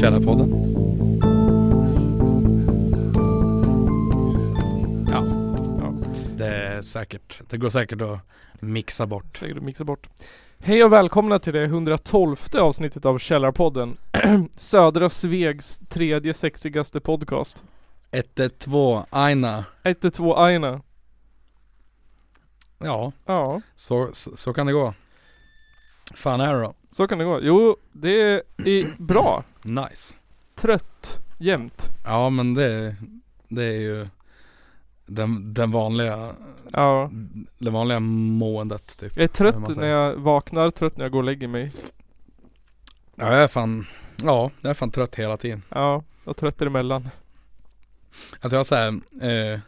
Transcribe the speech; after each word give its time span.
Källarpodden. 0.00 0.50
Ja, 5.10 5.24
Ja. 5.80 5.92
det 6.36 6.46
är 6.46 6.82
säkert. 6.82 7.40
Det 7.50 7.56
går 7.56 7.70
säkert 7.70 8.00
att 8.00 8.18
mixa 8.60 9.06
bort. 9.06 9.36
Säkert 9.36 9.56
att 9.56 9.62
mixa 9.62 9.84
bort. 9.84 10.08
Hej 10.62 10.84
och 10.84 10.92
välkomna 10.92 11.38
till 11.38 11.52
det 11.52 11.64
112 11.64 12.36
avsnittet 12.58 13.04
av 13.04 13.18
Källarpodden. 13.18 13.96
Södra 14.56 15.10
Svegs 15.10 15.80
tredje 15.88 16.34
sexigaste 16.34 17.00
podcast. 17.00 17.62
112 18.10 19.02
Aina. 19.10 19.64
112 19.82 20.32
Aina. 20.32 20.80
Ja, 22.78 23.12
Ja, 23.26 23.60
så, 23.76 24.08
så, 24.12 24.36
så 24.36 24.52
kan 24.52 24.66
det 24.66 24.72
gå. 24.72 24.94
Fan 26.14 26.40
är 26.40 26.54
det 26.54 26.60
då? 26.60 26.74
så 26.90 27.06
kan 27.08 27.18
det 27.18 27.24
gå. 27.24 27.38
Jo, 27.42 27.76
det 27.92 28.20
är 28.20 29.02
bra. 29.02 29.44
Nice. 29.62 30.14
Trött. 30.54 31.18
Jämt. 31.38 31.88
Ja 32.04 32.30
men 32.30 32.54
det, 32.54 32.96
det 33.48 33.64
är 33.64 33.80
ju 33.80 34.08
den, 35.06 35.54
den 35.54 35.70
vanliga, 35.70 36.28
Ja. 36.72 37.10
det 37.58 37.70
vanliga 37.70 38.00
måendet 38.00 38.98
typ. 38.98 39.16
Jag 39.16 39.24
är 39.24 39.28
trött 39.28 39.76
när 39.76 39.86
jag 39.86 40.14
vaknar, 40.14 40.70
trött 40.70 40.96
när 40.96 41.04
jag 41.04 41.12
går 41.12 41.18
och 41.18 41.24
lägger 41.24 41.48
mig. 41.48 41.72
Ja 43.14 43.32
jag 43.32 43.42
är 43.42 43.48
fan, 43.48 43.86
ja 44.16 44.50
jag 44.60 44.70
är 44.70 44.74
fan 44.74 44.90
trött 44.90 45.14
hela 45.14 45.36
tiden. 45.36 45.62
Ja, 45.68 46.02
och 46.24 46.36
trött 46.36 46.62
emellan. 46.62 47.08
Alltså 48.40 48.56
jag 48.56 48.60
har 48.60 48.64
såhär, 48.64 48.88
eh, 49.52 49.60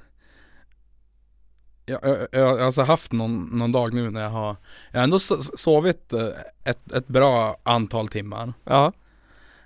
jag, 1.90 2.00
jag, 2.02 2.28
jag 2.32 2.48
har 2.48 2.58
alltså 2.58 2.82
haft 2.82 3.12
någon, 3.12 3.44
någon 3.52 3.72
dag 3.72 3.94
nu 3.94 4.10
när 4.10 4.22
jag 4.22 4.30
har, 4.30 4.56
jag 4.90 4.98
har 4.98 5.04
ändå 5.04 5.18
sovit 5.18 6.12
eh, 6.12 6.28
ett, 6.64 6.92
ett 6.92 7.06
bra 7.06 7.56
antal 7.62 8.08
timmar. 8.08 8.52
Ja, 8.64 8.92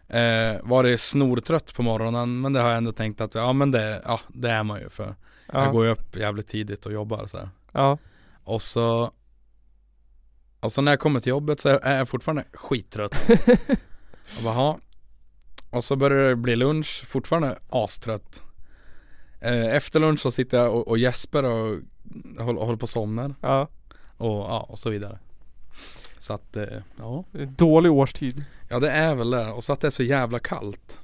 Eh, 0.09 0.57
varit 0.63 1.01
snortrött 1.01 1.75
på 1.75 1.83
morgonen 1.83 2.41
men 2.41 2.53
det 2.53 2.61
har 2.61 2.69
jag 2.69 2.77
ändå 2.77 2.93
tänkt 2.93 3.21
att, 3.21 3.35
ja 3.35 3.53
men 3.53 3.71
det, 3.71 4.03
ja 4.05 4.21
det 4.29 4.51
är 4.51 4.63
man 4.63 4.81
ju 4.81 4.89
för 4.89 5.15
jag 5.53 5.67
ja, 5.67 5.71
går 5.71 5.85
ju 5.85 5.91
upp 5.91 6.17
jävligt 6.17 6.49
tidigt 6.49 6.87
och 6.87 6.93
jobbar 6.93 7.27
så 7.27 7.39
här. 7.39 7.49
ja. 7.73 7.99
Och 8.45 8.63
så 8.63 9.11
Och 10.61 10.73
så 10.73 10.83
när 10.83 10.93
jag 10.93 11.01
kommer 11.01 11.21
till 11.21 11.31
jobbet 11.31 11.61
så 11.61 11.69
är 11.83 11.97
jag 11.97 12.09
fortfarande 12.09 12.45
skittrött 12.53 13.31
Och 14.37 14.43
bara. 14.45 14.77
Och 15.71 15.85
så 15.85 15.97
börjar 15.97 16.29
det 16.29 16.37
bli 16.37 16.57
lunch, 16.57 17.05
fortfarande 17.07 17.59
astrött 17.69 18.43
Efter 19.53 20.01
lunch 20.01 20.21
så 20.21 20.31
sitter 20.31 20.59
jag 20.59 20.75
och, 20.75 20.89
och 20.89 20.99
gäspar 20.99 21.43
och 21.43 21.79
håller, 22.39 22.61
håller 22.61 22.77
på 22.77 22.85
att 22.85 22.91
somna 22.91 23.35
ja. 23.41 23.69
och, 24.17 24.29
ja, 24.29 24.67
och 24.69 24.79
så 24.79 24.91
vidare 24.91 25.19
Så 26.19 26.33
att, 26.33 26.57
eh, 26.57 26.65
ja 26.99 27.25
Dålig 27.57 27.93
årstid. 27.93 28.45
Ja 28.69 28.81
det 28.81 28.91
är 28.91 29.15
väl 29.15 29.31
det, 29.31 29.51
och 29.53 29.65
så 29.65 29.73
att 29.73 29.81
det 29.81 29.87
är 29.87 29.91
så 29.91 30.03
jävla 30.03 30.39
kallt 30.39 30.99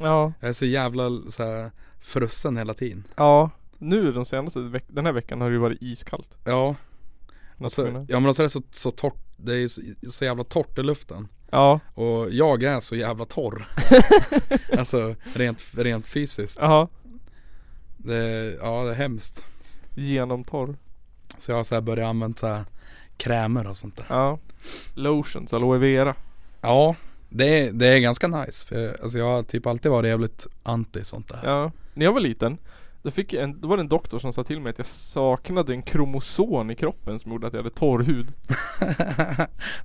Ja, 0.00 0.32
Jag 0.40 0.48
är 0.48 0.52
så 0.52 0.66
jävla 0.66 1.10
så 1.30 1.44
här, 1.44 1.70
frusen 2.00 2.56
hela 2.56 2.74
tiden 2.74 3.04
ja. 3.16 3.50
Nu 3.78 4.12
de 4.12 4.24
senaste 4.24 4.58
veck- 4.58 4.84
den 4.88 5.06
här 5.06 5.12
veckan 5.12 5.40
har 5.40 5.48
det 5.48 5.54
ju 5.54 5.60
varit 5.60 5.82
iskallt. 5.82 6.36
Ja, 6.44 6.74
och 7.58 7.72
så, 7.72 7.82
menar. 7.82 8.06
ja 8.08 8.20
men 8.20 8.34
så 8.34 8.42
är 8.42 8.44
det 8.44 8.50
så, 8.50 8.62
så 8.70 8.90
torrt, 8.90 9.22
det 9.36 9.54
är 9.54 9.68
så, 9.68 9.80
så 10.10 10.24
jävla 10.24 10.44
torrt 10.44 10.78
i 10.78 10.82
luften 10.82 11.28
Ja, 11.50 11.80
Och 11.94 12.30
jag 12.30 12.62
är 12.62 12.80
så 12.80 12.96
jävla 12.96 13.24
torr 13.24 13.66
Alltså 14.78 15.14
rent, 15.34 15.64
rent 15.76 16.08
fysiskt 16.08 16.58
ja. 16.60 16.88
Det, 17.96 18.56
Ja 18.60 18.84
det 18.84 18.90
är 18.90 18.94
hemskt 18.94 19.44
Genomtorr. 19.94 20.76
Så 21.38 21.50
jag 21.50 21.56
har 21.56 21.64
så 21.64 21.74
här 21.74 21.82
börjat 21.82 22.08
använda 22.08 22.38
så 22.38 22.46
här 22.46 22.64
krämer 23.16 23.66
och 23.70 23.76
sånt 23.76 23.96
där 23.96 24.06
Ja. 24.08 24.38
Lotions, 24.94 25.54
aloe 25.54 25.78
vera. 25.78 26.14
Ja 26.60 26.96
det 27.28 27.60
är, 27.60 27.72
det 27.72 27.86
är 27.86 27.98
ganska 27.98 28.28
nice 28.28 28.66
för 28.66 28.78
jag, 28.78 29.00
alltså 29.02 29.18
jag 29.18 29.26
har 29.26 29.42
typ 29.42 29.66
alltid 29.66 29.90
varit 29.90 30.08
jävligt 30.08 30.46
anti 30.62 31.04
sånt 31.04 31.28
där 31.28 31.40
Ja. 31.42 31.72
När 31.94 32.04
jag 32.04 32.12
var 32.12 32.20
liten, 32.20 32.58
då, 33.02 33.10
fick 33.10 33.32
jag 33.32 33.42
en, 33.42 33.60
då 33.60 33.68
var 33.68 33.76
det 33.76 33.82
en 33.82 33.88
doktor 33.88 34.18
som 34.18 34.32
sa 34.32 34.44
till 34.44 34.60
mig 34.60 34.70
att 34.70 34.78
jag 34.78 34.86
saknade 34.86 35.72
en 35.72 35.82
kromosom 35.82 36.70
i 36.70 36.74
kroppen 36.74 37.18
som 37.18 37.32
gjorde 37.32 37.46
att 37.46 37.52
jag 37.52 37.62
hade 37.62 37.74
torr 37.74 38.02
hud. 38.02 38.32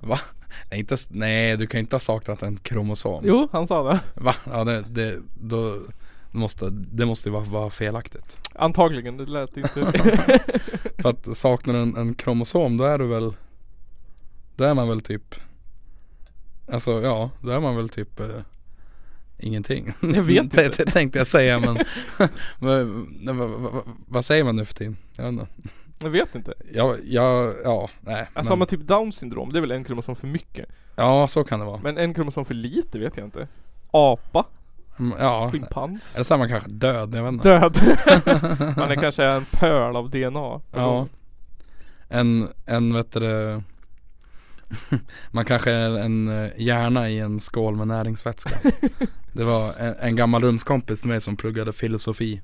Va? 0.00 0.20
Nej, 0.70 0.80
inte, 0.80 0.96
nej 1.10 1.56
du 1.56 1.66
kan 1.66 1.80
inte 1.80 1.94
ha 1.94 2.00
saknat 2.00 2.42
en 2.42 2.56
kromosom 2.56 3.24
Jo, 3.26 3.48
han 3.52 3.66
sa 3.66 3.82
det. 3.82 4.00
Va? 4.14 4.34
Ja 4.52 4.64
det, 4.64 4.84
det, 4.88 5.18
då 5.34 5.76
måste, 6.34 6.70
det 6.70 7.06
måste 7.06 7.28
ju 7.28 7.32
vara, 7.32 7.44
vara 7.44 7.70
felaktigt 7.70 8.38
Antagligen, 8.54 9.16
det 9.16 9.26
lät 9.26 9.56
inte. 9.56 9.68
För 11.02 11.08
att 11.10 11.36
saknar 11.36 11.74
du 11.74 11.80
en, 11.80 11.96
en 11.96 12.14
kromosom 12.14 12.76
då 12.76 12.84
är 12.84 12.98
du 12.98 13.06
väl 13.06 13.34
Då 14.56 14.64
är 14.64 14.74
man 14.74 14.88
väl 14.88 15.00
typ 15.00 15.34
Alltså 16.72 17.00
ja, 17.02 17.30
då 17.40 17.50
är 17.50 17.60
man 17.60 17.76
väl 17.76 17.88
typ 17.88 18.20
eh, 18.20 18.26
Ingenting 19.38 19.92
Jag 20.00 20.22
vet 20.22 20.44
inte. 20.44 20.68
t- 20.68 20.84
Tänkte 20.90 21.18
jag 21.18 21.26
säga 21.26 21.60
men 21.60 21.78
vad, 22.58 22.86
vad, 23.36 23.50
vad, 23.50 23.82
vad 24.08 24.24
säger 24.24 24.44
man 24.44 24.56
nu 24.56 24.64
för 24.64 24.74
tiden? 24.74 24.96
Jag 25.16 25.24
vet 25.24 25.32
inte 25.32 25.46
jag 26.02 26.10
vet 26.10 26.34
inte. 26.34 26.54
Ja, 26.72 26.96
ja, 27.04 27.52
ja 27.64 27.88
nej 28.00 28.28
Alltså 28.34 28.52
har 28.52 28.56
man 28.56 28.68
typ 28.68 28.80
down 28.80 29.12
syndrom, 29.12 29.52
det 29.52 29.58
är 29.58 29.60
väl 29.60 29.70
en 29.70 29.84
kromosom 29.84 30.16
för 30.16 30.26
mycket. 30.26 30.68
Ja 30.96 31.28
så 31.28 31.44
kan 31.44 31.60
det 31.60 31.66
vara 31.66 31.80
Men 31.82 31.98
en 31.98 32.14
kromosom 32.14 32.44
för 32.44 32.54
lite 32.54 32.98
vet 32.98 33.16
jag 33.16 33.26
inte. 33.26 33.48
Apa, 33.90 34.46
Ja, 35.18 35.48
schimpans, 35.52 36.14
eller 36.14 36.24
så 36.24 36.34
är 36.34 36.38
man 36.38 36.48
kanske 36.48 36.70
död, 36.70 37.14
jag 37.14 37.22
vet 37.22 37.32
inte. 37.32 37.48
Död. 37.48 37.76
Man 38.76 38.90
är 38.90 39.00
kanske 39.00 39.24
en 39.24 39.44
pöl 39.44 39.96
av 39.96 40.10
DNA. 40.10 40.60
Ja. 40.72 41.06
En, 42.08 42.48
en 42.66 42.94
vet 42.94 43.12
du 43.12 43.62
Man 45.30 45.44
kanske 45.44 45.70
är 45.70 45.98
en 45.98 46.44
eh, 46.44 46.50
hjärna 46.56 47.10
i 47.10 47.18
en 47.18 47.40
skål 47.40 47.76
med 47.76 47.88
näringsvätska. 47.88 48.70
Det 49.32 49.44
var 49.44 49.74
en, 49.78 49.94
en 50.00 50.16
gammal 50.16 50.42
rumskompis 50.42 51.00
till 51.00 51.08
mig 51.08 51.20
som 51.20 51.36
pluggade 51.36 51.72
filosofi. 51.72 52.40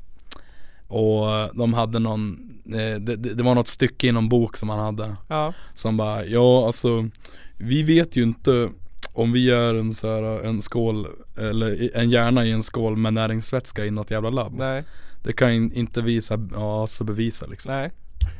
Och 0.87 1.31
eh, 1.31 1.49
de 1.55 1.75
hade 1.75 1.99
någon 1.99 2.39
eh, 2.67 3.01
det, 3.01 3.17
det 3.17 3.35
det 3.35 3.43
var 3.43 3.55
något 3.55 3.69
stycke 3.69 4.07
i 4.07 4.13
någon 4.13 4.29
bok 4.29 4.57
som 4.57 4.69
han 4.69 4.79
hade. 4.79 5.17
Ja. 5.29 5.55
Som 5.75 5.97
bara, 5.97 6.25
ja 6.25 6.67
alltså 6.67 7.09
Vi 7.57 7.83
vet 7.83 8.17
ju 8.17 8.23
inte 8.23 8.71
om 9.19 9.33
vi 9.33 9.51
är 9.51 9.75
en 9.75 9.95
så 9.95 10.15
här, 10.15 10.45
en 10.47 10.63
skål 10.63 11.07
Eller 11.37 11.97
en 11.97 12.11
hjärna 12.11 12.45
i 12.45 12.53
en 12.53 12.63
skål 12.63 12.97
med 12.97 13.15
näringsvätska 13.15 13.85
i 13.85 13.91
något 13.91 14.11
jävla 14.11 14.31
labb 14.31 14.55
Nej, 14.59 14.85
Det 15.23 15.33
kan 15.33 15.55
ju 15.55 15.71
inte 15.75 16.03
visa, 16.03 16.49
ja 16.53 16.87
så 16.87 17.05
bevisa 17.05 17.47
liksom 17.47 17.73
nej. 17.73 17.91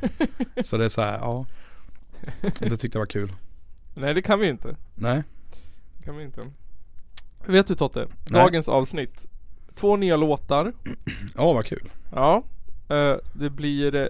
Så 0.63 0.77
det 0.77 0.85
är 0.85 0.89
så 0.89 1.01
här, 1.01 1.17
ja 1.17 1.45
Det 2.59 2.77
tyckte 2.77 2.97
jag 2.97 3.01
var 3.01 3.05
kul 3.05 3.33
Nej 3.93 4.13
det 4.13 4.21
kan 4.21 4.39
vi 4.39 4.47
inte. 4.47 4.75
Nej 4.95 5.23
Det 5.97 6.03
kan 6.05 6.17
vi 6.17 6.23
inte. 6.23 6.41
Vet 7.45 7.67
du 7.67 7.75
Totte? 7.75 8.07
Nej. 8.29 8.41
Dagens 8.43 8.69
avsnitt. 8.69 9.25
Två 9.75 9.95
nya 9.95 10.17
låtar. 10.17 10.73
Ja 11.35 11.53
vad 11.53 11.65
kul 11.65 11.91
Ja. 12.11 12.43
Eh, 12.89 13.15
det 13.33 13.49
blir 13.49 13.95
eh, 13.95 14.07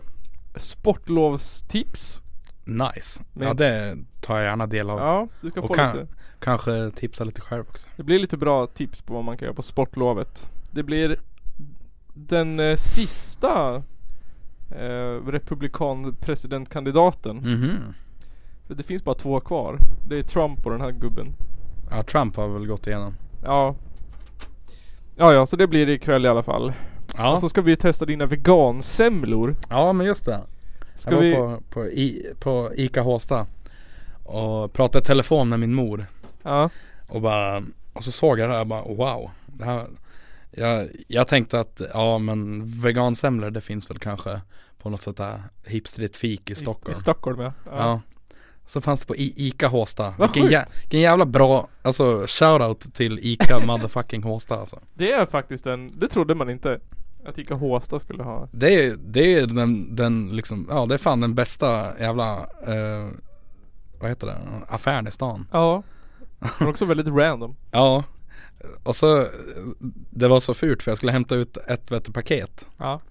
sportlovstips. 0.55 2.21
Nice 2.77 3.23
Men- 3.33 3.47
Ja 3.47 3.53
det 3.53 3.97
tar 4.21 4.35
jag 4.37 4.45
gärna 4.45 4.67
del 4.67 4.89
av 4.89 4.99
Ja, 4.99 5.27
du 5.41 5.49
ska 5.51 5.61
Och 5.61 5.67
få 5.67 5.73
kan- 5.73 5.97
lite. 5.97 6.07
Kanske 6.39 6.91
tipsa 6.95 7.23
lite 7.23 7.41
själv 7.41 7.63
också 7.69 7.87
Det 7.95 8.03
blir 8.03 8.19
lite 8.19 8.37
bra 8.37 8.67
tips 8.67 9.01
på 9.01 9.13
vad 9.13 9.23
man 9.23 9.37
kan 9.37 9.45
göra 9.45 9.55
på 9.55 9.61
sportlovet. 9.61 10.49
Det 10.71 10.83
blir 10.83 11.19
den 12.13 12.59
eh, 12.59 12.75
sista 12.75 13.75
eh, 14.71 15.25
republikanpresidentkandidaten. 15.27 17.37
Mhm 17.37 17.75
För 18.67 18.75
Det 18.75 18.83
finns 18.83 19.03
bara 19.03 19.15
två 19.15 19.39
kvar. 19.39 19.77
Det 20.07 20.19
är 20.19 20.23
Trump 20.23 20.65
och 20.65 20.71
den 20.71 20.81
här 20.81 20.91
gubben. 20.91 21.27
Ja 21.91 22.03
Trump 22.03 22.35
har 22.35 22.47
väl 22.47 22.67
gått 22.67 22.87
igenom 22.87 23.13
Ja. 23.43 23.75
Ja, 25.15 25.33
ja, 25.33 25.45
så 25.45 25.55
det 25.55 25.67
blir 25.67 25.85
det 25.85 25.93
ikväll 25.93 26.25
i 26.25 26.27
alla 26.27 26.43
fall. 26.43 26.73
Ja, 27.17 27.33
Och 27.33 27.39
så 27.39 27.49
ska 27.49 27.61
vi 27.61 27.75
testa 27.75 28.05
dina 28.05 28.25
vegansemlor. 28.25 29.55
ja 29.69 29.93
men 29.93 30.07
just 30.07 30.25
det 30.25 30.41
Ska 30.99 31.11
Jag 31.11 31.17
var 31.17 31.23
vi... 31.23 31.35
på, 31.57 31.61
på, 31.69 31.85
I, 31.85 32.33
på 32.39 32.71
Ica 32.75 33.01
Håsta 33.01 33.47
Och 34.23 34.73
pratade 34.73 35.03
i 35.03 35.05
telefon 35.05 35.49
med 35.49 35.59
min 35.59 35.73
mor 35.73 36.05
Ja. 36.43 36.69
Och 37.07 37.21
bara 37.21 37.63
Och 37.93 38.03
så 38.03 38.11
såg 38.11 38.39
jag 38.39 38.49
det 38.49 38.53
här 38.53 38.61
och 38.61 38.67
bara 38.67 38.81
wow 38.83 39.29
det 39.45 39.65
här, 39.65 39.87
jag, 40.51 40.87
jag 41.07 41.27
tänkte 41.27 41.59
att 41.59 41.81
ja 41.93 42.17
men 42.17 42.65
vegansemlor 42.81 43.49
det 43.51 43.61
finns 43.61 43.89
väl 43.89 43.99
kanske 43.99 44.41
På 44.81 44.89
något 44.89 45.01
sånt 45.03 45.17
där 45.17 45.43
hipstrigt 45.65 46.17
fik 46.17 46.49
i 46.49 46.55
Stockholm 46.55 46.91
I, 46.91 46.97
i 46.97 46.99
Stockholm 46.99 47.39
ja. 47.41 47.53
Ja. 47.65 48.01
Så 48.65 48.81
fanns 48.81 48.99
det 49.01 49.07
på 49.07 49.15
I- 49.15 49.33
Ica 49.35 49.67
Håsta. 49.67 50.13
Vilken, 50.19 50.43
jä- 50.49 50.65
vilken 50.81 50.99
jävla 50.99 51.25
bra, 51.25 51.67
alltså 51.81 52.25
shoutout 52.27 52.93
till 52.93 53.19
Ica 53.21 53.59
motherfucking 53.67 54.23
Håsta 54.23 54.59
alltså. 54.59 54.79
Det 54.93 55.11
är 55.11 55.25
faktiskt 55.25 55.67
en, 55.67 55.99
det 55.99 56.07
trodde 56.07 56.35
man 56.35 56.49
inte. 56.49 56.79
Att 57.25 57.37
Ica 57.37 57.55
Håsta 57.55 57.99
skulle 57.99 58.23
ha. 58.23 58.47
Det 58.51 58.85
är, 58.85 58.95
det 58.99 59.33
är 59.33 59.47
den, 59.47 59.95
den 59.95 60.29
liksom, 60.29 60.67
ja 60.69 60.85
det 60.85 60.93
är 60.93 60.97
fan 60.97 61.19
den 61.21 61.35
bästa 61.35 61.99
jävla, 61.99 62.37
eh, 62.67 63.07
vad 63.99 64.09
heter 64.09 64.27
det, 64.27 64.37
affären 64.67 65.07
i 65.07 65.11
stan. 65.11 65.47
Ja. 65.51 65.83
Men 66.59 66.67
också 66.67 66.85
väldigt 66.85 67.07
random. 67.07 67.55
Ja. 67.71 68.03
Och 68.83 68.95
så, 68.95 69.25
det 70.09 70.27
var 70.27 70.39
så 70.39 70.53
fult 70.53 70.83
för 70.83 70.91
jag 70.91 70.97
skulle 70.97 71.11
hämta 71.11 71.35
ut 71.35 71.57
ett 71.57 71.91
vet 71.91 72.05
du, 72.05 72.11
paket. 72.11 72.67
Ja. 72.77 73.01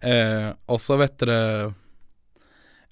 Eh, 0.00 0.54
och 0.66 0.80
så 0.80 0.96
vet 0.96 1.18
du 1.18 1.72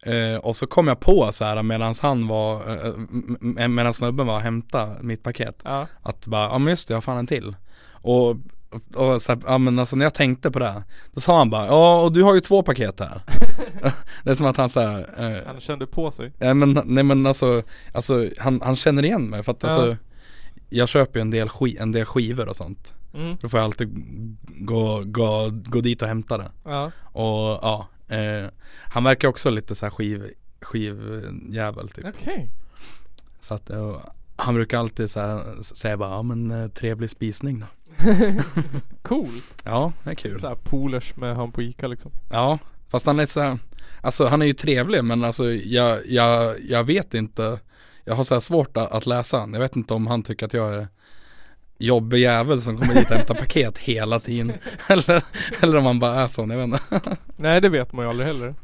Eh, 0.06 0.36
och 0.40 0.56
så 0.56 0.66
kom 0.66 0.88
jag 0.88 1.00
på 1.00 1.32
så 1.32 1.44
här 1.44 1.62
medan 1.62 1.94
han 2.02 2.26
var, 2.28 2.70
eh, 2.70 2.86
m- 2.86 3.74
medan 3.74 3.94
snubben 3.94 4.26
var 4.26 4.34
och 4.34 4.40
hämtade 4.40 4.96
mitt 5.02 5.22
paket 5.22 5.60
Ja. 5.64 5.86
Att 6.02 6.26
bara, 6.26 6.42
ja 6.44 6.58
men 6.58 6.70
just 6.70 6.88
det, 6.88 6.92
jag 6.92 6.96
har 6.96 7.02
fan 7.02 7.18
en 7.18 7.26
till 7.26 7.56
Och, 7.92 8.36
och, 8.70 9.12
och 9.14 9.22
så 9.22 9.32
här, 9.32 9.40
ja 9.46 9.58
men 9.58 9.78
alltså 9.78 9.96
när 9.96 10.06
jag 10.06 10.14
tänkte 10.14 10.50
på 10.50 10.58
det 10.58 10.82
Då 11.12 11.20
sa 11.20 11.38
han 11.38 11.50
bara, 11.50 11.66
ja 11.66 12.00
och 12.02 12.12
du 12.12 12.22
har 12.22 12.34
ju 12.34 12.40
två 12.40 12.62
paket 12.62 13.00
här 13.00 13.22
Det 14.24 14.30
är 14.30 14.34
som 14.34 14.46
att 14.46 14.56
han 14.56 14.68
såhär, 14.68 14.98
eh, 15.18 15.46
Han 15.46 15.60
kände 15.60 15.86
på 15.86 16.10
sig. 16.10 16.32
nej 16.38 16.54
men, 16.54 16.80
nej 16.84 17.04
men 17.04 17.26
alltså, 17.26 17.62
alltså 17.94 18.28
han, 18.38 18.60
han 18.60 18.76
känner 18.76 19.02
igen 19.02 19.30
mig 19.30 19.42
för 19.42 19.52
att 19.52 19.62
Ja. 19.62 19.68
alltså 19.68 19.96
Jag 20.68 20.88
köper 20.88 21.18
ju 21.18 21.22
en 21.22 21.30
del, 21.30 21.48
ski, 21.48 21.76
en 21.80 21.92
del 21.92 22.04
skivor 22.06 22.48
och 22.48 22.56
sånt 22.56 22.92
Mm. 23.14 23.36
Då 23.40 23.48
får 23.48 23.60
jag 23.60 23.64
alltid 23.64 24.04
gå, 24.66 25.02
gå, 25.06 25.50
gå 25.52 25.80
dit 25.80 26.02
och 26.02 26.08
hämta 26.08 26.38
det 26.38 26.50
Ja. 26.64 26.90
Och 27.02 27.58
ja, 27.62 27.88
eh, 28.08 28.48
han 28.84 29.04
verkar 29.04 29.28
också 29.28 29.50
lite 29.50 29.74
så 29.74 29.86
här 29.86 29.90
skiv, 29.90 30.30
skivjävel 30.60 31.88
typ 31.88 32.04
Okej. 32.08 32.50
Så 33.40 33.54
att 33.54 33.70
eh, 33.70 33.96
han 34.36 34.54
brukar 34.54 34.78
alltid 34.78 35.10
så 35.10 35.20
här, 35.20 35.62
säga 35.62 35.96
bara, 35.96 36.10
ja 36.10 36.22
men 36.22 36.50
eh, 36.50 36.68
trevlig 36.68 37.10
spisning 37.10 37.60
då 37.60 37.66
Coolt. 39.02 39.62
Ja, 39.64 39.92
det 40.04 40.10
är 40.10 40.14
kul 40.14 40.40
Såhär 40.40 40.54
polers 40.54 41.16
med 41.16 41.36
han 41.36 41.52
på 41.52 41.62
Ica 41.62 41.86
liksom. 41.86 42.10
Ja, 42.30 42.58
fast 42.88 43.06
han 43.06 43.20
är 43.20 43.26
så 43.26 43.58
alltså 44.00 44.26
han 44.26 44.42
är 44.42 44.46
ju 44.46 44.52
trevlig 44.52 45.04
men 45.04 45.24
alltså 45.24 45.52
jag, 45.52 45.98
jag, 46.06 46.54
jag 46.68 46.84
vet 46.84 47.14
inte 47.14 47.58
Jag 48.04 48.14
har 48.14 48.24
så 48.24 48.34
här 48.34 48.40
svårt 48.40 48.76
att, 48.76 48.92
att 48.92 49.06
läsa 49.06 49.38
han. 49.38 49.52
Jag 49.52 49.60
vet 49.60 49.76
inte 49.76 49.94
om 49.94 50.06
han 50.06 50.22
tycker 50.22 50.46
att 50.46 50.52
jag 50.52 50.74
är 50.74 50.88
jobbig 51.78 52.18
jävel 52.18 52.60
som 52.60 52.78
kommer 52.78 52.94
dit 52.94 53.10
och 53.10 53.16
hämtar 53.16 53.34
paket 53.34 53.78
hela 53.78 54.20
tiden 54.20 54.52
eller, 54.88 55.24
eller 55.60 55.76
om 55.76 55.86
han 55.86 55.98
bara 55.98 56.14
är 56.14 56.26
sån, 56.26 56.50
jag 56.50 56.56
vet 56.56 56.64
inte 56.64 57.16
Nej 57.36 57.60
det 57.60 57.68
vet 57.68 57.92
man 57.92 58.04
ju 58.04 58.10
aldrig 58.10 58.26
heller. 58.26 58.54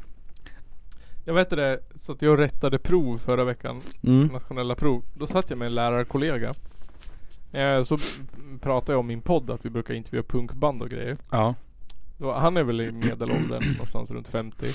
Jag 1.25 1.33
vet 1.33 1.49
det, 1.49 1.79
så 2.01 2.11
att 2.11 2.21
jag 2.21 2.39
rättade 2.39 2.79
prov 2.79 3.17
förra 3.17 3.43
veckan. 3.43 3.81
mm. 4.03 4.27
Nationella 4.27 4.75
prov. 4.75 5.03
Då 5.13 5.27
satt 5.27 5.49
jag 5.49 5.59
med 5.59 5.65
en 5.65 5.75
lärarkollega. 5.75 6.53
Eh, 7.53 7.83
så 7.83 7.97
pratade 8.61 8.91
jag 8.91 8.99
om 8.99 9.07
min 9.07 9.21
podd 9.21 9.49
att 9.49 9.65
vi 9.65 9.69
brukar 9.69 9.93
intervjua 9.93 10.23
punkband 10.23 10.81
och 10.81 10.89
grejer. 10.89 11.17
Ja, 11.31 11.55
Då, 12.17 12.33
han 12.33 12.57
är 12.57 12.63
väl 12.63 12.81
i 12.81 12.91
medelåldern 12.91 13.71
någonstans 13.71 14.11
runt 14.11 14.27
50. 14.27 14.65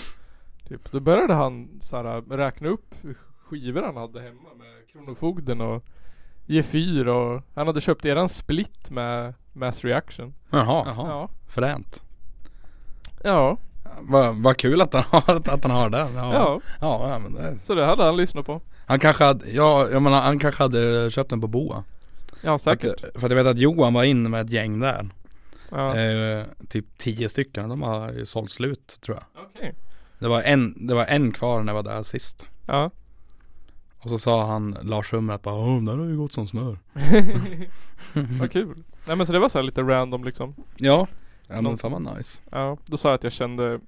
Typ. 0.69 0.93
Då 0.93 1.01
började 1.01 1.35
han 1.35 1.69
såhär 1.81 2.37
räkna 2.37 2.69
upp 2.69 2.95
skivor 3.45 3.83
han 3.83 3.97
hade 3.97 4.21
hemma 4.21 4.49
med 4.59 4.89
Kronofogden 4.93 5.61
och 5.61 5.85
G4 6.47 7.07
och 7.09 7.43
han 7.55 7.67
hade 7.67 7.81
köpt 7.81 8.05
eran 8.05 8.29
split 8.29 8.91
med 8.91 9.35
Mass 9.53 9.85
Reaction. 9.85 10.35
jaha, 10.51 10.85
Ja. 10.97 11.29
fränt 11.49 12.03
Ja. 13.25 13.57
Vad 14.01 14.43
vad 14.43 14.57
kul 14.57 14.81
att 14.81 14.95
han 14.95 15.05
har, 15.11 15.37
att 15.55 15.65
han 15.65 15.71
har 15.71 15.91
det 15.91 15.99
ja. 15.99 16.33
Ja. 16.35 16.61
Ja, 16.81 17.09
ja 17.11 17.19
men 17.19 17.33
det, 17.35 17.57
Så 17.65 17.75
det 17.75 17.85
hade 17.87 18.05
han 18.05 18.17
lyssnat 18.17 18.47
på. 18.47 18.61
Han 18.87 18.99
kanske 19.01 19.25
hade, 19.25 19.51
ja 19.51 19.89
jag 19.93 20.03
menar 20.03 20.21
han 20.23 20.39
kanske 20.39 20.63
hade 20.63 21.11
köpt 21.11 21.31
den 21.31 21.41
på 21.41 21.47
Boa 21.47 21.85
Ja 22.43 22.59
säkert. 22.59 23.01
För 23.01 23.07
att, 23.09 23.13
för 23.21 23.27
att 23.27 23.31
jag 23.33 23.45
vet 23.45 23.47
att 23.47 23.59
Johan 23.59 23.95
var 23.95 24.05
in 24.05 24.31
med 24.31 24.41
ett 24.41 24.51
gäng 24.51 24.81
där 24.81 25.09
Ja. 25.71 25.97
eh, 25.99 26.45
Typ 26.69 26.99
tio 26.99 27.29
stycken, 27.29 27.69
de 27.69 27.83
har 27.83 28.13
ju 28.13 28.27
sålt 28.27 28.51
slut 28.51 28.99
tror 29.01 29.17
jag 29.17 29.45
Okej. 29.45 29.75
Det 30.19 30.29
var 30.29 30.43
en, 30.43 30.87
det 30.87 30.95
var 30.95 31.05
en 31.07 31.33
kvar 31.33 31.63
när 31.63 31.75
jag 31.75 31.83
var 31.83 31.93
där 31.95 32.03
sist 32.03 32.47
Ja. 32.67 32.91
Och 34.01 34.11
så 34.11 34.19
sa 34.19 34.47
han 34.47 34.77
Lars 34.83 35.13
Hummer 35.13 35.35
att 35.35 35.43
bara 35.43 35.55
Åh, 35.55 35.75
den 35.75 35.85
där 35.85 35.97
har 35.97 36.05
ju 36.07 36.17
gått 36.17 36.33
som 36.33 36.47
smör 36.49 36.79
Vad 38.41 38.51
kul. 38.53 38.83
Nej 39.07 39.17
men 39.17 39.27
så 39.27 39.33
det 39.33 39.39
var 39.39 39.49
så 39.49 39.59
här 39.59 39.63
lite 39.63 39.83
random 39.83 40.25
liksom. 40.25 40.55
Ja, 40.77 41.07
ja 41.47 41.61
men 41.61 41.79
fan 41.79 41.93
vad 41.93 42.17
nice 42.17 42.41
Ja. 42.51 42.77
Då 42.87 42.97
sa 42.97 43.09
jag 43.09 43.15
att 43.15 43.25
jag 43.25 43.33
kände 43.33 43.81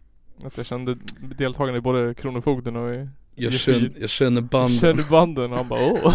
att 0.44 0.56
jag 0.56 0.66
kände 0.66 0.96
deltagarna 1.38 1.78
i 1.78 1.80
både 1.80 2.14
Kronofogden 2.14 2.76
och 2.76 2.94
i 2.94 3.08
Jag 3.34 3.52
G4. 3.52 3.56
känner, 3.58 3.92
jag 4.00 4.10
känner 4.10 4.40
band 4.40 4.72
Kände 4.80 5.02
banden 5.10 5.50
och 5.52 5.56
han 5.58 5.68
bara 5.68 5.80
åh. 5.92 6.14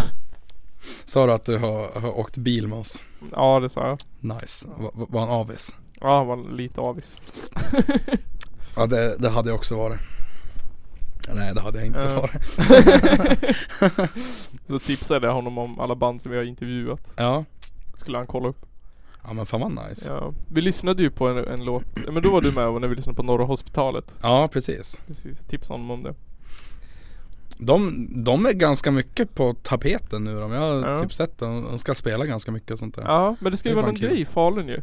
Sa 1.05 1.25
du 1.25 1.31
att 1.33 1.45
du 1.45 1.57
har, 1.57 1.99
har 2.01 2.19
åkt 2.19 2.37
bil 2.37 2.67
med 2.67 2.77
oss? 2.77 3.03
Ja 3.31 3.59
det 3.59 3.69
sa 3.69 3.87
jag. 3.87 3.99
Nice, 4.35 4.67
var, 4.77 4.91
var 5.09 5.19
han 5.19 5.29
avis? 5.29 5.75
Ja 6.01 6.17
han 6.17 6.27
var 6.27 6.51
lite 6.51 6.81
avis. 6.81 7.17
Ja 8.77 8.85
det, 8.85 9.15
det 9.19 9.29
hade 9.29 9.49
jag 9.49 9.55
också 9.55 9.75
varit 9.77 9.99
Nej 11.35 11.53
det 11.53 11.61
hade 11.61 11.77
jag 11.77 11.87
inte 11.87 11.99
Ja. 11.99 12.15
varit 12.21 12.43
Så 14.67 14.79
tipsade 14.79 15.27
jag 15.27 15.33
honom 15.33 15.57
om 15.57 15.79
alla 15.79 15.95
band 15.95 16.21
som 16.21 16.31
vi 16.31 16.37
har 16.37 16.43
intervjuat. 16.43 17.11
Ja, 17.15 17.43
Skulle 17.93 18.17
han 18.17 18.27
kolla 18.27 18.47
upp. 18.47 18.65
ja 19.23 19.33
men 19.33 19.45
fan 19.45 19.61
vad 19.61 19.89
nice 19.89 20.13
Ja. 20.13 20.33
Vi 20.51 20.61
lyssnade 20.61 21.03
ju 21.03 21.11
på 21.11 21.27
en, 21.27 21.37
en 21.37 21.65
låt, 21.65 21.83
men 22.11 22.23
då 22.23 22.31
var 22.31 22.41
du 22.41 22.51
med 22.51 22.81
när 22.81 22.87
vi 22.87 22.95
lyssnade 22.95 23.15
på 23.15 23.23
Norra 23.23 23.45
Hospitalet. 23.45 24.15
Ja 24.21 24.47
precis 24.53 24.99
Precis, 25.07 25.39
tipsa 25.49 25.73
honom 25.73 25.91
om 25.91 26.03
det. 26.03 26.13
De, 27.57 28.07
de 28.23 28.45
är 28.45 28.53
ganska 28.53 28.91
mycket 28.91 29.35
på 29.35 29.53
tapeten 29.53 30.23
nu 30.23 30.39
de. 30.39 30.51
Jag 30.51 30.61
har 30.61 30.89
Ja. 30.91 31.01
typ 31.01 31.13
sett 31.13 31.37
dem, 31.37 31.63
de 31.63 31.77
ska 31.79 31.95
spela 31.95 32.25
ganska 32.25 32.51
mycket 32.51 32.71
och 32.71 32.79
sånt 32.79 32.95
där 32.95 33.03
Ja 33.03 33.35
men 33.39 33.51
det 33.51 33.57
ska 33.57 33.69
ju 33.69 33.75
vara 33.75 33.85
någon 33.85 33.95
kul. 33.95 34.09
grej 34.09 34.21
i 34.21 34.25
Falun 34.25 34.67
ju. 34.67 34.81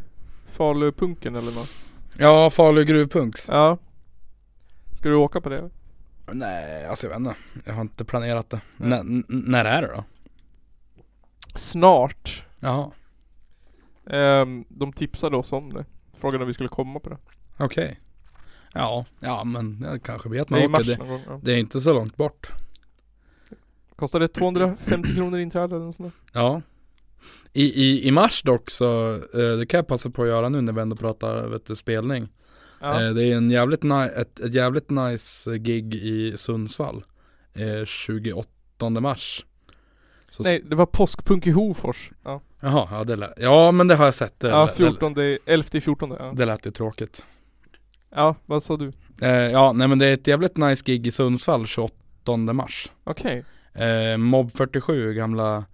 Falupunken 0.49 1.37
eller 1.37 1.53
något. 1.53 1.71
Ja, 2.19 2.51
Falu 2.51 2.85
gruvpunks 2.85 3.49
Ja. 3.49 3.79
Ska 4.99 5.09
du 5.09 5.15
åka 5.15 5.41
på 5.41 5.49
det? 5.49 5.71
Nej, 6.33 6.87
alltså 6.87 7.07
jag 7.07 7.11
vet 7.11 7.19
inte 7.19 7.35
Jag 7.65 7.75
har 7.75 7.81
inte 7.83 8.05
planerat 8.05 8.51
det. 8.51 8.61
N- 8.81 9.25
När 9.29 9.65
är 9.65 9.83
det 9.83 9.89
då? 9.97 10.05
Snart. 11.55 12.47
Jaha, 12.61 12.91
Ehm, 14.07 14.65
de 14.69 14.93
tipsade 14.93 15.37
oss 15.37 15.53
om 15.53 15.73
det. 15.73 15.85
Frågade 16.19 16.45
om 16.45 16.49
vi 16.49 16.55
skulle 16.55 16.69
komma 16.69 17.01
på 17.01 17.11
det. 17.11 17.17
okej 17.57 18.01
Ja, 18.75 19.05
ja 19.21 19.45
men 19.45 19.87
jag 19.91 20.03
kanske 20.03 20.29
vet 20.29 20.49
Det 20.49 20.55
är 20.57 20.61
man 20.63 20.71
mars 20.71 20.81
åker 20.89 20.91
det, 20.91 20.99
någon 20.99 21.09
gång. 21.09 21.23
Ja. 21.29 21.41
det 21.43 21.53
är 21.53 21.57
inte 21.59 21.81
så 21.81 21.93
långt 21.93 22.17
bort 22.17 22.53
Kostar 23.97 24.21
det 24.21 24.29
250 24.29 25.15
kronor 25.15 25.39
inträde 25.39 25.77
eller 25.77 25.85
något 25.87 25.97
sånt 25.97 26.15
där? 26.33 26.41
Ja 26.41 26.63
I, 27.53 27.63
i, 27.65 28.09
i 28.09 28.11
mars 28.11 28.43
dock 28.43 28.71
så, 28.71 29.15
eh, 29.15 29.57
det 29.59 29.67
kan 29.69 29.79
jag 29.79 29.87
passa 29.87 30.11
på 30.11 30.23
att 30.23 30.29
göra 30.29 30.49
nu 30.49 30.61
när 30.61 30.73
vi 30.73 30.81
ändå 30.81 30.97
pratar 30.97 31.47
vet 31.47 31.67
du, 31.67 31.77
spelning 31.77 32.29
Ja. 32.81 33.03
eh, 33.09 33.15
Det 33.15 33.25
är 33.25 33.37
en 33.37 33.51
jävligt 33.51 33.83
ni- 33.83 34.11
ett, 34.17 34.41
ett 34.41 34.55
jävligt 34.55 34.91
nice 34.91 35.59
gig 35.59 35.95
i 35.95 36.37
Sundsvall 36.37 37.05
eh, 37.55 37.85
28 37.87 38.91
mars 38.91 39.47
så 40.29 40.43
Nej, 40.43 40.63
det 40.69 40.75
var 40.77 40.87
påskpunk 40.87 41.47
i 41.47 41.51
Hofors. 41.51 42.11
Ja, 42.25 42.41
Jaha, 42.61 42.89
ja 42.91 43.05
det 43.05 43.17
lät, 43.17 43.33
ja 43.37 43.73
men 43.73 43.89
det 43.89 43.95
har 43.95 44.05
jag 44.05 44.15
sett 44.15 44.41
det, 44.41 44.49
ja 44.49 44.67
det, 44.67 44.73
14, 44.75 45.15
11 45.47 45.69
14 45.81 46.11
ja. 46.19 46.33
det 46.37 46.45
lät 46.47 46.67
ju 46.67 46.71
tråkigt 46.71 47.25
ja, 48.15 48.35
vad 48.47 48.63
sa 48.63 48.77
du? 48.77 48.93
eh, 49.23 49.29
Ja 49.31 49.73
nej 49.73 49.89
men 49.89 49.99
det 49.99 50.07
är 50.07 50.15
ett 50.15 50.27
jävligt 50.27 50.57
nice 50.57 50.83
gig 50.87 51.07
i 51.07 51.11
Sundsvall 51.11 51.67
28 51.67 52.37
mars 52.37 52.91
Okej. 53.05 53.45
eh, 53.75 54.17
Mob 54.19 54.53
47, 54.53 55.15
gamla 55.15 55.65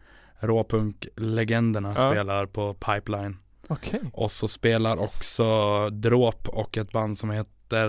råpunk-legenderna 0.40 1.94
Ja. 1.96 2.12
spelar 2.12 2.46
på 2.46 2.74
Pipeline 2.74 3.36
Okej. 3.68 4.00
Och 4.12 4.30
så 4.30 4.48
spelar 4.48 4.96
också 4.96 5.44
Dråp 5.90 6.48
och 6.48 6.78
ett 6.78 6.92
band 6.92 7.18
som 7.18 7.30
heter 7.30 7.88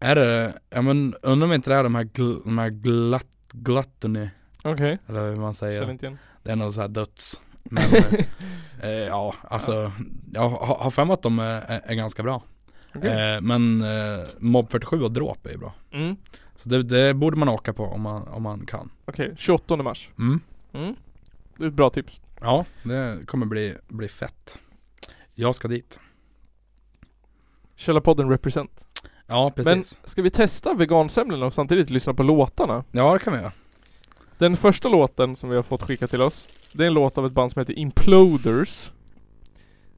Är 0.00 0.14
det, 0.14 0.52
ja 0.70 0.82
men 0.82 1.14
undrar 1.22 1.46
om 1.46 1.52
inte 1.52 1.70
det 1.70 1.76
är 1.76 1.82
de 1.82 1.94
här, 1.94 2.04
gl, 2.04 2.32
de 2.44 2.58
här 2.58 2.70
glatt, 2.70 3.26
Gluttony 3.52 4.28
Okej. 4.64 4.98
Eller 5.08 5.30
hur 5.30 5.36
man 5.36 5.54
säger 5.54 5.80
Känner 5.80 5.92
inte 5.92 6.06
igen. 6.06 6.18
Det 6.42 6.52
är 6.52 6.56
något 6.56 6.74
så 6.74 6.80
här 6.80 6.88
döds 6.88 7.40
Men 7.64 7.82
eh, 8.82 8.90
ja 8.90 9.34
alltså 9.42 9.92
Jag 10.32 10.48
har, 10.48 10.76
har 10.76 10.90
för 10.90 11.04
mig 11.04 11.14
att 11.14 11.22
de 11.22 11.38
är, 11.38 11.80
är, 11.84 11.94
ganska 11.94 12.22
bra 12.22 12.42
Okej. 12.94 13.34
eh, 13.34 13.40
Men 13.40 13.82
eh, 13.82 14.24
Mob 14.38 14.70
47 14.70 15.02
och 15.02 15.12
Dråp 15.12 15.46
är 15.46 15.50
ju 15.50 15.58
bra 15.58 15.74
Mm. 15.92 16.16
Så 16.56 16.68
det, 16.68 16.82
det 16.82 17.14
borde 17.14 17.36
man 17.36 17.48
åka 17.48 17.72
på 17.72 17.84
om 17.84 18.00
man, 18.00 18.28
om 18.28 18.42
man 18.42 18.66
kan 18.66 18.90
Okej, 19.04 19.34
28 19.36 19.76
mars. 19.76 20.10
mm. 20.18 20.40
Mm. 20.72 20.94
Det 21.56 21.64
är 21.64 21.68
ett 21.68 21.74
bra 21.74 21.90
tips. 21.90 22.20
Ja, 22.40 22.64
det 22.82 23.26
kommer 23.26 23.46
bli, 23.46 23.74
bli 23.88 24.08
fett 24.08 24.58
Jag 25.34 25.54
ska 25.54 25.68
dit 25.68 26.00
Källarpodden 27.76 28.30
represent. 28.30 28.84
Ja 29.26 29.52
Men 29.56 29.64
precis 29.64 29.98
ska 30.04 30.22
vi 30.22 30.30
testa 30.30 30.74
vegansemlorna 30.74 31.46
och 31.46 31.54
samtidigt 31.54 31.90
lyssna 31.90 32.14
på 32.14 32.22
låtarna? 32.22 32.84
Ja 32.92 33.12
det 33.12 33.18
kan 33.18 33.32
vi 33.32 33.38
göra 33.38 33.52
Den 34.38 34.56
första 34.56 34.88
låten 34.88 35.36
som 35.36 35.50
vi 35.50 35.56
har 35.56 35.62
fått 35.62 35.82
skicka 35.82 36.06
till 36.06 36.22
oss 36.22 36.48
Det 36.72 36.82
är 36.82 36.86
en 36.86 36.94
låt 36.94 37.18
av 37.18 37.26
ett 37.26 37.32
band 37.32 37.52
som 37.52 37.60
heter 37.60 37.78
Imploders. 37.78 38.92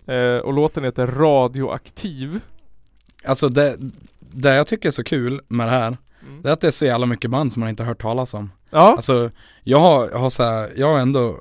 Eh, 0.06 0.36
Och 0.36 0.52
låten 0.52 0.84
heter 0.84 1.06
Radioaktiv. 1.06 2.40
Alltså 3.24 3.48
det, 3.48 3.76
det 4.20 4.54
jag 4.54 4.66
tycker 4.66 4.88
är 4.88 4.92
så 4.92 5.04
kul 5.04 5.40
med 5.48 5.66
det 5.66 5.70
här 5.70 5.96
mm. 6.22 6.42
Det 6.42 6.48
är 6.48 6.52
att 6.52 6.60
det 6.60 6.66
är 6.66 6.70
så 6.70 6.84
jävla 6.84 7.06
mycket 7.06 7.30
band 7.30 7.52
som 7.52 7.60
man 7.60 7.68
inte 7.68 7.82
har 7.82 7.88
hört 7.88 8.02
talas 8.02 8.34
om. 8.34 8.50
Ja, 8.70 8.94
Alltså 8.96 9.30
jag 9.62 9.78
har, 9.80 10.08
jag 10.12 10.18
har 10.18 10.30
så 10.30 10.42
här, 10.42 10.70
jag 10.76 10.92
har 10.92 10.98
ändå 10.98 11.40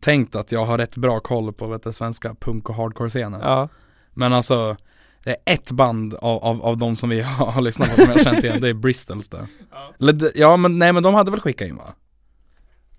Tänkt 0.00 0.34
att 0.36 0.52
jag 0.52 0.64
har 0.64 0.78
rätt 0.78 0.96
bra 0.96 1.20
koll 1.20 1.52
på 1.52 1.66
vet 1.66 1.82
du, 1.82 1.92
svenska 1.92 2.34
punk 2.34 2.70
och 2.70 2.74
hardcore-scenen. 2.76 3.40
Ja, 3.42 3.68
Men 4.14 4.32
alltså 4.32 4.76
Det 5.24 5.30
är 5.30 5.54
ett 5.54 5.70
band 5.70 6.14
av, 6.14 6.44
av, 6.44 6.62
av 6.62 6.76
de 6.78 6.96
som 6.96 7.08
vi 7.08 7.20
har, 7.20 7.46
har 7.52 7.62
lyssnat 7.62 7.88
på 7.90 7.94
som 7.94 8.04
jag 8.10 8.16
har 8.16 8.24
känt 8.24 8.44
igen, 8.44 8.60
det 8.60 8.68
är 8.68 8.74
Bristols 8.74 9.28
det 9.28 9.48
ja. 9.70 9.94
Eller 10.00 10.32
Ja 10.34 10.56
men 10.56 10.78
nej 10.78 10.92
men 10.92 11.02
de 11.02 11.14
hade 11.14 11.30
väl 11.30 11.40
skickat 11.40 11.68
in 11.68 11.76
va? 11.76 11.94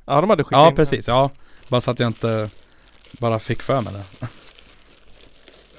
ja 0.06 0.22
de 0.22 0.30
hade 0.30 0.44
skickat 0.44 0.60
Ja 0.62 0.70
in 0.70 0.76
precis, 0.76 1.08
ja 1.08 1.30
Bara 1.68 1.82
så 1.82 1.92
att 1.92 2.00
jag 2.00 2.08
inte 2.10 2.50
bara 3.12 3.40
fick 3.40 3.62
för 3.62 3.82
mig 3.82 3.94
det 3.94 4.28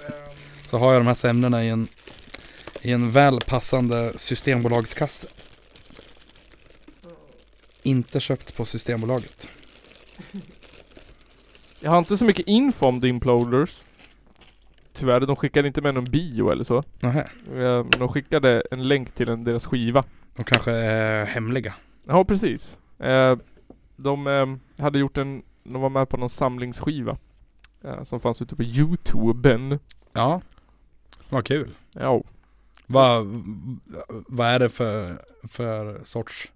Ehm, 0.07 0.13
Så 0.67 0.79
har 0.79 0.93
jag 0.93 1.01
de 1.01 1.07
här 1.07 1.15
semlorna 1.15 1.65
i 1.65 1.69
en 1.69 1.89
I 2.83 2.93
en 2.93 3.11
väl 3.11 3.41
passande 3.41 4.13
systembolagskasse. 4.19 5.27
Inte 7.83 8.21
köpt 8.21 8.57
på 8.57 8.65
Systembolaget. 8.65 9.51
Jag 11.81 11.91
har 11.91 11.99
inte 11.99 12.19
så 12.19 12.25
mycket 12.25 12.47
info 12.47 12.87
om 12.87 13.01
The 13.01 13.09
Imploders. 13.09 13.81
Tyvärr, 15.01 15.21
de 15.21 15.37
skickade 15.37 15.69
inte 15.69 15.81
med 15.83 15.95
någon 15.95 16.05
bio 16.05 16.51
eller 16.51 16.65
så. 16.65 16.83
Nähä, 17.01 17.25
Eh, 17.57 17.85
De 17.99 18.09
skickade 18.09 18.63
en 18.71 18.83
länk 18.89 19.13
till 19.13 19.29
en, 19.29 19.45
deras 19.45 19.67
skiva. 19.67 20.05
de 20.37 20.45
kanske 20.45 20.73
är 20.73 21.25
hemliga. 21.27 21.75
Ja, 22.07 22.25
precis. 22.25 22.79
Eh, 22.99 23.39
De 23.97 24.27
eh, 24.27 24.47
hade 24.85 24.99
gjort 24.99 25.19
en, 25.19 25.43
de 25.65 25.81
var 25.83 25.91
med 25.91 26.09
på 26.09 26.17
någon 26.17 26.29
samlingsskiva. 26.31 27.17
Som 28.03 28.21
fanns 28.21 28.43
ute 28.43 28.57
på 28.57 28.63
Youtuben. 28.63 29.79
Ja, 30.13 30.41
vad 31.29 31.47
kul. 31.47 31.75
Ja. 31.93 32.23
Vad, 32.87 33.27
vad 34.09 34.47
är 34.49 34.59
det 34.59 34.69
för, 34.69 35.23
för 35.49 36.01
sorts 36.05 36.53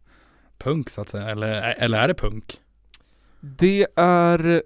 punk 0.58 0.90
så 0.90 1.00
att 1.00 1.08
säga? 1.08 1.30
Eller, 1.30 1.74
eller 1.78 1.98
är 1.98 2.08
det 2.08 2.14
punk? 2.14 2.60
Det 3.40 3.86
är 3.96 4.62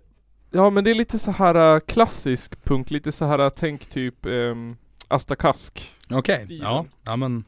Ja 0.50 0.70
men 0.70 0.84
det 0.84 0.90
är 0.90 0.94
lite 0.94 1.18
så 1.18 1.30
här 1.30 1.74
äh, 1.74 1.80
klassisk 1.80 2.64
punk, 2.64 2.90
lite 2.90 3.12
så 3.12 3.24
här 3.24 3.38
äh, 3.38 3.50
tänk 3.50 3.86
typ 3.86 4.26
um, 4.26 4.76
Asta 5.08 5.36
Kask. 5.36 5.94
Okej, 6.10 6.44
Stilen. 6.44 6.66
ja, 6.66 6.86
ja 7.04 7.16
men 7.16 7.44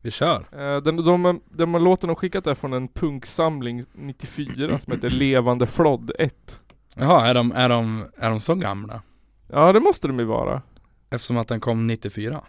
vi 0.00 0.10
kör. 0.10 0.36
Eh, 0.52 0.82
den, 0.82 0.96
de, 0.96 1.40
den 1.50 1.68
man 1.70 1.84
låten 1.84 2.06
de 2.08 2.16
skickat 2.16 2.46
är 2.46 2.54
från 2.54 2.72
en 2.72 2.88
punksamling 2.88 3.84
94 3.92 4.78
som 4.78 4.92
heter 4.92 5.10
Levande 5.10 5.66
Flodd 5.66 6.10
1. 6.18 6.60
Jaha, 6.94 7.26
är 7.26 7.34
de, 7.34 7.52
är 7.52 7.68
de, 7.68 8.04
är 8.16 8.30
de 8.30 8.40
så 8.40 8.54
gamla? 8.54 9.02
Ja 9.48 9.72
det 9.72 9.80
måste 9.80 10.08
de 10.08 10.18
ju 10.18 10.24
vara. 10.24 10.62
Eftersom 11.10 11.36
att 11.36 11.48
den 11.48 11.60
kom 11.60 11.86
94? 11.86 12.44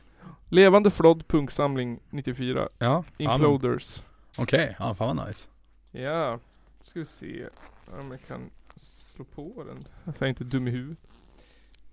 Levande 0.50 0.92
Flodd 0.92 1.28
punksamling 1.28 2.00
94. 2.10 2.70
Ja, 2.80 3.04
Imploders. 3.18 4.04
okej, 4.38 4.76
ja 4.80 4.96
fan 4.96 5.18
vad 5.18 5.28
nice. 5.28 5.50
Ja, 5.92 6.40
ska 6.84 7.00
vi 7.00 7.06
se 7.06 7.46
om 8.00 8.12
jag 8.12 8.20
kan 8.28 8.50
slå 8.76 9.26
på 9.26 9.64
den. 9.64 9.88
Jag 10.06 10.22
är 10.22 10.28
inte 10.28 10.44
dum 10.44 10.68
i 10.68 10.72
huvudet. 10.72 11.00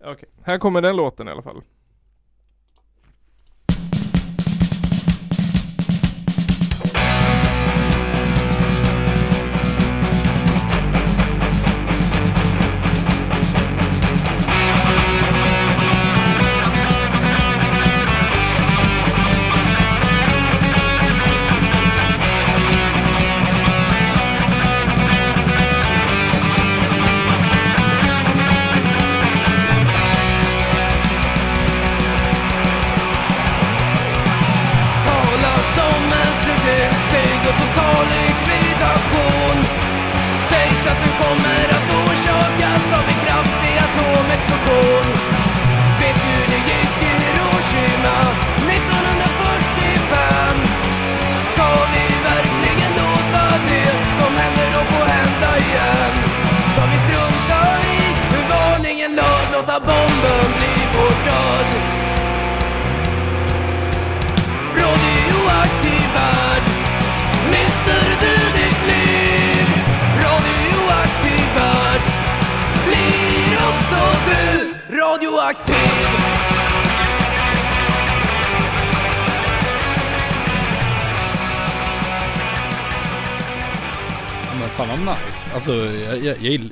Okej, 0.00 0.28
här 0.42 0.58
kommer 0.58 0.80
den 0.80 0.96
låten 0.96 1.28
i 1.28 1.30
alla 1.30 1.42
fall. 1.42 1.62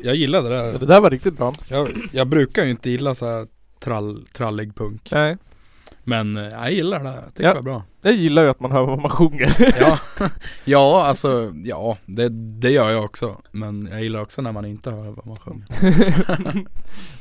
Jag, 0.03 0.07
jag, 0.07 0.17
gill- 0.17 0.33
jag 0.33 0.43
gillade 0.43 0.49
det 0.49 0.57
där. 0.73 0.79
det 0.79 0.87
där 0.87 1.01
var 1.01 1.11
riktigt 1.11 1.37
bra. 1.37 1.53
Jag, 1.69 1.89
jag 2.13 2.27
brukar 2.29 2.65
ju 2.65 2.71
inte 2.71 2.91
gilla 2.91 3.15
så 3.15 3.27
här 3.27 3.47
trall, 3.85 4.27
trallig 4.33 4.75
punk. 4.77 5.09
Nej. 5.13 5.37
Men 6.05 6.37
eh, 6.37 6.43
jag 6.45 6.73
gillar 6.73 6.99
det. 7.05 7.11
Jag 7.11 7.35
tycker 7.35 7.43
Ja. 7.45 7.49
det 7.49 7.55
var 7.55 7.63
bra. 7.63 7.83
Jag 8.03 8.15
gillar 8.15 8.43
ju 8.43 8.49
att 8.51 8.61
man 8.61 8.73
hör 8.73 8.83
vad 8.87 9.01
man 9.01 9.11
sjunger. 9.11 9.75
Ja, 9.81 9.99
ja 10.65 11.05
alltså 11.07 11.53
ja 11.65 11.99
det, 12.07 12.29
det 12.61 12.71
gör 12.71 12.91
jag 12.91 13.05
också. 13.05 13.37
Men 13.53 13.89
jag 13.91 14.03
gillar 14.03 14.21
också 14.23 14.43
när 14.43 14.53
man 14.53 14.65
inte 14.65 14.91
hör 14.91 15.11
vad 15.11 15.27
man 15.27 15.37
sjunger. 15.37 15.67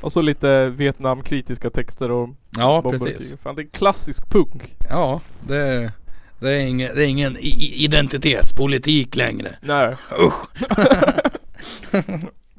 och 0.00 0.12
så 0.12 0.22
lite 0.22 0.66
Vietnamkritiska 0.68 1.70
texter 1.70 2.10
och 2.10 2.28
Ja 2.56 2.80
bomber 2.82 3.00
och 3.00 3.06
precis. 3.06 3.34
Fan 3.42 3.56
det 3.56 3.62
är 3.62 3.66
klassisk 3.70 4.30
punk. 4.30 4.76
Ja, 4.88 5.20
det, 5.46 5.92
det, 6.40 6.50
är, 6.50 6.66
ingen, 6.66 6.94
det 6.94 7.04
är 7.04 7.08
ingen 7.08 7.36
i- 7.36 7.40
i- 7.40 7.84
identitetspolitik 7.84 9.16
längre. 9.16 9.56
Nej. 9.62 9.94
Usch! 10.26 10.48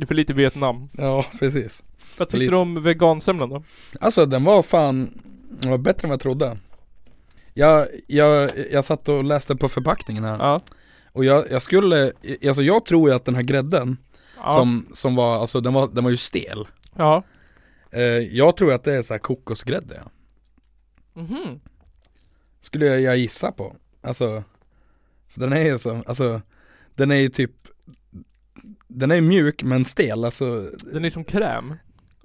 Det 0.02 0.06
är 0.06 0.08
för 0.08 0.16
lite 0.16 0.34
Vietnam. 0.34 0.90
Ja, 0.98 1.26
precis. 1.40 1.84
Vad 2.18 2.28
tyckte 2.30 2.38
Lite. 2.38 2.52
du 2.52 2.58
om 2.58 2.84
vegansemlan 2.84 3.50
då? 3.50 3.64
Alltså 4.00 4.26
den 4.26 4.44
var 4.44 4.64
fan, 4.64 5.22
den 5.62 5.72
var 5.72 5.78
bättre 5.78 6.06
än 6.06 6.10
vad 6.10 6.14
jag 6.14 6.20
trodde. 6.22 6.58
Jag, 7.54 7.88
jag, 8.08 8.52
jag 8.72 8.86
satt 8.86 9.10
och 9.10 9.24
läste 9.24 9.56
på 9.56 9.70
förpackningen 9.70 10.24
här 10.24 10.38
Ja. 10.40 10.62
och 11.12 11.26
jag, 11.26 11.52
jag 11.52 11.62
skulle, 11.62 12.12
alltså 12.48 12.64
jag 12.64 12.86
tror 12.86 13.10
ju 13.10 13.16
att 13.16 13.26
den 13.26 13.36
här 13.36 13.42
grädden 13.42 13.98
Ja. 14.38 14.54
som, 14.54 14.86
som 14.94 15.16
var, 15.16 15.40
alltså 15.42 15.62
den 15.62 15.74
var, 15.74 15.88
den 15.94 16.04
var 16.04 16.12
ju 16.12 16.18
stel. 16.18 16.68
ja. 16.96 17.24
Eh, 17.92 18.02
jag 18.38 18.58
tror 18.58 18.74
att 18.74 18.84
det 18.84 18.94
är 18.96 19.02
så 19.02 19.14
här 19.14 19.20
kokosgrädde. 19.20 20.02
Ja. 20.06 21.22
Mhm. 21.22 21.60
Skulle 22.62 22.86
jag, 22.86 23.02
jag 23.02 23.18
gissa 23.18 23.52
på. 23.52 23.76
Alltså, 24.02 24.44
den 25.36 25.54
är 25.54 25.64
ju 25.64 25.78
så, 25.78 26.04
alltså 26.08 26.42
den 26.96 27.12
är 27.12 27.16
ju 27.18 27.30
typ 27.30 27.52
Den 28.94 29.12
är 29.12 29.16
ju 29.16 29.22
mjuk 29.22 29.64
men 29.64 29.86
stel, 29.86 30.26
alltså 30.26 30.70
Den 30.94 31.06
är 31.06 31.10
som 31.10 31.24
kräm. 31.24 31.74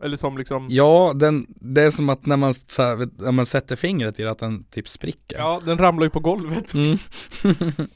Eller 0.02 0.16
som 0.16 0.38
liksom 0.38 0.66
Ja, 0.70 1.12
den, 1.14 1.46
det 1.48 1.82
är 1.82 1.90
som 1.90 2.08
att 2.08 2.26
när 2.26 2.36
man, 2.36 2.54
så 2.54 2.82
här, 2.82 3.08
när 3.22 3.32
man 3.32 3.46
sätter 3.46 3.76
fingret 3.76 4.20
i 4.20 4.22
det 4.22 4.30
att 4.30 4.38
den 4.38 4.64
typ 4.64 4.88
spricker 4.88 5.38
Ja, 5.38 5.60
den 5.64 5.78
ramlar 5.78 6.04
ju 6.04 6.10
på 6.10 6.20
golvet. 6.20 6.74
mm. 6.74 6.98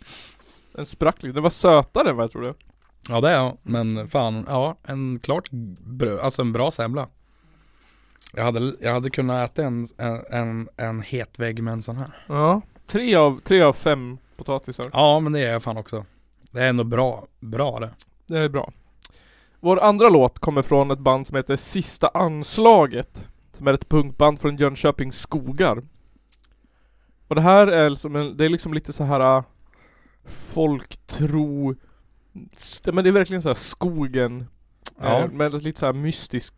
Den 0.72 0.86
sprack 0.86 1.22
lite. 1.22 1.32
Den 1.32 1.42
var 1.42 1.50
sötare 1.50 2.10
än 2.10 2.16
vad 2.16 2.24
jag 2.24 2.32
trodde. 2.32 2.54
Ja 3.08 3.20
det 3.20 3.28
är 3.30 3.34
jag, 3.34 3.58
men 3.62 4.08
fan, 4.08 4.44
ja 4.48 4.76
en 4.84 5.18
klart 5.18 5.50
bröd, 5.80 6.18
alltså 6.20 6.42
en 6.42 6.52
bra 6.52 6.70
semla 6.70 7.08
jag 8.34 8.44
hade, 8.44 8.72
jag 8.80 8.92
hade 8.92 9.10
kunnat 9.10 9.50
äta 9.50 9.62
en, 9.64 9.86
en, 9.98 10.22
en, 10.30 10.68
en 10.76 11.02
het 11.02 11.38
vägg 11.38 11.62
med 11.62 11.72
en 11.72 11.82
sån 11.82 11.96
här 11.96 12.24
Ja. 12.26 12.62
Tre 12.86 13.14
av, 13.14 13.40
tre 13.44 13.62
av 13.62 13.72
fem 13.72 14.18
potatisar. 14.36 14.90
Ja 14.92 15.20
men 15.20 15.32
det 15.32 15.40
är 15.40 15.52
jag 15.52 15.62
fan 15.62 15.76
också 15.76 16.04
Det 16.50 16.60
är 16.60 16.68
ändå 16.68 16.84
bra, 16.84 17.26
bra 17.40 17.78
det 17.80 17.90
Det 18.30 18.38
är 18.38 18.48
bra. 18.48 18.72
Vår 19.60 19.80
andra 19.80 20.08
låt 20.08 20.38
kommer 20.38 20.62
från 20.62 20.90
ett 20.90 20.98
band 20.98 21.26
som 21.26 21.36
heter 21.36 21.56
Sista 21.56 22.08
Anslaget. 22.08 23.24
Som 23.52 23.66
är 23.68 23.74
ett 23.74 23.88
punkband 23.88 24.40
från 24.40 24.56
Jönköpings 24.56 25.18
skogar. 25.20 25.82
Och 27.28 27.34
det 27.34 27.40
här 27.40 27.66
är 27.66 27.90
liksom, 27.90 28.16
en, 28.16 28.36
det 28.36 28.44
är 28.44 28.48
liksom 28.48 28.74
lite 28.74 28.92
så 28.92 29.04
här 29.04 29.36
äh, 29.36 29.44
folktro 30.28 31.74
Men 32.92 33.04
det 33.04 33.10
är 33.10 33.12
verkligen 33.12 33.42
så 33.42 33.48
här 33.48 33.54
skogen 33.54 34.46
Ja. 35.02 35.18
eh, 35.20 35.30
Med 35.30 35.64
lite 35.64 35.80
så 35.80 35.86
här 35.86 35.92
mystisk 35.92 36.54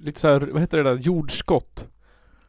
Lite 0.00 0.20
så 0.20 0.28
här, 0.28 0.40
vad 0.40 0.60
heter 0.60 0.76
det 0.78 0.82
där? 0.82 0.96
Jordskott 0.96 1.88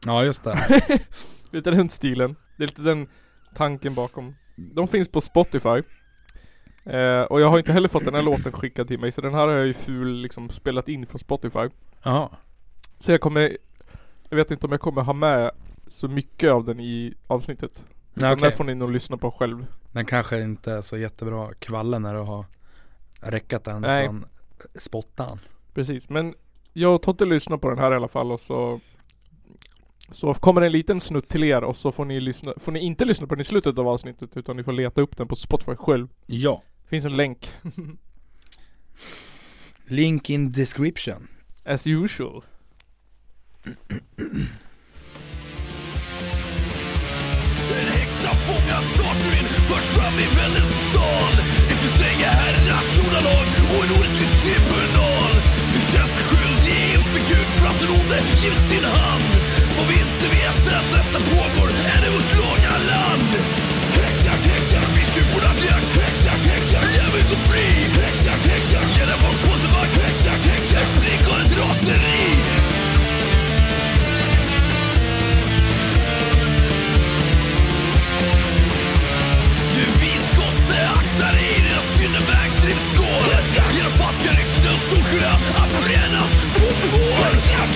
Ja 0.06 0.24
just 0.24 0.44
det 0.44 1.00
Lite 1.50 1.70
den 1.70 1.88
stilen. 1.90 2.36
Det 2.56 2.64
är 2.64 2.66
lite 2.68 2.82
den 2.82 3.08
tanken 3.54 3.94
bakom. 3.94 4.34
De 4.56 4.88
finns 4.88 5.08
på 5.08 5.20
Spotify. 5.20 5.82
Eh, 6.84 7.22
och 7.22 7.40
jag 7.40 7.48
har 7.50 7.58
inte 7.58 7.72
heller 7.72 7.88
fått 7.88 8.04
den 8.04 8.14
här 8.14 8.22
låten 8.22 8.52
skickad 8.52 8.88
till 8.88 8.98
mig 9.00 9.12
så 9.12 9.20
den 9.20 9.34
här 9.34 9.46
har 9.48 9.54
jag 9.54 9.66
ju 9.66 9.72
ful 9.72 10.12
liksom 10.16 10.48
spelat 10.50 10.88
in 10.88 11.06
från 11.06 11.18
Spotify. 11.18 11.68
Ja, 12.02 12.30
Så 12.98 13.10
jag 13.12 13.20
kommer 13.20 13.56
Jag 14.28 14.36
vet 14.36 14.50
inte 14.50 14.66
om 14.66 14.72
jag 14.72 14.80
kommer 14.80 15.02
ha 15.02 15.12
med 15.12 15.50
så 15.86 16.08
mycket 16.08 16.50
av 16.50 16.64
den 16.64 16.80
i 16.80 17.14
avsnittet. 17.26 17.72
ja 18.14 18.20
Den 18.20 18.32
okej 18.32 18.50
där 18.50 18.56
får 18.56 18.64
ni 18.64 18.74
nog 18.74 18.90
lyssna 18.90 19.16
på 19.16 19.30
själv. 19.30 19.66
Den 19.92 20.04
kanske 20.04 20.42
inte 20.42 20.72
är 20.72 20.80
så 20.80 20.96
jättebra 20.96 21.54
kvalle 21.58 21.98
när 21.98 22.14
du 22.14 22.20
har 22.20 22.44
räckat 23.22 23.64
den 23.64 23.80
Nej. 23.80 24.06
från 24.06 24.24
spottan 24.74 25.38
Precis 25.74 26.08
men 26.08 26.34
jag 26.72 26.94
och 26.94 27.02
Totte 27.02 27.24
lyssnar 27.24 27.56
på 27.56 27.68
den 27.68 27.78
här 27.78 27.92
i 27.92 27.96
alla 27.96 28.08
fall 28.08 28.32
och 28.32 28.40
så 28.40 28.80
Så 30.10 30.34
kommer 30.34 30.60
en 30.62 30.72
liten 30.72 31.00
snutt 31.00 31.28
till 31.28 31.44
er 31.44 31.64
och 31.64 31.76
så 31.76 31.92
får 31.92 32.04
ni 32.04 32.20
lyssna, 32.20 32.52
får 32.56 32.72
ni 32.72 32.80
inte 32.80 33.04
lyssna 33.04 33.26
på 33.26 33.34
den 33.34 33.40
i 33.40 33.44
slutet 33.44 33.78
av 33.78 33.88
avsnittet 33.88 34.36
utan 34.36 34.56
ni 34.56 34.64
får 34.64 34.72
leta 34.72 35.00
upp 35.00 35.16
den 35.16 35.28
på 35.28 35.34
Spotify 35.34 35.76
själv. 35.76 36.08
Ja. 36.26 36.62
Finns 36.90 37.04
en 37.04 37.16
länk. 37.16 37.48
Link 39.86 40.30
in 40.30 40.52
description. 40.52 41.28
As 41.64 41.86
usual. 41.86 42.42
En 43.66 44.48
häxa 47.96 48.30
fångas 48.46 48.84
snart 48.94 49.22
en 49.38 49.46
förs 49.68 49.86
fram 49.96 50.16
i 50.18 50.26
väldets 50.36 50.76
sal. 50.92 51.34
Efter 51.72 51.88
stränga 51.96 52.30
herrars 52.40 52.90
ordalag 53.06 53.48
och 53.72 53.80
en 53.84 53.90
orättvis 53.96 54.34
tribunal. 54.42 55.32
Du 55.74 55.80
känns 55.92 56.14
skyldig 56.28 56.78
inför 56.94 57.22
Gud 57.30 57.48
för 57.56 57.66
att 57.70 57.78
den 57.80 57.90
onde 57.98 58.18
givit 58.42 58.64
sin 58.70 58.84
hand. 58.84 59.28
Vad 59.76 59.86
vi 59.90 59.94
inte 60.06 60.26
vet 60.36 60.62
är 60.72 60.76
att 60.82 60.90
detta 60.98 61.18
pågår. 61.30 61.68
Är 61.94 62.02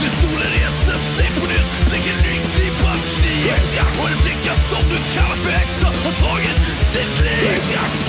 vår 0.01 0.11
solen 0.21 0.51
reser 0.57 0.99
sig 1.17 1.29
på 1.37 1.45
nytt. 1.53 1.69
Lägger 1.93 2.17
i 2.33 2.37
kniv 2.53 2.73
Och 4.01 4.09
en 4.11 4.19
flicka 4.25 4.55
som 4.71 4.83
du 4.91 4.97
kallar 5.15 5.37
för 5.37 5.51
häxa 5.51 5.87
har 6.05 6.13
tagit 6.13 6.59
sitt 6.93 7.25
liv. 7.25 8.08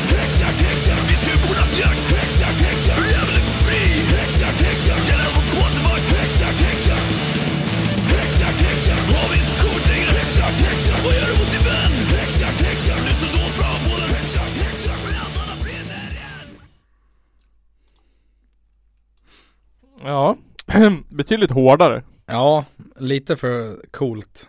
Betydligt 21.20 21.52
hårdare. 21.52 22.04
Ja, 22.26 22.66
lite 22.96 23.38
för 23.38 23.86
coolt. 23.92 24.48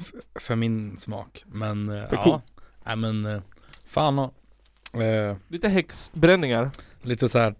F- 0.00 0.12
för 0.40 0.56
min 0.56 0.96
smak. 0.96 1.44
Men 1.46 1.88
eh, 1.88 2.06
För 2.08 2.16
ja. 2.16 2.22
cool. 2.22 2.40
Nej 2.84 2.96
men 2.96 3.24
eh, 3.26 3.40
fan 3.86 4.18
och, 4.18 5.02
eh, 5.02 5.36
Lite 5.48 5.68
häxbränningar. 5.68 6.70
Lite 7.02 7.28
så 7.28 7.38
här 7.38 7.54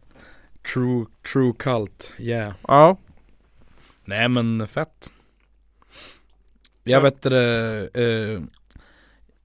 True, 0.75 1.07
true 1.33 1.53
cult, 1.59 2.13
yeah. 2.19 2.53
Ja. 2.69 2.97
Nej 4.05 4.29
men 4.29 4.69
fett. 4.69 5.11
Jag 6.85 6.99
Ja. 6.99 7.01
vet 7.01 7.23
det, 7.23 7.89
eh, 7.95 8.43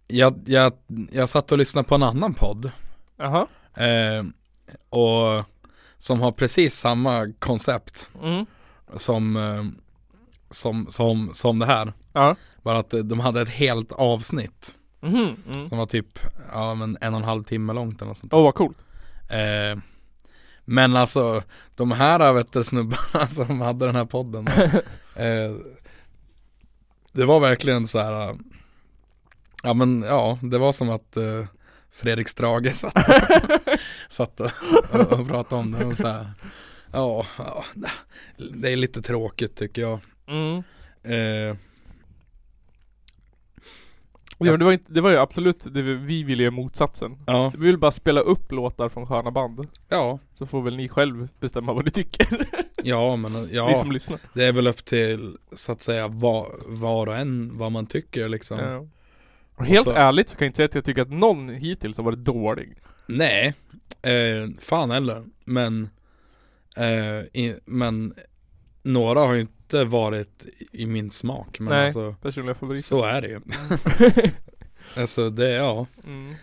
jag, 0.08 0.42
jag, 0.46 0.74
jag 1.12 1.30
satt 1.30 1.52
och 1.52 1.58
lyssnade 1.58 1.88
på 1.88 1.96
en 1.96 2.04
annan 2.04 2.34
podd. 2.34 2.72
Jaha. 3.18 3.48
Eh, 3.74 4.24
och 4.90 5.44
som 6.06 6.22
har 6.22 6.32
precis 6.32 6.76
samma 6.80 7.34
koncept 7.40 8.08
Mm. 8.24 8.46
som, 8.96 9.36
eh, 9.38 9.64
som, 10.50 10.88
som, 10.90 11.30
som 11.34 11.60
det 11.60 11.66
här. 11.66 11.94
Ja. 12.14 12.36
Bara 12.64 12.78
att 12.80 12.94
eh, 12.94 13.00
de 13.00 13.20
hade 13.20 13.42
ett 13.42 13.50
helt 13.50 13.92
avsnitt 13.92 14.76
Mhm. 15.02 15.36
Mm. 15.54 15.70
som 15.70 15.78
var 15.78 15.86
typ, 15.86 16.20
ja 16.52 16.76
men 16.76 16.98
en 17.02 17.14
och 17.14 17.20
en 17.20 17.26
halv 17.26 17.44
timme 17.44 17.74
långt 17.74 17.96
eller 18.02 18.08
något 18.08 18.18
sånt 18.18 18.34
Åh 18.34 18.44
vad 18.44 18.56
coolt. 18.56 18.78
eh, 19.30 19.80
Men 20.66 20.96
alltså, 20.96 21.42
de 21.76 21.91
här 21.91 22.34
vet 22.34 22.54
du, 22.54 22.63
snubbarna 22.63 23.28
som 23.28 23.62
hade 23.62 23.86
den 23.86 23.96
här 23.96 24.06
podden 24.06 24.48
eh, 25.15 25.52
Det 27.12 27.26
var 27.26 27.39
verkligen 27.39 27.88
så 27.88 28.00
här. 28.00 28.30
eh, 28.30 28.36
Ja 29.63 29.74
men 29.74 30.02
ja, 30.02 30.38
det 30.41 30.58
var 30.58 30.72
som 30.72 30.89
att 30.89 31.18
eh, 31.18 31.46
Fredrik 31.95 32.27
Strage 32.29 32.75
satt, 32.75 32.93
satt 34.10 34.39
och, 34.39 34.51
och, 34.91 35.19
och 35.19 35.27
pratade 35.27 35.62
om 35.62 35.71
det 35.71 35.86
och 35.86 35.97
så 35.97 36.08
här, 36.08 36.25
ja, 36.91 37.25
ja, 37.38 37.65
det 38.53 38.71
är 38.71 38.75
lite 38.75 39.01
tråkigt 39.01 39.55
tycker 39.55 39.81
jag 39.81 39.99
Mm. 40.27 40.63
eh, 41.03 41.58
Ja, 44.38 44.45
men 44.51 44.60
det, 44.60 44.65
var 44.65 44.71
inte, 44.71 44.93
det 44.93 45.01
var 45.01 45.10
ju 45.10 45.17
absolut, 45.17 45.63
det 45.63 45.81
vi, 45.81 45.93
vi 45.93 46.23
ville 46.23 46.43
göra 46.43 46.51
motsatsen. 46.51 47.17
Ja, 47.27 47.51
Vi 47.58 47.65
vill 47.65 47.77
bara 47.77 47.91
spela 47.91 48.21
upp 48.21 48.51
låtar 48.51 48.89
från 48.89 49.05
sköna 49.05 49.31
band. 49.31 49.67
ja, 49.89 50.19
Så 50.34 50.45
får 50.45 50.62
väl 50.62 50.75
ni 50.75 50.88
själv 50.89 51.27
bestämma 51.39 51.73
vad 51.73 51.86
ni 51.86 51.91
tycker. 51.91 52.27
ja 52.84 53.15
men 53.15 53.31
Ni 53.31 53.49
ja 53.51 53.73
som 53.75 53.91
lyssnar. 53.91 54.19
Det 54.34 54.45
är 54.45 54.51
väl 54.53 54.67
upp 54.67 54.86
till 54.86 55.38
så 55.55 55.71
att 55.71 55.81
säga 55.84 56.08
var, 56.08 56.47
var 56.67 57.08
och 57.08 57.15
en 57.15 57.58
vad 57.58 57.71
man 57.71 57.86
tycker 57.86 58.29
liksom 58.29 58.60
Ja. 58.60 58.88
Och 59.56 59.65
helt 59.65 59.84
så- 59.84 59.91
ärligt 59.91 60.30
så 60.30 60.38
kan 60.38 60.46
jag 60.46 60.50
inte 60.50 60.58
säga 60.58 60.65
att 60.65 60.76
jag 60.76 60.86
tycker 60.86 61.02
att 61.02 61.12
någon 61.12 61.50
hittills 61.50 61.98
har 61.98 62.04
varit 62.04 62.20
dålig. 62.26 62.78
Nej, 63.08 63.54
eh, 64.02 64.50
fan 64.60 64.91
heller. 64.91 65.24
Men, 65.46 65.89
eh, 66.78 67.20
i, 67.41 67.56
men 67.65 68.13
några 68.84 69.20
har 69.20 69.34
ju 69.34 69.41
inte 69.41 69.84
varit 69.84 70.46
i 70.72 70.86
min 70.86 71.12
smak. 71.12 71.60
Men 71.60 71.70
Nej. 71.74 71.86
alltså, 71.86 72.15
Personliga 72.22 72.56
favoriter. 72.56 72.82
så 72.84 73.04
är 73.04 73.22
det 73.22 73.28
ju. 73.28 73.41
alltså 75.02 75.30
det, 75.30 75.50
ja. 75.52 75.86
mm. 76.04 76.36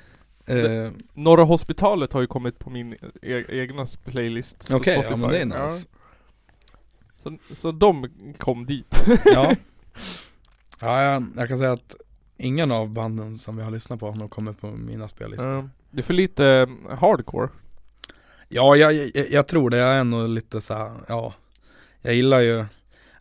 Eh, 0.47 0.93
Norra 1.15 1.43
Hospitalet 1.45 2.13
har 2.13 2.21
ju 2.21 2.27
kommit 2.27 2.59
på 2.59 2.71
min 2.71 2.93
e- 3.23 3.45
egna 3.49 3.87
playlist 4.05 4.71
Okej, 4.73 4.95
ja 4.95 5.03
Spotify. 5.03 5.21
men 5.21 5.31
det 5.31 5.39
är 5.39 5.65
nice. 5.65 5.87
Så, 7.19 7.39
så 7.55 7.73
de 7.73 8.09
kom 8.39 8.67
dit. 8.67 9.07
Ja. 9.25 9.57
ja, 10.81 11.03
jag, 11.03 11.27
jag 11.37 11.49
kan 11.49 11.59
säga 11.59 11.73
att 11.73 11.97
ingen 12.37 12.73
av 12.73 12.93
banden 12.93 13.37
som 13.37 13.57
vi 13.57 13.63
har 13.63 13.71
lyssnat 13.71 14.01
på 14.01 14.07
har 14.11 14.17
nog 14.17 14.31
kommit 14.31 14.61
på 14.61 14.67
mina 14.67 15.09
spellistor. 15.09 15.53
Ja. 15.55 15.69
det 15.91 16.01
är 16.01 16.05
för 16.05 16.15
lite 16.15 16.47
eh, 16.47 16.99
hardcore. 16.99 17.49
Ja, 18.49 18.77
jag, 18.77 18.95
jag, 18.95 19.31
jag 19.31 19.49
tror 19.49 19.71
det. 19.71 19.77
Jag 19.77 19.95
är 19.95 20.05
nog 20.05 20.29
lite 20.29 20.61
så 20.61 20.75
här, 20.75 20.93
ja. 21.09 21.35
Jag 22.03 22.15
gillar 22.15 22.41
ju, 22.41 22.65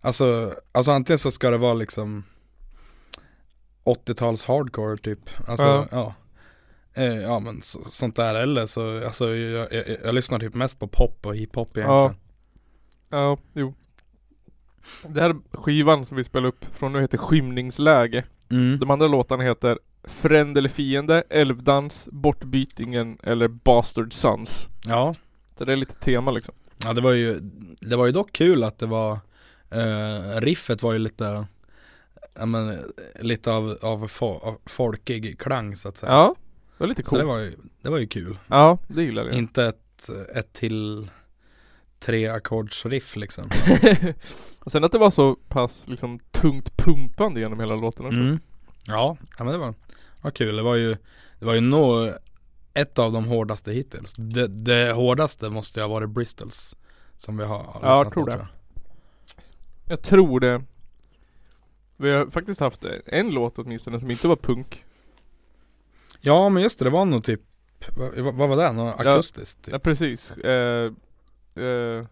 alltså, 0.01 0.55
alltså 0.71 0.91
antingen 0.91 1.19
så 1.19 1.31
ska 1.31 1.49
det 1.49 1.57
vara 1.57 1.73
liksom 1.73 2.23
80-tals 3.83 4.45
hardcore 4.45 4.97
typ. 4.97 5.19
Alltså, 5.47 5.65
Ja. 5.65 5.87
ja. 5.91 6.13
Eh, 6.93 7.17
ja 7.21 7.39
men 7.39 7.61
så, 7.61 7.83
sånt 7.83 8.15
där 8.15 8.35
eller 8.35 8.65
så, 8.65 9.05
alltså 9.05 9.35
jag, 9.35 9.73
jag, 9.73 9.97
jag 10.03 10.15
lyssnar 10.15 10.39
typ 10.39 10.53
mest 10.53 10.79
på 10.79 10.87
pop 10.87 11.25
och 11.25 11.35
hiphop 11.35 11.67
egentligen. 11.77 11.89
Ja. 11.89 12.13
Ja, 13.09 13.37
jo. 13.53 13.73
Det 15.07 15.21
här 15.21 15.35
skivan 15.51 16.05
som 16.05 16.17
vi 16.17 16.23
spelar 16.23 16.47
upp 16.47 16.65
från 16.71 16.93
nu 16.93 17.01
heter 17.01 17.17
Skymningsläge. 17.17 18.23
Mm. 18.51 18.79
De 18.79 18.91
andra 18.91 19.07
låtarna 19.07 19.43
heter 19.43 19.79
Fränd 20.03 20.57
eller 20.57 20.69
fiende, 20.69 21.23
Älvdans, 21.29 22.07
Bortbytingen 22.11 23.17
eller 23.23 23.47
Bastard 23.47 24.13
Sons. 24.13 24.69
Ja. 24.85 25.13
Så 25.57 25.65
det 25.65 25.71
är 25.73 25.77
lite 25.77 25.95
tema 25.95 26.31
liksom. 26.31 26.53
ja, 26.83 26.93
det 26.93 27.01
var 27.01 27.11
ju, 27.11 27.39
det 27.81 27.95
var 27.95 28.05
ju 28.05 28.11
dock 28.11 28.31
kul 28.31 28.63
att 28.63 28.79
det 28.79 28.85
var, 28.85 29.19
eh, 29.71 30.41
riffet 30.41 30.83
var 30.83 30.93
ju 30.93 30.99
lite, 30.99 31.45
ja 32.39 32.45
men 32.45 32.77
lite 33.19 33.51
av, 33.51 33.77
av, 33.81 34.07
fo- 34.07 34.43
av 34.43 34.57
folkig 34.65 35.39
klang 35.39 35.75
så 35.75 35.89
att 35.89 35.97
säga. 35.97 36.11
Ja, 36.11 36.35
det 36.77 36.83
var 36.83 36.87
lite 36.87 37.03
Så 37.03 37.09
coolt. 37.09 37.21
det 37.21 37.25
var 37.27 37.37
ju, 37.39 37.53
det 37.81 37.89
var 37.89 37.97
ju 37.97 38.07
kul. 38.07 38.37
Ja, 38.47 38.77
det 38.87 39.03
gillar 39.03 39.25
jag. 39.25 39.33
Inte 39.33 39.65
ett, 39.65 40.09
ett 40.35 40.53
till 40.53 41.09
tre 42.01 42.27
ackordsriff 42.27 43.15
liksom. 43.15 43.43
och 44.59 44.71
sen 44.71 44.83
att 44.83 44.91
det 44.91 44.97
var 44.97 45.09
så 45.09 45.35
pass 45.35 45.87
liksom 45.87 46.19
tungt 46.31 46.77
pumpande 46.77 47.39
genom 47.39 47.59
hela 47.59 47.75
låten 47.75 48.05
också. 48.05 48.19
Mm. 48.19 48.39
Ja, 48.85 49.17
ja 49.37 49.43
men 49.43 49.53
det 49.53 49.59
var, 49.59 49.73
var 50.21 50.31
kul. 50.31 50.55
Det 50.55 50.63
var 50.63 50.75
ju, 50.75 50.95
det 51.39 51.45
var 51.45 51.53
ju 51.53 51.61
nog 51.61 52.09
ett 52.73 52.99
av 52.99 53.11
de 53.11 53.25
hårdaste 53.25 53.71
hittills. 53.71 54.13
Det, 54.17 54.47
det 54.47 54.91
hårdaste 54.93 55.49
måste 55.49 55.79
ju 55.79 55.83
ha 55.83 55.93
varit 55.93 56.09
Bristols. 56.09 56.75
Som 57.17 57.37
vi 57.37 57.43
har 57.43 57.57
lyssnat 57.57 57.81
jag 57.83 58.13
tror 58.13 58.25
det. 58.25 58.31
jag. 58.37 58.47
Jag 59.87 60.01
tror 60.01 60.39
det. 60.39 60.63
Vi 61.97 62.11
har 62.11 62.25
faktiskt 62.25 62.59
haft 62.59 62.85
en 63.05 63.29
låt 63.31 63.59
åtminstone 63.59 63.99
som 63.99 64.11
inte 64.11 64.27
var 64.27 64.35
punk. 64.35 64.83
Ja 66.21 66.49
men 66.49 66.63
just 66.63 66.79
det, 66.79 66.85
det 66.85 66.91
var 66.91 67.05
nog 67.05 67.23
typ 67.23 67.41
vad, 67.97 68.35
vad 68.35 68.49
var 68.49 68.57
det? 68.57 68.71
Något 68.71 68.95
Ja. 69.03 69.13
akustiskt? 69.13 69.65
Typ. 69.65 69.71
Ja 69.73 69.79
precis. 69.79 70.31
Eh, 70.31 70.91
eh, 71.55 72.05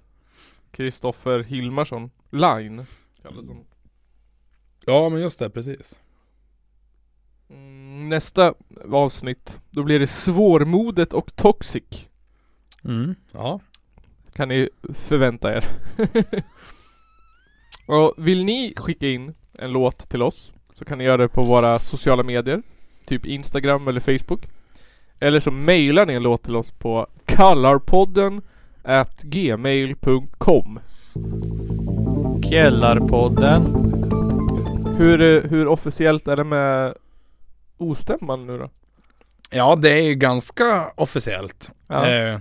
Kristoffer 0.71 1.43
Hilmarsson. 1.43 2.11
Line. 2.29 2.85
kallas 3.21 3.47
han. 3.47 3.65
Ja 4.85 5.09
men 5.09 5.21
just 5.21 5.39
det, 5.39 5.49
precis. 5.49 5.97
Mm, 7.49 8.09
nästa 8.09 8.53
avsnitt. 8.91 9.59
Då 9.69 9.83
blir 9.83 9.99
det 9.99 10.07
Svårmodet 10.07 11.13
och 11.13 11.35
Toxic. 11.35 12.07
Mm. 12.83 13.15
Ja. 13.31 13.59
Kan 14.33 14.47
ni 14.47 14.69
förvänta 14.93 15.55
er. 15.55 15.65
och 17.87 18.13
vill 18.17 18.45
ni 18.45 18.73
skicka 18.77 19.07
in 19.07 19.35
en 19.53 19.71
låt 19.71 20.09
till 20.09 20.21
oss 20.21 20.53
så 20.73 20.85
kan 20.85 20.97
ni 20.97 21.03
göra 21.03 21.17
det 21.17 21.27
på 21.27 21.43
våra 21.43 21.79
sociala 21.79 22.23
medier. 22.23 22.61
Typ 23.05 23.25
Instagram 23.25 23.87
eller 23.87 23.99
Facebook. 23.99 24.47
Eller 25.19 25.39
så 25.39 25.51
mailar 25.51 26.05
ni 26.05 26.13
en 26.13 26.23
låt 26.23 26.43
till 26.43 26.55
oss 26.55 26.71
på 26.71 27.07
kallarpodden 27.25 28.41
at 28.89 29.21
gmail.com 29.23 30.79
Källarpodden. 32.49 33.65
hur, 34.97 35.21
eh, 35.21 35.49
hur 35.49 35.67
officiellt 35.67 36.27
är 36.27 36.35
det 36.35 36.43
med 36.43 36.93
ostämman 37.77 38.47
nu 38.47 38.57
då? 38.57 38.69
Ja, 39.51 39.75
det 39.75 39.89
är 39.99 40.01
ju 40.07 40.13
ganska 40.15 40.91
officiellt. 40.95 41.69
Ja. 41.87 42.07
Eh, 42.07 42.39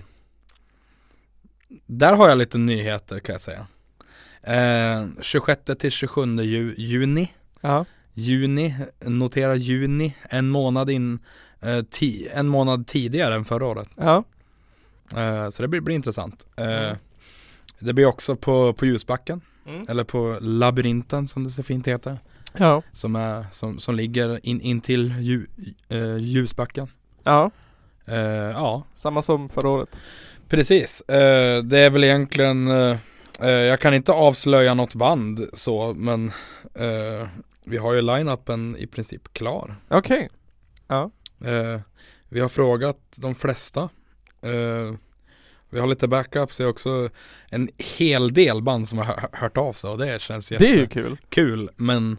där 1.85 2.15
har 2.15 2.29
jag 2.29 2.37
lite 2.37 2.57
nyheter 2.57 3.19
kan 3.19 3.33
jag 3.33 3.41
säga. 3.41 3.67
Eh, 4.43 5.05
26 5.21 5.61
till 5.79 5.91
27 5.91 6.41
ju, 6.41 6.73
juni. 6.77 7.33
Ja. 7.61 7.85
Juni, 8.13 8.75
notera 9.05 9.55
juni, 9.55 10.15
en 10.29 10.49
månad 10.49 10.89
in, 10.89 11.19
eh, 11.61 11.67
ti- 11.67 12.27
en 12.33 12.47
månad 12.47 12.87
tidigare 12.87 13.35
än 13.35 13.45
förra 13.45 13.65
året. 13.65 13.89
Ja. 13.95 14.23
Eh, 15.17 15.49
så 15.49 15.61
det 15.61 15.67
blir, 15.67 15.81
blir 15.81 15.95
intressant. 15.95 16.47
Eh, 16.55 16.65
Mm. 16.65 16.97
Det 17.79 17.93
blir 17.93 18.05
också 18.05 18.35
på, 18.35 18.73
på 18.73 18.85
ljusbacken, 18.85 19.41
Mm. 19.65 19.85
eller 19.89 20.03
på 20.03 20.37
labyrinten 20.41 21.27
som 21.27 21.43
det 21.43 21.49
så 21.51 21.63
fint 21.63 21.87
heter. 21.87 22.19
Ja. 22.57 22.81
Som, 22.91 23.15
är, 23.15 23.45
som, 23.51 23.79
som 23.79 23.95
ligger 23.95 24.39
in, 24.45 24.61
in 24.61 24.81
till 24.81 25.13
ju, 25.19 25.47
eh, 25.89 26.17
ljusbacken. 26.17 26.87
Ja. 27.23 27.51
Ja, 28.53 28.83
Samma 28.95 29.21
som 29.21 29.49
förra 29.49 29.69
året. 29.69 29.89
Precis, 30.47 31.03
det 31.63 31.79
är 31.79 31.89
väl 31.89 32.03
egentligen 32.03 32.67
Jag 33.39 33.79
kan 33.79 33.93
inte 33.93 34.11
avslöja 34.11 34.73
något 34.73 34.95
band 34.95 35.47
så 35.53 35.93
men 35.93 36.27
eh, 36.75 37.27
Vi 37.63 37.77
har 37.77 37.93
ju 37.93 38.01
line-upen 38.01 38.75
i 38.77 38.87
princip 38.87 39.33
klar 39.33 39.75
Okej. 39.89 40.29
eh, 40.89 41.79
Vi 42.29 42.39
har 42.39 42.49
frågat 42.49 42.97
de 43.17 43.35
flesta 43.35 43.89
eh, 44.41 44.95
Vi 45.69 45.79
har 45.79 45.87
lite 45.87 46.07
backups, 46.07 46.57
det 46.57 46.63
är 46.63 46.67
också 46.67 47.09
en 47.49 47.69
hel 47.97 48.33
del 48.33 48.61
band 48.61 48.89
som 48.89 48.97
har 48.97 49.05
hö- 49.05 49.27
hört 49.33 49.57
av 49.57 49.73
sig 49.73 49.89
och 49.89 49.97
det 49.97 50.21
känns 50.21 50.49
Det 50.49 50.55
är 50.55 50.61
ju 50.61 50.67
jättekul 50.79 51.17
kul. 51.29 51.69
men 51.75 52.17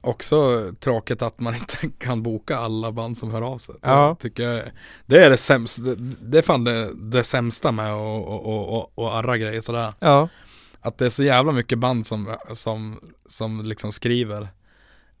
Också 0.00 0.72
tråkigt 0.80 1.22
att 1.22 1.40
man 1.40 1.54
inte 1.60 1.76
kan 1.98 2.22
boka 2.22 2.56
alla 2.56 2.92
band 2.92 3.18
som 3.18 3.30
hör 3.30 3.42
av 3.42 3.58
sig 3.58 3.74
Det 3.82 3.88
Ja. 3.88 4.16
tycker 4.20 4.42
jag 4.48 4.62
Det 5.06 5.24
är 5.24 5.30
det 5.30 5.36
sämsta, 5.36 5.82
det, 5.82 5.94
det 6.20 6.38
är 6.38 6.42
fan 6.42 6.64
det, 6.64 6.90
det 6.94 7.24
sämsta 7.24 7.72
med 7.72 7.92
att 7.92 7.98
och, 7.98 8.46
och, 8.46 8.68
och, 8.78 8.98
och 8.98 9.16
arra 9.16 9.36
grejer 9.38 9.60
sådär 9.60 9.92
Ja. 9.98 10.28
Att 10.80 10.98
det 10.98 11.06
är 11.06 11.10
så 11.10 11.22
jävla 11.24 11.52
mycket 11.52 11.78
band 11.78 12.06
som, 12.06 12.36
som, 12.52 13.00
som 13.26 13.64
liksom 13.64 13.92
skriver 13.92 14.42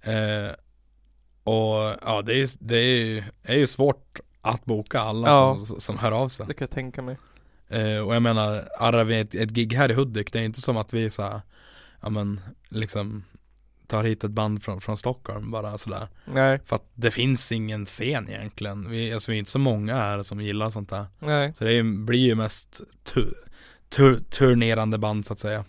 eh, 0.02 0.52
Och 1.44 1.94
ja 2.02 2.22
det 2.26 2.34
är, 2.42 2.48
det 2.60 2.76
är, 2.78 3.24
är 3.42 3.56
ju 3.56 3.66
svårt 3.66 4.20
att 4.44 4.64
boka 4.64 5.00
alla 5.00 5.28
Ja. 5.28 5.58
som, 5.58 5.80
som 5.80 5.98
hör 5.98 6.12
av 6.12 6.28
sig 6.28 6.46
Det 6.46 6.54
kan 6.54 6.64
jag 6.64 6.70
tänka 6.70 7.02
mig. 7.02 7.16
eh, 7.68 7.98
Och 7.98 8.14
jag 8.14 8.22
menar, 8.22 8.68
arrar 8.78 9.04
vi 9.04 9.18
ett, 9.20 9.34
ett 9.34 9.50
gig 9.50 9.74
här 9.74 9.90
i 9.90 9.94
Hudik, 9.94 10.32
det 10.32 10.38
är 10.40 10.44
inte 10.44 10.60
som 10.60 10.76
att 10.76 10.92
vi 10.92 11.10
så 11.10 11.40
ja 12.00 12.08
men 12.10 12.40
liksom 12.68 13.24
tar 13.86 14.04
hit 14.04 14.24
ett 14.24 14.30
band 14.30 14.62
från, 14.62 14.80
från 14.80 14.96
Stockholm 14.96 15.50
bara 15.50 15.78
sådär 15.78 16.08
Nej. 16.24 16.60
För 16.64 16.76
att 16.76 16.90
det 16.94 17.10
finns 17.10 17.52
ingen 17.52 17.84
scen 17.86 18.28
egentligen, 18.28 18.90
vi, 18.90 19.12
alltså 19.12 19.30
vi 19.30 19.36
är 19.36 19.38
inte 19.38 19.50
så 19.50 19.58
många 19.58 19.94
här 19.96 20.22
som 20.22 20.40
gillar 20.40 20.70
sånt 20.70 20.90
där 20.90 21.06
Nej. 21.18 21.54
så 21.54 21.64
det 21.64 21.72
är, 21.74 22.04
blir 22.04 22.18
ju 22.26 22.34
mest 22.34 22.80
tu, 23.04 23.34
tu, 23.88 24.18
turnerande 24.20 24.98
band 24.98 25.26
så 25.26 25.32
att 25.32 25.38
säga 25.38 25.64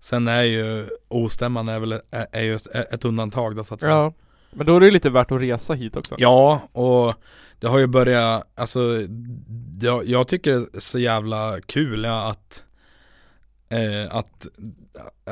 Sen 0.00 0.28
är 0.28 0.42
ju 0.42 0.88
Ostämman 1.08 1.68
är 1.68 1.78
väl 1.80 1.92
är, 1.92 2.26
är 2.32 2.42
ju 2.42 2.56
ett, 2.56 2.66
ett 2.66 3.04
undantag 3.04 3.56
då 3.56 3.64
så 3.64 3.74
att 3.74 3.80
säga 3.80 3.92
Ja. 3.92 4.12
Men 4.52 4.66
då 4.66 4.76
är 4.76 4.80
det 4.80 4.86
ju 4.86 4.92
lite 4.92 5.10
värt 5.10 5.30
att 5.32 5.40
resa 5.40 5.74
hit 5.74 5.96
också. 5.96 6.14
Ja, 6.18 6.62
och 6.72 7.14
det 7.58 7.66
har 7.68 7.78
ju 7.78 7.86
börjat, 7.86 8.42
alltså 8.54 8.80
jag, 9.80 10.06
jag 10.06 10.28
tycker 10.28 10.52
det 10.52 10.76
är 10.76 10.80
så 10.80 10.98
jävla 10.98 11.60
kul 11.66 12.04
ja, 12.04 12.30
att 12.30 12.64
eh, 13.70 14.16
att, 14.16 14.46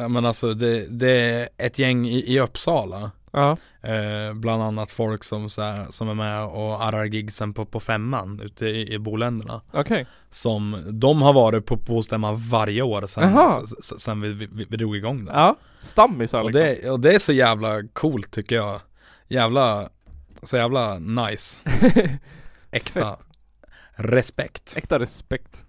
men 0.08 0.26
alltså 0.26 0.54
det, 0.54 0.86
det 0.90 1.10
är 1.10 1.48
ett 1.58 1.78
gäng 1.78 2.06
i, 2.06 2.34
i 2.34 2.40
Uppsala 2.40 3.10
Ja. 3.32 3.56
eh, 3.82 4.34
Bland 4.34 4.62
annat 4.62 4.92
folk 4.92 5.24
som, 5.24 5.50
så 5.50 5.62
här, 5.62 5.86
som 5.90 6.08
är 6.08 6.14
med 6.14 6.44
och 6.44 6.84
arrar 6.84 7.04
gigsen 7.04 7.54
på, 7.54 7.64
på 7.66 7.80
femman 7.80 8.40
ute 8.40 8.66
i, 8.66 8.94
i 8.94 8.98
boländerna 8.98 9.60
Okej. 9.72 10.06
Som, 10.30 10.76
de 10.92 11.22
har 11.22 11.32
varit 11.32 11.66
på 11.66 11.76
påstämman 11.76 12.36
varje 12.36 12.82
år 12.82 13.06
sen, 13.06 13.38
sen 13.98 14.20
vi, 14.20 14.32
vi, 14.32 14.66
vi 14.68 14.76
drog 14.76 14.96
igång 14.96 15.24
det 15.24 15.32
Ja. 15.34 15.56
Stammisar 15.80 16.40
och 16.40 16.50
liksom. 16.50 16.62
det, 16.82 16.90
och 16.90 17.00
det 17.00 17.14
är 17.14 17.18
så 17.18 17.32
jävla 17.32 17.82
coolt 17.92 18.30
tycker 18.30 18.56
jag 18.56 18.80
Jävla, 19.28 19.88
så 20.42 20.56
jävla 20.56 20.98
nice 20.98 21.60
Äkta 22.70 23.16
Respekt 23.94 24.74
Äkta 24.76 24.98
respekt. 24.98 25.64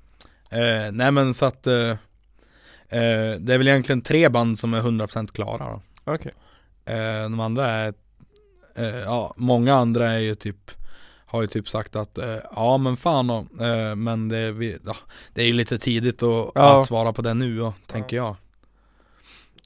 eh, 0.52 0.92
Nej 0.92 1.12
men 1.12 1.34
så 1.34 1.46
att 1.46 1.68
eh, 1.68 1.90
eh, 1.90 1.98
Det 3.40 3.54
är 3.54 3.58
väl 3.58 3.68
egentligen 3.68 4.02
tre 4.02 4.30
band 4.30 4.60
som 4.60 4.74
är 4.74 4.82
100% 4.82 5.28
klara 5.32 5.66
då. 5.72 5.82
Okej. 6.14 6.32
eh, 6.86 7.22
De 7.24 7.40
andra 7.40 7.72
är 7.72 7.94
eh, 8.76 8.86
Ja, 9.00 9.34
många 9.38 9.76
andra 9.76 10.12
är 10.12 10.20
ju 10.20 10.36
typ 10.36 10.72
Har 11.26 11.42
ju 11.42 11.48
typ 11.48 11.70
sagt 11.70 11.96
att 11.96 12.18
eh, 12.18 12.38
Ja 12.56 12.78
men 12.78 12.98
fan 12.98 13.28
då, 13.28 13.38
eh, 13.66 13.96
Men 13.96 14.30
det, 14.30 14.38
är 14.38 14.52
vi, 14.52 14.78
ja, 14.86 14.96
det 15.34 15.42
är 15.42 15.48
ju 15.48 15.54
lite 15.54 15.78
tidigt 15.78 16.24
att, 16.24 16.52
Ja. 16.56 16.80
att 16.80 16.88
svara 16.88 17.14
på 17.14 17.22
det 17.22 17.34
nu 17.34 17.58
då, 17.58 17.74
tänker 17.88 18.18
jag 18.18 18.36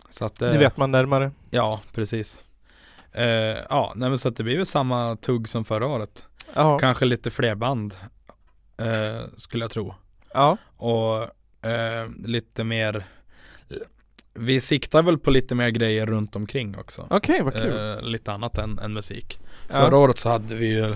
Så 0.10 0.26
att 0.26 0.42
eh, 0.42 0.52
Det 0.52 0.58
vet 0.58 0.78
man 0.78 0.92
närmare. 0.92 1.32
Ja, 1.50 1.80
precis. 1.94 2.44
Eh, 3.14 3.58
ja, 3.70 3.94
nej 3.96 4.10
men 4.10 4.20
så 4.20 4.28
att 4.28 4.36
det 4.36 4.44
blir 4.44 4.58
väl 4.58 4.66
samma 4.66 5.16
tugg 5.16 5.50
som 5.50 5.66
förra 5.66 5.88
året. 5.88 6.26
Ja. 6.56 6.80
Kanske 6.80 7.06
lite 7.06 7.32
fler 7.32 7.56
band, 7.56 7.96
eh, 8.78 9.22
skulle 9.38 9.64
jag 9.64 9.72
tro. 9.72 9.96
Ja. 10.34 10.58
Och 10.78 11.22
eh, 11.70 12.10
lite 12.26 12.64
mer, 12.64 13.06
vi 14.34 14.62
siktar 14.62 15.04
väl 15.04 15.18
på 15.18 15.32
lite 15.32 15.56
mer 15.56 15.70
grejer 15.70 16.06
runt 16.06 16.36
omkring 16.36 16.78
också. 16.78 17.08
Okej, 17.10 17.42
vad 17.42 17.54
kul. 17.54 17.92
Eh, 17.98 18.02
lite 18.02 18.32
annat 18.32 18.58
än, 18.58 18.80
än 18.80 18.94
musik. 18.94 19.40
Ja. 19.70 19.74
Förra 19.74 19.98
året 19.98 20.18
så 20.18 20.30
hade 20.30 20.56
vi 20.56 20.68
ju 20.68 20.96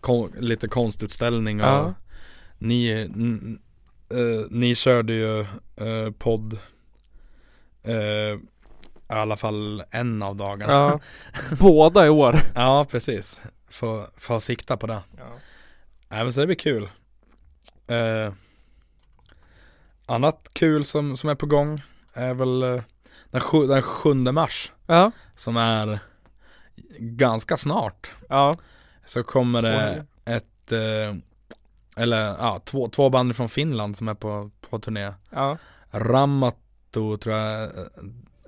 kon, 0.00 0.32
lite 0.38 0.68
konstutställning 0.68 1.60
och 1.60 1.66
Ja. 1.68 1.94
ni, 2.58 2.90
eh, 4.10 4.46
ni 4.50 4.74
körde 4.74 5.12
ju 5.12 5.40
eh, 5.40 6.10
podd 6.18 6.58
i 9.10 9.12
alla 9.12 9.36
fall 9.36 9.82
en 9.90 10.22
av 10.22 10.36
dagarna. 10.36 10.72
Ja. 10.72 11.00
Båda 11.60 12.06
i 12.06 12.08
år. 12.08 12.36
Ja, 12.54 12.86
precis. 12.90 13.40
Få, 13.70 14.06
få 14.16 14.40
sikta 14.40 14.76
på 14.76 14.86
det. 14.86 15.02
Ja. 15.16 15.24
Men 16.08 16.32
så 16.32 16.40
det 16.40 16.46
blir 16.46 16.56
kul. 16.56 16.88
Eh, 17.86 18.32
annat 20.06 20.50
kul 20.52 20.84
som, 20.84 21.16
som 21.16 21.30
är 21.30 21.34
på 21.34 21.46
gång 21.46 21.82
är 22.14 22.34
väl 22.34 22.62
eh, 22.62 22.82
den, 23.30 23.40
sju, 23.40 23.66
den 23.66 23.82
7 23.82 24.14
mars 24.14 24.72
Ja. 24.86 25.10
som 25.36 25.56
är 25.56 25.98
ganska 26.98 27.56
snart. 27.56 28.10
Ja. 28.28 28.56
Så 29.04 29.22
kommer 29.22 29.62
det 29.62 30.06
ett, 30.24 30.72
eh, 30.72 31.16
eller 31.96 32.26
ja, 32.26 32.60
två, 32.64 32.88
två 32.88 33.10
band 33.10 33.36
från 33.36 33.48
Finland 33.48 33.96
som 33.96 34.08
är 34.08 34.14
på, 34.14 34.50
på 34.70 34.78
turné. 34.78 35.12
Ja. 35.30 35.56
Ramato 35.90 37.16
tror 37.16 37.36
jag, 37.36 37.62
eh, 37.62 37.68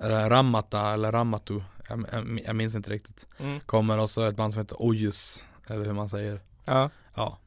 Ramata 0.03 0.93
eller 0.93 1.11
Ramatu, 1.11 1.61
jag, 1.89 2.05
jag, 2.11 2.41
jag 2.45 2.55
minns 2.55 2.75
inte 2.75 2.91
riktigt. 2.91 3.27
Mm. 3.39 3.59
Kommer 3.59 3.97
och 3.97 4.09
så 4.09 4.23
ett 4.23 4.35
band 4.35 4.53
som 4.53 4.61
heter 4.61 4.75
Ojus, 4.79 5.43
eller 5.67 5.85
hur 5.85 5.93
man 5.93 6.09
säger. 6.09 6.41
Ja. 6.65 6.89
Ja, 7.15 7.37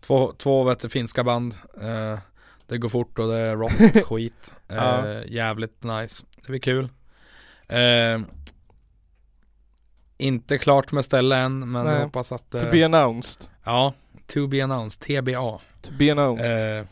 två, 0.00 0.32
två 0.38 0.64
vet 0.64 0.92
finska 0.92 1.24
band. 1.24 1.54
Eh, 1.80 2.18
det 2.66 2.78
går 2.78 2.88
fort 2.88 3.18
och 3.18 3.28
det 3.28 3.36
är 3.38 3.56
rock, 3.56 3.72
skit. 4.06 4.54
Eh, 4.68 4.76
Ja. 4.76 5.22
Jävligt 5.26 5.82
nice. 5.82 6.26
Det 6.36 6.48
blir 6.48 6.60
kul. 6.60 6.88
Eh, 7.68 8.20
inte 10.18 10.58
klart 10.58 10.92
med 10.92 11.04
ställe 11.04 11.36
än, 11.36 11.72
men 11.72 11.84
Nej. 11.84 11.94
jag 11.94 12.02
hoppas 12.02 12.32
att 12.32 12.50
To 12.50 12.58
eh, 12.58 12.70
be 12.70 12.84
announced. 12.84 13.50
Ja, 13.64 13.94
to 14.26 14.46
be 14.46 14.64
announced, 14.64 15.00
TBA. 15.00 15.60
To 15.82 15.90
be 15.98 16.12
announced. 16.12 16.78
Eh, 16.78 16.84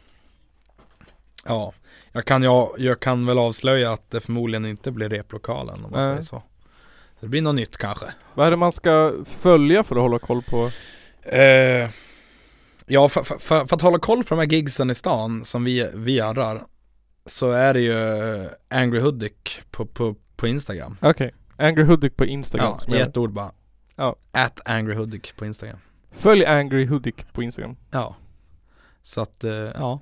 ja, 1.44 1.72
jag 2.16 2.24
kan, 2.24 2.42
jag, 2.42 2.70
jag 2.78 3.00
kan 3.00 3.26
väl 3.26 3.38
avslöja 3.38 3.92
att 3.92 4.10
det 4.10 4.20
förmodligen 4.20 4.66
inte 4.66 4.90
blir 4.90 5.08
replokalen 5.08 5.84
om 5.84 5.90
man 5.90 6.00
Nej. 6.00 6.08
säger 6.08 6.22
så. 6.22 6.42
Det 7.20 7.26
blir 7.26 7.42
något 7.42 7.54
nytt 7.54 7.76
kanske. 7.76 8.06
Vad 8.34 8.46
är 8.46 8.50
det 8.50 8.56
man 8.56 8.72
ska 8.72 9.12
följa 9.26 9.84
för 9.84 9.96
att 9.96 10.02
hålla 10.02 10.18
koll 10.18 10.42
på? 10.42 10.70
Eh, 11.22 11.90
ja, 12.86 13.08
för, 13.08 13.22
för, 13.22 13.38
för, 13.38 13.66
för 13.66 13.76
att 13.76 13.82
hålla 13.82 13.98
koll 13.98 14.24
på 14.24 14.34
de 14.34 14.38
här 14.38 14.46
gigsen 14.46 14.90
i 14.90 14.94
stan 14.94 15.44
som 15.44 15.64
vi, 15.64 15.90
vi 15.94 16.20
arrar 16.20 16.66
så 17.26 17.50
är 17.50 17.74
det 17.74 17.80
ju 17.80 17.92
eh, 18.42 18.50
Angry 18.70 19.00
Hudik 19.00 19.60
på, 19.70 19.86
på, 19.86 20.14
på 20.36 20.46
Instagram. 20.46 20.96
Okej. 21.00 21.34
Angry 21.56 21.84
Hudik 21.84 22.16
på 22.16 22.24
Instagram. 22.24 22.78
Ja, 22.86 22.96
i 22.96 23.00
ett 23.00 23.16
ord 23.16 23.32
bara. 23.32 23.52
Ja. 23.96 24.16
At 24.32 24.68
Angry 24.68 24.94
Hudik 24.94 25.36
på 25.36 25.46
Instagram. 25.46 25.78
Följ 26.12 26.46
Angry 26.46 26.86
Hudik 26.86 27.32
på 27.32 27.42
Instagram. 27.42 27.76
Ja. 27.90 28.16
Så 29.02 29.20
att, 29.20 29.44
eh, 29.44 29.52
ja. 29.52 30.00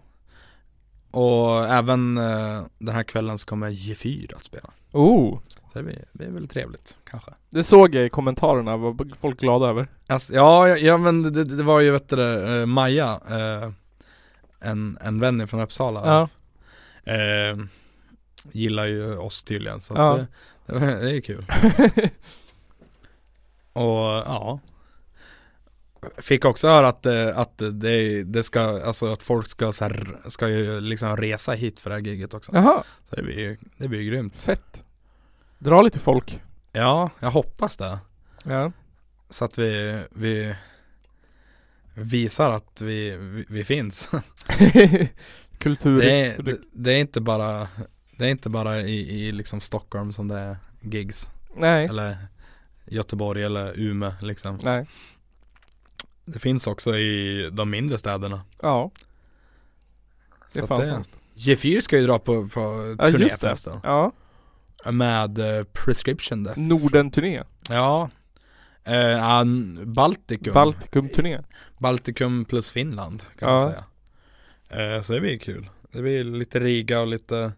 Och 1.15 1.67
även 1.69 2.19
eh, 2.19 2.63
den 2.79 2.95
här 2.95 3.03
kvällen 3.03 3.39
så 3.39 3.47
kommer 3.47 3.71
G4 3.71 4.37
att 4.37 4.45
spela. 4.45 4.71
Oh. 4.93 5.39
Så 5.73 5.79
det 5.79 5.83
blir, 5.83 6.05
det 6.13 6.19
blir 6.19 6.31
väl 6.31 6.49
trevligt 6.49 6.97
kanske. 7.05 7.31
Det 7.51 7.65
såg 7.65 7.95
jag 7.95 8.07
i 8.07 8.09
kommentarerna, 8.09 8.77
var 8.77 9.17
folk 9.21 9.41
glada 9.41 9.67
över. 9.67 9.89
Alltså, 10.07 10.33
ja, 10.33 10.69
ja, 10.69 10.97
men 10.99 11.23
det, 11.23 11.45
det 11.45 11.63
var 11.63 11.81
ju 11.81 11.91
vet 11.91 12.09
du, 12.09 12.61
eh, 12.61 12.67
Maja, 12.67 13.21
eh, 13.31 13.71
en, 14.61 14.99
en 15.01 15.21
vän 15.21 15.49
från 15.49 15.61
Uppsala 15.61 16.03
Ja, 16.05 16.29
eh, 17.13 17.59
Gillar 18.53 18.87
ju 18.87 19.17
oss 19.17 19.45
tydligen 19.45 19.81
så 19.81 19.95
Ja. 19.95 20.19
det, 20.67 20.79
det 20.79 21.17
är 21.17 21.21
kul 21.21 21.47
Och 23.73 24.23
ja 24.27 24.61
Fick 26.19 26.45
också 26.45 26.69
höra 26.69 26.89
att, 26.89 27.07
eh, 27.07 27.39
att 27.39 27.63
det, 27.73 28.25
det 28.25 28.43
ska, 28.43 28.61
alltså 28.61 29.13
att 29.13 29.23
folk 29.23 29.49
ska, 29.49 29.73
så 29.73 29.85
här, 29.85 30.17
ska 30.29 30.49
ju 30.49 30.81
liksom 30.81 31.17
resa 31.17 31.53
hit 31.53 31.81
för 31.81 31.91
det 31.91 31.97
här 31.97 32.03
giget 32.03 32.35
också 32.35 32.53
jaha, 32.55 32.83
Så 33.11 33.17
det 33.17 33.23
blir 33.23 33.39
ju, 33.39 33.57
det 33.77 33.89
blir 33.89 34.03
grymt 34.03 34.43
fett. 34.43 34.85
Dra 35.59 35.83
lite 35.83 35.99
folk. 35.99 36.41
Ja, 36.73 37.11
jag 37.21 37.31
hoppas 37.31 37.77
det 37.77 37.99
Ja. 38.45 38.73
Så 39.31 39.45
att 39.45 39.59
vi, 39.59 40.03
vi 40.11 40.55
visar 41.95 42.51
att 42.51 42.81
vi, 42.81 43.17
vi, 43.17 43.45
vi 43.49 43.65
finns 43.65 44.11
Kultur. 45.59 46.01
det, 46.01 46.27
är, 46.27 46.43
det, 46.43 46.59
det 46.73 46.93
är 46.93 47.01
inte 47.01 47.21
bara 47.21 47.69
Det 48.17 48.27
är 48.27 48.31
inte 48.31 48.51
bara 48.51 48.81
i, 48.81 49.27
i 49.27 49.33
liksom 49.33 49.61
Stockholm 49.61 50.13
som 50.13 50.29
det 50.29 50.39
är 50.39 50.57
gigs 50.81 51.31
Nej, 51.57 51.87
Eller 51.87 52.17
Göteborg 52.87 53.43
eller 53.43 53.81
Umeå 53.81 54.13
liksom 54.21 54.59
nej. 54.63 54.87
Det 56.25 56.39
finns 56.39 56.67
också 56.67 56.97
i 56.97 57.51
de 57.53 57.71
mindre 57.71 57.99
städerna. 57.99 58.43
Ja, 58.63 58.91
det 60.53 60.59
är 60.61 60.67
fan 60.67 60.87
sant. 60.87 61.19
G4 61.35 61.81
ska 61.81 61.99
ju 61.99 62.07
dra 62.07 62.19
på, 62.19 62.49
på 62.49 62.95
Ja, 62.99 63.07
turné 63.09 63.29
förresten. 63.31 63.81
Ja, 63.83 64.13
Med 64.93 65.39
eh, 65.59 65.65
Prescription 65.65 66.43
Death. 66.45 66.59
Norden-turné. 66.61 67.43
Ja. 67.69 68.11
Ja, 68.85 69.41
n- 69.41 69.81
Baltikum. 69.87 70.53
Baltikum-turné. 70.55 71.41
Baltikum 71.79 72.45
plus 72.45 72.71
Finland 72.71 73.23
kan 73.39 73.49
Ja. 73.53 73.55
man 73.59 73.73
säga. 73.73 74.95
Eh, 74.97 75.03
Så 75.03 75.13
det 75.13 75.21
blir 75.21 75.39
kul. 75.39 75.69
Det 75.93 76.03
blir 76.03 76.25
lite 76.25 76.61
Riga 76.61 77.01
och 77.01 77.07
lite 77.07 77.53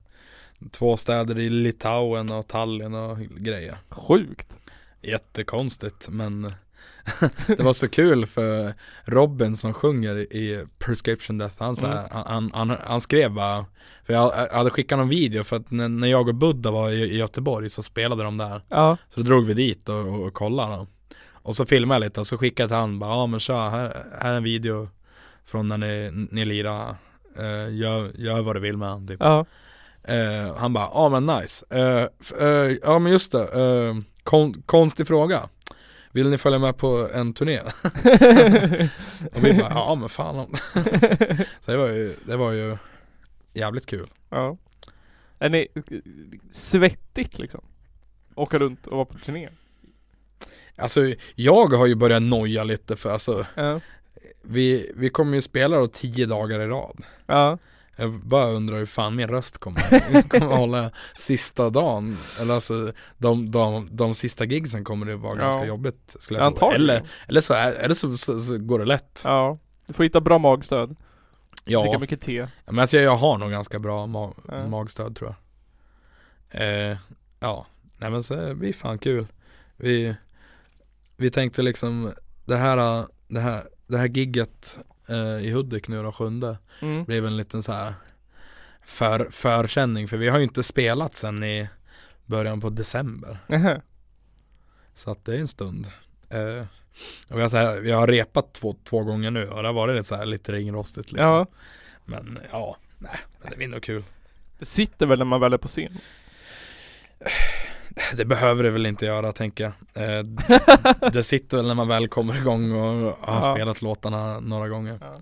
Två 0.71 0.97
städer 0.97 1.39
i 1.39 1.51
Litauen 1.51 2.31
och 2.31 2.49
Tallinn 2.49 2.95
och 2.95 3.19
grejer. 3.19 3.79
Sjukt. 3.91 4.49
Jättekonstigt 5.03 6.09
men 6.09 6.53
Det 7.47 7.63
var 7.63 7.73
så 7.73 7.89
kul 7.89 8.27
för 8.27 8.75
Robin 9.05 9.57
som 9.57 9.75
sjunger 9.75 10.17
i 10.17 10.65
Prescription 10.79 11.39
Death 11.39 11.55
Han, 11.59 11.77
så 11.77 11.87
här, 11.87 11.99
Mm. 12.11 12.25
han, 12.27 12.51
han, 12.55 12.77
han 12.87 13.01
skrev 13.01 13.31
bara 13.33 13.65
För 14.07 14.13
jag, 14.13 14.33
jag 14.51 14.57
hade 14.59 14.71
skickat 14.71 14.99
någon 14.99 15.09
video 15.09 15.45
för 15.45 15.57
att 15.57 15.71
när, 15.71 16.09
jag 16.09 16.29
och 16.29 16.35
Buddha 16.35 16.71
var 16.71 16.91
i, 16.91 16.95
i 17.03 17.17
Göteborg 17.19 17.71
så 17.71 17.83
spelade 17.83 18.23
de 18.23 18.37
där 18.37 18.61
Ja, 18.69 18.97
Så 19.15 19.21
då 19.21 19.27
drog 19.27 19.45
vi 19.47 19.55
dit 19.55 19.89
och, 19.89 19.97
och, 20.09 20.27
och 20.27 20.35
kollade 20.35 20.77
då. 20.77 20.87
Och 21.33 21.57
så 21.57 21.67
filmade 21.67 21.97
jag 22.01 22.05
lite 22.11 22.21
och 22.21 22.27
så 22.27 22.39
skickade 22.39 22.63
jag 22.63 22.69
till 22.71 22.77
han 22.77 22.99
bara 22.99 23.11
Ja 23.11 23.27
men 23.27 23.41
tja, 23.41 23.69
här, 23.71 23.97
här 24.21 24.33
är 24.33 24.37
en 24.37 24.43
video 24.43 24.89
Från 25.47 25.69
när 25.69 25.79
ni, 25.79 26.29
ni 26.31 26.45
lirar 26.45 26.97
uh, 27.41 27.75
gör, 27.77 28.11
gör 28.15 28.43
vad 28.43 28.57
du 28.57 28.61
vill 28.61 28.77
med 28.77 28.89
han 28.89 29.07
typ 29.09 29.17
ja. 29.21 29.45
Eh, 30.09 30.57
han 30.57 30.73
bara, 30.73 30.89
ja 30.95 31.09
men 31.09 31.27
nice. 31.27 31.65
F- 32.21 32.33
eh, 32.41 32.77
ja 32.83 32.99
men 32.99 33.13
just 33.13 33.33
det, 33.33 33.47
kon- 34.23 34.63
konstig 34.67 35.07
fråga. 35.07 35.41
Vill 36.17 36.31
ni 36.31 36.39
följa 36.39 36.59
med 36.59 36.77
på 36.77 37.09
en 37.15 37.35
turné? 37.35 37.61
och 39.35 39.45
vi 39.45 39.53
bara, 39.53 39.71
ja 39.71 39.95
men 39.95 40.09
fan 40.09 40.37
om. 40.39 40.55
Så 41.61 41.71
det 41.71 41.77
var 41.77 41.89
ju, 41.89 42.15
det 42.27 42.37
var 42.37 42.53
ju 42.53 42.77
jävligt 43.55 43.87
kul. 43.87 44.09
ja. 44.31 44.57
Är 45.39 45.49
ni 45.49 45.69
svettigt 46.51 47.39
liksom? 47.39 47.61
Åka 48.35 48.59
runt 48.59 48.87
och 48.87 48.97
vara 48.97 49.05
på 49.05 49.19
turné? 49.19 49.49
Alltså 50.77 51.01
jag 51.35 51.67
har 51.73 51.87
ju 51.87 51.95
börjat 51.95 52.23
noja 52.23 52.65
lite 52.65 52.97
för 52.97 53.11
alltså, 53.11 53.47
Ja. 53.55 53.81
vi, 54.43 54.93
vi 54.97 55.09
kommer 55.11 55.35
ju 55.35 55.43
spela 55.43 55.77
då 55.79 55.87
tio 55.87 56.27
dagar 56.27 56.61
i 56.61 56.67
rad. 56.67 57.05
Ja. 57.27 57.59
Jag 57.97 58.21
bara 58.27 58.47
undrar 58.51 58.79
hur 58.79 58.87
fan 58.87 59.17
min 59.17 59.29
röst 59.29 59.59
kommer, 59.59 60.23
kommer 60.29 60.57
hålla 60.57 60.91
sista 61.15 61.71
dagen. 61.71 62.19
Eller 62.41 62.55
alltså 62.55 62.93
de, 63.19 63.51
de, 63.51 63.89
de 63.93 64.15
sista 64.15 64.45
gigsen 64.45 64.85
kommer 64.85 65.07
det 65.07 65.17
vara 65.17 65.35
Ja. 65.37 65.43
ganska 65.43 65.65
jobbigt 65.67 66.17
skulle 66.19 66.41
jag 66.41 66.57
tro. 66.57 66.67
Antagligen. 66.67 66.97
Eller, 66.97 67.09
eller, 67.29 67.41
så, 67.41 67.55
eller 67.55 67.95
så, 67.95 68.17
så, 68.17 68.41
så 68.41 68.59
går 68.59 68.79
det 68.79 68.85
lätt. 68.85 69.21
Ja. 69.25 69.59
Du 69.87 69.93
får 69.93 70.05
hitta 70.05 70.21
bra 70.21 70.39
magstöd. 70.39 70.97
Ja, 71.65 71.83
Dricka 71.83 71.99
mycket 71.99 72.21
te. 72.23 72.47
men 72.67 72.79
alltså 72.79 72.97
jag 72.97 73.17
har 73.17 73.39
nog 73.39 73.51
ganska 73.51 73.79
bra 73.79 74.07
ma- 74.07 74.35
Ja. 74.49 74.67
magstöd 74.67 75.17
tror 75.17 75.35
jag. 76.51 76.63
Eh, 76.91 76.97
ja, 77.41 77.67
nej 77.99 78.11
men 78.11 78.23
så 78.23 78.35
det 78.35 78.55
blir 78.55 78.73
fan 78.73 78.99
kul. 78.99 79.27
Vi, 79.77 80.17
vi 81.17 81.31
tänkte 81.31 81.63
liksom 81.63 82.13
det 82.45 82.57
här, 82.57 83.07
det 83.29 83.41
här, 83.41 83.63
det 83.87 83.99
här 83.99 84.07
gigget 84.09 84.79
eh, 85.09 85.39
i 85.47 85.51
Hudik 85.51 85.89
nu 85.89 86.03
då, 86.03 86.13
sjunde, 86.13 86.59
Mm. 86.81 87.05
blev 87.05 87.27
en 87.27 87.37
liten 87.37 87.63
så 87.63 87.73
här 87.73 87.95
för, 88.85 89.29
förkänning 89.31 90.09
för 90.09 90.17
vi 90.17 90.29
har 90.29 90.39
ju 90.39 90.45
inte 90.45 90.63
spelat 90.63 91.15
sen 91.15 91.45
i 91.45 91.69
början 92.27 92.61
på 92.61 92.71
december. 92.71 93.39
Nähä. 93.47 93.83
Så 94.95 95.11
att 95.11 95.25
det 95.25 95.35
är 95.35 95.39
en 95.39 95.49
stund. 95.49 95.87
Eh, 96.31 96.65
och 97.29 97.39
vi 97.39 97.43
har, 97.43 97.49
så 97.49 97.57
här, 97.57 97.81
vi 97.81 97.91
har 97.93 98.07
repat 98.07 98.53
två, 98.55 98.77
två 98.85 99.05
gånger 99.05 99.31
nu 99.31 99.49
och 99.51 99.63
det 99.63 99.69
har 99.69 99.73
varit 99.75 99.97
lite 99.97 100.09
så 100.09 100.17
här 100.17 100.27
lite 100.27 100.53
ringrostigt 100.53 101.13
liksom. 101.13 101.35
Ja. 101.35 101.47
Men 102.05 102.39
ja, 102.53 102.77
nej, 102.99 103.19
men 103.43 103.51
det 103.51 103.57
blir 103.57 103.69
nog 103.69 103.83
kul. 103.83 104.05
Det 104.59 104.65
sitter 104.65 105.07
väl 105.07 105.19
när 105.19 105.25
man 105.27 105.41
väl 105.41 105.53
är 105.53 105.59
på 105.59 105.69
scen? 105.69 105.99
Det 108.17 108.25
behöver 108.25 108.63
det 108.65 108.71
väl 108.71 108.87
inte 108.87 109.07
göra 109.07 109.33
tänker 109.33 109.65
jag. 109.65 110.19
Eh, 110.19 110.25
det 111.13 111.25
sitter 111.25 111.57
väl 111.57 111.67
när 111.67 111.75
man 111.75 111.89
väl 111.89 112.09
kommer 112.09 112.37
igång 112.37 112.73
och 112.73 113.19
har 113.21 113.47
Ja. 113.49 113.55
spelat 113.55 113.83
låtarna 113.83 114.41
några 114.41 114.69
gånger. 114.69 114.99
Ja. 115.01 115.15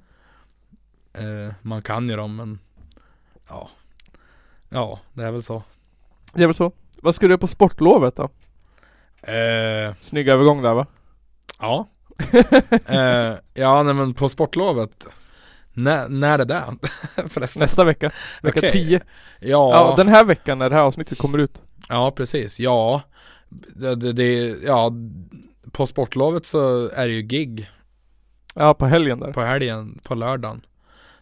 Eh, 1.21 1.53
man 1.63 1.83
kan 1.83 2.09
ju 2.09 2.17
dem 2.17 2.37
men 2.37 2.59
ja, 3.49 3.69
ja 4.69 5.01
det 5.13 5.25
är 5.25 5.31
väl 5.33 5.43
så. 5.43 5.63
Det 6.35 6.43
är 6.43 6.47
väl 6.47 6.55
så. 6.55 6.73
Vad 7.03 7.15
ska 7.15 7.27
du 7.27 7.31
göra 7.33 7.39
på 7.41 7.47
sportlovet 7.47 8.17
då? 8.17 8.23
Eh, 9.33 9.95
Snygg 10.01 10.29
övergång 10.29 10.63
där 10.63 10.75
va? 10.75 10.87
ja, 11.61 11.89
eh, 12.87 13.35
ja 13.55 13.83
nej 13.83 13.95
men 13.95 14.15
på 14.15 14.29
sportlovet 14.29 15.07
när, 15.73 16.09
när 16.09 16.39
är 16.39 16.45
det 16.45 16.65
Förresten. 17.29 17.61
Nästa 17.61 17.85
vecka. 17.85 18.13
Vecka. 18.43 18.61
10. 18.71 19.01
Ja, 19.41 19.71
Ja, 19.71 19.95
den 19.97 20.09
här 20.09 20.25
veckan 20.25 20.59
när 20.59 20.71
det 20.71 20.77
här 20.77 20.83
avsnittet 20.83 21.19
kommer 21.19 21.39
ut. 21.39 21.61
Ja 21.89 22.13
precis. 22.17 22.61
Ja, 22.61 23.03
det, 23.75 24.13
det, 24.13 24.57
ja, 24.65 24.93
på 25.73 25.87
sportlovet 25.87 26.47
så 26.47 26.89
är 26.89 27.09
det 27.09 27.15
ju 27.15 27.23
gig 27.23 27.71
Ja, 28.55 28.75
på 28.75 28.87
helgen 28.87 29.21
där. 29.21 29.33
på 29.33 29.41
helgen, 29.41 30.01
på 30.05 30.15
lördagen. 30.15 30.67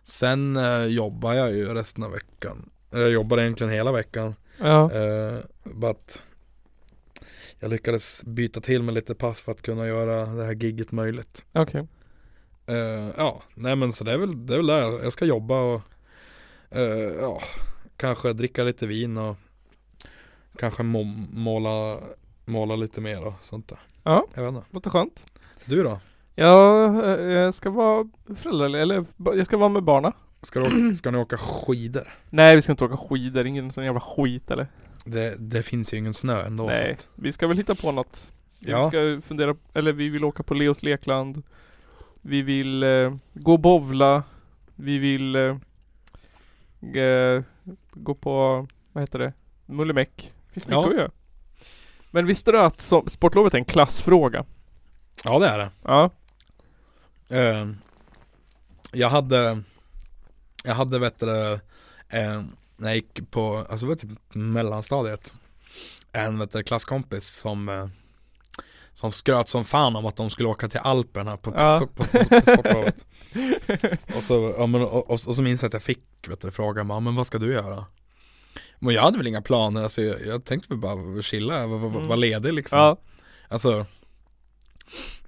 Sen 0.05 0.57
eh, 0.57 0.85
jobbar 0.85 1.33
jag 1.35 1.53
ju 1.53 1.75
resten 1.75 2.05
av 2.05 2.11
veckan. 2.11 2.71
Jag 2.91 3.11
jobbar 3.11 3.39
egentligen 3.39 3.73
hela 3.73 3.93
veckan. 3.93 4.35
Ja. 4.61 4.91
Eh, 4.93 5.39
att 5.91 6.23
jag 7.61 7.71
lyckades 7.71 8.23
byta 8.25 8.61
till 8.61 8.83
med 8.83 8.95
lite 8.95 9.15
pass 9.15 9.43
för 9.43 9.53
att 9.53 9.63
kunna 9.63 9.87
göra 9.87 10.27
det 10.27 10.45
här 10.45 10.53
gigget 10.55 10.93
möjligt. 10.93 11.45
Okej. 11.53 11.87
Eh, 12.67 13.09
ja, 13.17 13.43
nej 13.55 13.77
men 13.77 13.93
så 13.93 14.05
det 14.05 14.13
är 14.13 14.19
väl 14.19 14.47
det. 14.47 14.55
Är 14.55 14.57
väl 14.57 14.67
det. 14.67 14.81
Jag 15.05 15.13
ska 15.13 15.25
jobba 15.25 15.61
och 15.61 15.81
eh, 16.71 17.13
ja, 17.21 17.41
kanske 17.97 18.33
dricka 18.33 18.65
lite 18.65 18.87
vin 18.87 19.17
och 19.19 19.37
kanske 20.59 20.83
må, 20.83 21.05
måla, 21.33 21.99
måla 22.45 22.77
lite 22.77 23.01
mer 23.01 23.27
och 23.27 23.35
sånt 23.43 23.69
där. 23.69 23.79
Ja. 24.03 24.27
Jag 24.35 24.43
vet 24.43 24.55
inte. 24.55 24.67
Låter 24.71 24.91
skönt. 24.91 25.27
Du 25.67 25.83
då? 25.83 26.01
Ja, 26.35 26.85
eh, 27.05 27.25
jag 27.25 27.55
ska 27.55 27.71
vara 27.71 28.09
förälder, 28.37 28.79
eller 28.81 29.05
jag 29.17 29.47
ska 29.47 29.57
vara 29.57 29.69
med 29.69 29.83
barna. 29.85 30.13
Ska, 30.43 30.61
du, 30.61 30.67
åka- 30.67 30.95
ska 30.97 31.11
ni 31.11 31.19
åka 31.19 31.37
skidor? 31.37 32.09
Nej, 32.31 32.55
vi 32.57 32.63
ska 32.63 32.73
inte 32.73 32.85
åka 32.85 32.97
skidor. 32.97 33.47
Ingen 33.47 33.73
sån 33.73 33.85
jävla 33.85 34.01
skit 34.01 34.51
eller? 34.51 34.67
Det, 35.05 35.35
det 35.39 35.63
finns 35.63 35.95
ju 35.95 35.99
ingen 35.99 36.15
snö 36.15 36.43
ändå. 36.43 36.67
Nej, 36.67 36.97
vi 37.15 37.33
ska 37.33 37.47
väl 37.47 37.57
hitta 37.57 37.75
på 37.75 37.93
något. 37.93 38.31
Ja. 38.59 38.85
Vi 38.85 38.89
ska 39.21 39.29
fundera, 39.29 39.57
eller 39.75 39.93
vi 39.93 40.09
vill 40.09 40.25
åka 40.25 40.43
på 40.43 40.55
Leos 40.55 40.83
lekland. 40.83 41.43
Vi 42.21 42.43
vill 42.43 42.83
eh, 42.83 43.15
gå 43.35 43.53
och 43.53 43.61
bowla. 43.61 44.23
Vi 44.77 44.99
vill 44.99 45.35
eh, 45.37 45.57
gå 47.93 48.15
på, 48.15 48.67
vad 48.93 49.03
heter 49.03 49.19
det? 49.19 49.33
Mullemäck. 49.67 50.33
Finns 50.53 50.67
mycket 50.67 50.71
Ja. 50.71 50.89
att 50.89 50.97
göra. 50.97 51.11
Men 52.11 52.27
visste 52.27 52.53
du 52.53 52.59
att 52.61 52.81
så, 52.81 53.05
sportlovet 53.07 53.55
är 53.55 53.59
en 53.59 53.65
klassfråga? 53.65 54.45
Ja 55.25 55.39
det 55.39 55.49
är 55.49 55.59
det. 55.59 55.71
Ja. 55.85 56.11
Eh, 57.29 57.69
jag 58.93 59.09
hade 59.11 59.63
Jag 60.65 60.75
hade 60.75 60.99
vet 60.99 61.19
du, 61.21 61.53
eh, 62.09 62.43
när 62.77 62.89
jag 62.89 62.95
gick 62.95 63.31
på, 63.31 63.67
alltså 63.71 63.87
var 63.87 63.95
typ 63.95 64.11
mellanstadiet 64.35 65.35
En 66.13 66.39
vet 66.39 66.53
du, 66.53 66.63
klasskompis 66.63 67.27
som 67.29 67.69
eh, 67.69 67.87
Som 68.95 69.13
skröt 69.13 69.49
som 69.49 69.65
fan 69.65 69.97
om 69.97 70.07
att 70.07 70.17
de 70.17 70.31
skulle 70.31 70.49
åka 70.49 70.69
till 70.69 70.81
Alperna 70.81 71.37
på, 71.37 71.53
Ja. 71.57 71.79
på, 71.81 71.87
på, 71.87 72.05
på, 72.25 72.41
sportlovet 72.41 73.07
och, 74.17 74.23
så, 74.23 74.55
ja, 74.59 74.67
men, 74.67 74.83
och, 74.83 75.11
och, 75.11 75.21
och 75.27 75.37
så 75.37 75.43
minns 75.43 75.63
jag 75.63 75.67
att 75.69 75.73
jag 75.73 75.83
fick 75.83 76.29
vet 76.29 76.41
du, 76.41 76.51
frågan 76.51 76.87
men 76.87 77.15
vad 77.15 77.27
ska 77.27 77.39
du 77.39 77.53
göra? 77.53 77.87
Men 78.83 78.95
jag 78.95 79.03
hade 79.03 79.19
väl 79.19 79.27
inga 79.27 79.43
planer, 79.43 79.83
alltså 79.83 80.03
jag, 80.03 80.27
jag 80.27 80.45
tänkte 80.45 80.69
väl 80.69 80.79
bara 80.79 81.23
chilla, 81.23 81.67
vara 81.67 81.87
Mm. 81.87 82.09
var 82.09 82.17
ledig 82.17 82.53
liksom. 82.53 82.79
Ja, 82.79 82.97
Alltså 83.49 83.87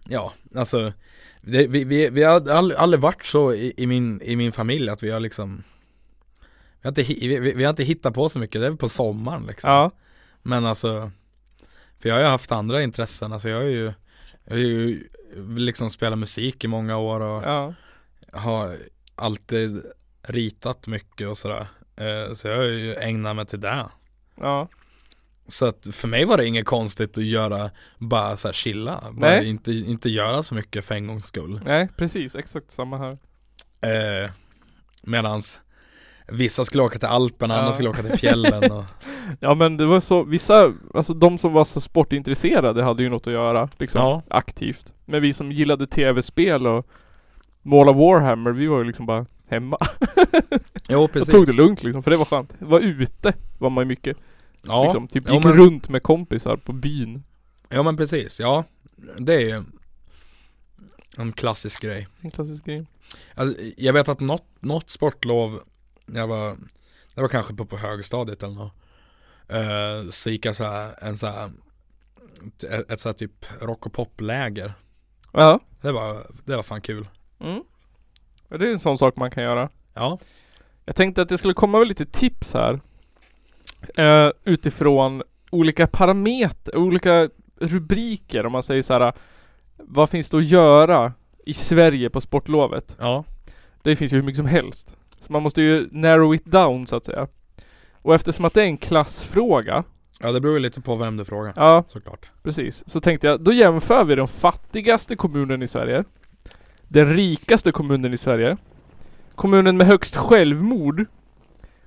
Ja, 0.09 0.33
alltså 0.55 0.93
det, 1.41 1.67
vi, 1.67 1.85
vi, 1.85 2.11
vi 2.11 2.23
har 2.23 2.51
aldrig, 2.51 2.79
aldrig 2.79 3.01
varit 3.01 3.25
så 3.25 3.53
i, 3.53 3.75
i, 3.77 3.87
min, 3.87 4.23
i 4.23 4.37
min 4.37 4.53
familj 4.53 4.89
att 4.89 5.03
vi 5.03 5.11
har 5.11 5.21
liksom 5.21 5.63
vi 6.81 6.89
har, 6.89 6.89
inte, 6.89 7.03
vi, 7.03 7.53
vi, 7.53 7.65
har 7.65 7.71
inte 7.71 7.85
hittat 7.85 8.15
på 8.15 8.29
så 8.29 8.39
mycket, 8.39 8.61
det 8.61 8.67
är 8.67 8.71
väl 8.71 8.79
på 8.79 8.89
sommaren 8.89 9.47
liksom. 9.47 9.71
Ja, 9.71 9.91
Men 10.43 10.67
alltså 10.67 11.11
För 11.99 12.09
jag 12.09 12.17
har 12.17 12.23
ju 12.23 12.29
haft 12.29 12.53
andra 12.53 12.83
intressen, 12.83 13.33
alltså 13.33 13.49
jag 13.49 13.57
har 13.57 13.65
ju 13.65 13.93
Jag 14.45 14.55
har 14.55 14.59
ju 14.59 15.09
liksom 15.57 15.91
spelat 15.91 16.19
musik 16.19 16.65
i 16.65 16.69
många 16.69 16.97
år 16.97 17.21
och 17.21 17.43
ja, 17.43 17.75
har 18.33 18.77
alltid 19.17 19.83
ritat 20.23 20.87
mycket 20.87 21.29
och 21.29 21.39
sådär 21.39 21.67
Så 22.35 22.49
jag 22.49 22.57
har 22.57 22.65
ju 22.65 22.95
ägnat 22.95 23.37
mig 23.37 23.47
till 23.47 23.61
det. 23.61 23.87
Ja, 24.41 24.69
Så 25.49 25.67
att 25.67 25.89
för 25.93 26.09
mig 26.09 26.25
var 26.25 26.37
det 26.37 26.47
inget 26.47 26.67
konstigt 26.67 27.19
att 27.19 27.25
göra, 27.25 27.71
bara 27.99 28.37
så 28.37 28.49
här 28.49 28.53
chilla, 28.53 29.01
bara 29.13 29.31
Nej. 29.31 29.49
inte, 29.51 29.73
inte 29.73 30.11
göra 30.11 30.43
så 30.43 30.55
mycket 30.55 30.85
för 30.85 30.95
en 30.95 31.07
gångs 31.07 31.25
skull. 31.27 31.61
Nej 31.65 31.89
precis, 31.97 32.35
exakt 32.35 32.71
samma 32.73 32.99
här. 32.99 33.19
Eh, 34.25 34.31
Medans 35.03 35.61
vissa 36.29 36.65
skulle 36.65 36.83
åka 36.83 36.99
till 36.99 37.09
Alperna, 37.09 37.55
Ja. 37.55 37.61
andra 37.61 37.73
skulle 37.73 37.89
åka 37.89 38.03
till 38.03 38.19
fjällen 38.19 38.73
och, 38.73 38.85
Ja 39.41 39.55
men 39.55 39.77
det 39.77 39.87
var 39.87 40.01
så, 40.01 40.23
vissa, 40.23 40.73
alltså 40.95 41.15
de 41.15 41.39
som 41.39 41.53
var 41.53 41.65
så 41.65 41.81
sportintresserade 41.81 42.83
hade 42.83 43.03
ju 43.03 43.09
något 43.09 43.27
att 43.27 43.33
göra 43.33 43.69
liksom 43.79 44.01
Ja. 44.01 44.23
aktivt. 44.31 44.93
Men 45.05 45.23
vi 45.23 45.33
som 45.33 45.53
gillade 45.53 45.87
tv-spel 45.87 46.67
och 46.67 46.87
måla 47.63 47.93
Warhammer, 47.93 48.51
vi 48.51 48.67
var 48.67 48.79
ju 48.79 48.85
liksom 48.85 49.07
bara 49.07 49.27
hemma. 49.49 49.79
Jo 50.89 51.09
precis. 51.13 51.29
tog 51.35 51.47
det 51.47 51.53
lugnt 51.53 51.83
liksom, 51.83 52.03
för 52.03 52.11
det 52.11 52.17
var 52.17 52.25
skönt. 52.25 52.53
Var 52.59 52.81
ute 52.81 53.33
var 53.59 53.71
man 53.71 53.83
ju 53.83 53.89
mycket. 53.89 54.17
Ja, 54.67 54.85
liksom, 54.85 55.09
typ 55.09 55.25
ja, 55.27 55.35
gick 55.35 55.45
men- 55.45 55.53
runt 55.57 55.89
med 55.89 56.03
kompisar 56.03 56.57
på 56.57 56.73
byn. 56.73 57.23
Ja 57.69 57.83
men 57.83 57.97
precis, 57.97 58.41
ja 58.41 58.65
Det 59.19 59.35
är 59.35 59.41
ju 59.41 59.63
en 61.17 61.33
klassisk 61.33 61.83
grej. 61.83 62.09
En 62.21 62.31
klassisk 62.31 62.65
grej. 62.65 62.87
Alltså, 63.35 63.63
Jag 63.77 63.93
vet 63.93 64.09
att 64.09 64.21
något, 64.21 64.45
något 64.61 64.91
sportlov 64.91 65.61
Jag 66.07 66.27
var 66.27 66.57
Det 67.15 67.21
var 67.21 67.29
kanske 67.29 67.55
på, 67.55 67.67
på 67.67 67.77
högstadiet 67.77 68.43
eller 68.43 68.55
något 68.55 68.73
eh, 69.49 70.11
Så 70.11 70.31
gick 70.31 70.47
jag 70.47 70.57
så 70.57 70.65
här, 70.65 70.95
en 71.05 71.19
så 71.19 71.27
här 71.27 71.51
Ett, 72.71 72.91
ett 72.91 73.01
så 73.01 73.09
här 73.09 73.15
typ 73.15 73.47
rock 73.61 73.87
och 73.87 73.93
popläger. 73.93 74.73
Ja, 75.33 75.61
Det 75.81 75.93
var, 75.93 76.27
det 76.45 76.57
var 76.57 76.63
fan 76.63 76.81
kul. 76.81 77.09
Mm. 77.41 77.63
Det 78.49 78.69
är 78.69 78.73
en 78.73 78.79
sån 78.79 78.99
sak 78.99 79.17
man 79.17 79.31
kan 79.31 79.43
göra 79.43 79.69
Ja, 79.95 80.19
Jag 80.85 80.97
tänkte 80.97 81.23
att 81.23 81.29
det 81.29 81.39
skulle 81.39 81.55
komma 81.55 81.79
med 81.79 81.89
lite 81.89 82.07
tips 82.07 82.55
här 82.55 82.81
eh, 83.95 84.31
Utifrån 84.45 85.23
olika 85.51 85.87
parametrar, 85.87 86.77
olika 86.77 87.29
rubriker 87.61 88.47
om 88.47 88.53
man 88.53 88.63
säger 88.63 88.83
så 88.83 88.93
här. 88.93 89.13
Vad 89.77 90.11
finns 90.11 90.31
det 90.31 90.37
att 90.37 90.45
göra 90.49 91.13
i 91.47 91.55
Sverige 91.55 92.11
på 92.11 92.21
sportlovet? 92.21 92.97
ja, 93.01 93.25
Det 93.83 93.97
finns 93.97 94.13
ju 94.13 94.17
hur 94.17 94.23
mycket 94.23 94.37
som 94.37 94.47
helst. 94.47 94.97
Så 95.21 95.33
man 95.33 95.43
måste 95.43 95.63
ju 95.63 95.89
narrow 95.91 96.35
it 96.35 96.45
down 96.45 96.87
så 96.87 96.97
att 96.97 97.05
säga. 97.05 97.29
Och 98.03 98.15
eftersom 98.15 98.45
att 98.45 98.55
det 98.55 98.63
är 98.63 98.67
en 98.67 98.77
klassfråga, 98.77 99.85
ja 100.21 100.33
det 100.33 100.41
beror 100.41 100.55
ju 100.55 100.61
lite 100.61 100.81
på 100.81 100.97
vem 100.97 101.17
du 101.17 101.25
frågar 101.25 101.53
ja 101.57 101.85
Såklart 101.89 102.31
precis, 102.43 102.85
så 102.87 103.01
tänkte 103.01 103.27
jag 103.27 103.41
då 103.41 103.53
jämför 103.53 104.05
vi 104.05 104.15
den 104.15 104.29
fattigaste 104.29 105.17
kommunen 105.17 105.63
i 105.63 105.67
Sverige, 105.67 106.05
den 106.95 107.17
rikaste 107.17 107.73
kommunen 107.73 108.15
i 108.15 108.17
Sverige, 108.17 108.57
kommunen 109.35 109.77
med 109.77 109.87
högst 109.87 110.17
självmord 110.17 111.05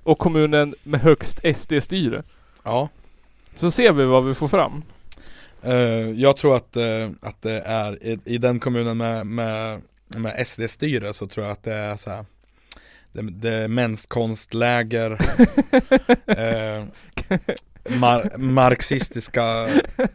och 0.02 0.18
kommunen 0.18 0.74
med 0.82 1.00
högst 1.00 1.40
SD-styre. 1.54 2.22
Ja 2.64 2.88
Så 3.54 3.70
ser 3.70 3.92
vi 3.92 4.04
vad 4.04 4.24
vi 4.24 4.34
får 4.34 4.48
fram. 4.48 4.82
Eh, 5.62 6.10
jag 6.10 6.36
tror 6.36 6.56
att, 6.56 6.76
eh, 6.76 7.10
att 7.20 7.42
det 7.42 7.60
är 7.60 8.04
i, 8.04 8.18
i 8.24 8.38
den 8.38 8.60
kommunen 8.60 8.96
med, 8.96 9.26
med, 9.26 9.82
med 10.16 10.46
SD-styre 10.46 11.12
så 11.12 11.26
tror 11.26 11.46
jag 11.46 11.52
att 11.52 11.62
det 11.62 11.74
är 11.74 11.96
så 11.96 12.10
här 12.10 12.24
Det, 13.12 13.22
det 13.22 13.54
är 13.54 13.68
menskonstläger 13.68 15.10
eh, 16.26 16.84
mar, 17.98 18.38
Marxistiska 18.38 19.68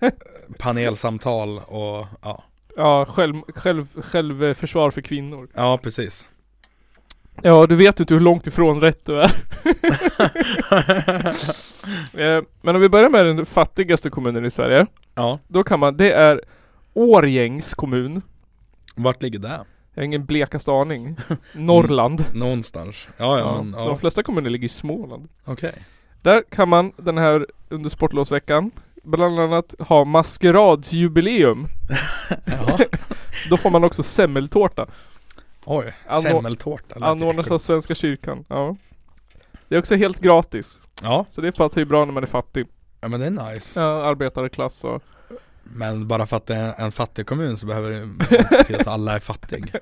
panelsamtal 0.59 1.57
och 1.57 2.07
ja, 2.21 2.43
Ja, 2.77 3.05
själv, 3.05 3.35
själv, 3.55 3.87
självförsvar 4.01 4.91
för 4.91 5.01
kvinnor. 5.01 5.47
ja 5.55 5.79
precis 5.83 6.27
Ja, 7.41 7.65
du 7.67 7.75
vet 7.75 7.99
inte 7.99 8.13
hur 8.13 8.21
långt 8.21 8.47
ifrån 8.47 8.81
rätt 8.81 9.05
du 9.05 9.21
är. 9.21 9.31
Eh, 12.13 12.43
Men 12.61 12.75
om 12.75 12.81
vi 12.81 12.89
börjar 12.89 13.09
med 13.09 13.25
den 13.25 13.45
fattigaste 13.45 14.09
kommunen 14.09 14.45
i 14.45 14.51
Sverige. 14.51 14.85
Ja, 15.15 15.39
Då 15.47 15.63
kan 15.63 15.79
man, 15.79 15.97
det 15.97 16.11
är 16.11 16.41
Årjängs 16.93 17.73
kommun. 17.73 18.21
vart 18.95 19.21
ligger 19.21 19.39
det? 19.39 19.59
Jag 19.93 20.01
har 20.01 20.05
ingen 20.05 20.25
blekaste 20.25 20.71
aning. 20.71 21.17
Norrland. 21.53 22.25
Någonstans 22.33 23.07
Ja, 23.17 23.37
ja, 23.37 23.39
Ja, 23.39 23.61
men 23.63 23.71
De 23.71 23.87
ja, 23.87 23.95
flesta 23.95 24.23
kommuner 24.23 24.49
ligger 24.49 24.65
i 24.65 24.69
Småland. 24.69 25.29
okej 25.45 25.73
Där 26.21 26.43
kan 26.49 26.69
man 26.69 26.91
den 26.97 27.17
här 27.17 27.47
under 27.69 27.89
sportlovsveckan 27.89 28.71
bland 29.03 29.39
annat 29.39 29.75
ha 29.79 30.05
maskeradsjubileum. 30.05 31.67
Då 33.49 33.57
får 33.57 33.69
man 33.69 33.83
också 33.83 34.03
semmeltårta. 34.03 34.87
oj, 35.65 35.95
Anor- 36.09 36.21
semmeltårta 36.21 36.95
Anordnas 37.05 37.51
av 37.51 37.57
Svenska 37.57 37.95
kyrkan. 37.95 38.45
Ja. 38.47 38.75
Det 39.67 39.75
är 39.75 39.79
också 39.79 39.95
helt 39.95 40.19
gratis. 40.19 40.81
Ja, 41.01 41.25
Så 41.29 41.41
det 41.41 41.51
passar 41.51 41.81
ju 41.81 41.85
bra 41.85 42.05
när 42.05 42.13
man 42.13 42.23
är 42.23 42.27
fattig. 42.27 42.67
ja 43.01 43.07
men 43.07 43.19
det 43.19 43.25
är 43.25 43.51
nice 43.51 43.79
Ja, 43.79 44.03
arbetarklass 44.05 44.83
och... 44.83 45.03
Men 45.63 46.07
bara 46.07 46.27
för 46.27 46.37
att 46.37 46.45
det 46.47 46.55
är 46.55 46.73
en 46.77 46.91
fattig 46.91 47.25
kommun 47.27 47.57
så 47.57 47.65
behöver 47.65 47.89
det 47.91 48.03
inte 48.69 48.77
att 48.81 48.87
alla 48.87 49.15
är 49.15 49.19
fattig 49.19 49.73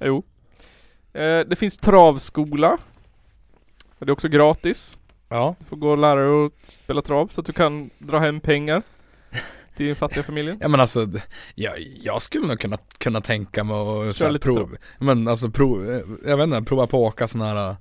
Jo. 0.00 0.22
Eh, 1.12 1.40
det 1.40 1.56
finns 1.58 1.78
travskola. 1.78 2.78
Det 3.98 4.04
är 4.06 4.10
också 4.10 4.28
gratis. 4.28 4.98
Ja, 5.34 5.54
Du 5.58 5.64
får 5.64 5.76
gå 5.76 5.90
och 5.90 5.98
lära 5.98 6.20
dig 6.20 6.46
att 6.46 6.70
spela 6.70 7.02
trav 7.02 7.28
så 7.28 7.40
att 7.40 7.46
du 7.46 7.52
kan 7.52 7.90
dra 7.98 8.18
hem 8.18 8.40
pengar 8.40 8.82
till 9.76 9.86
din 9.86 9.96
fattiga 9.96 10.22
familjen. 10.22 10.58
ja 10.62 10.68
men 10.68 10.80
alltså 10.80 11.06
jag, 11.54 11.72
jag 12.02 12.22
skulle 12.22 12.46
nog 12.46 12.60
kunna, 12.60 12.76
kunna 12.98 13.20
tänka 13.20 13.64
mig 13.64 13.76
att 13.76 14.20
här, 14.20 14.30
lite 14.30 14.42
prov, 14.42 14.76
men 14.98 15.28
alltså 15.28 15.50
prov, 15.50 16.02
jag 16.26 16.36
vet 16.36 16.44
inte, 16.44 16.62
prova 16.62 16.86
på 16.86 17.06
att 17.06 17.12
åka 17.12 17.28
sån 17.28 17.40
här 17.40 17.76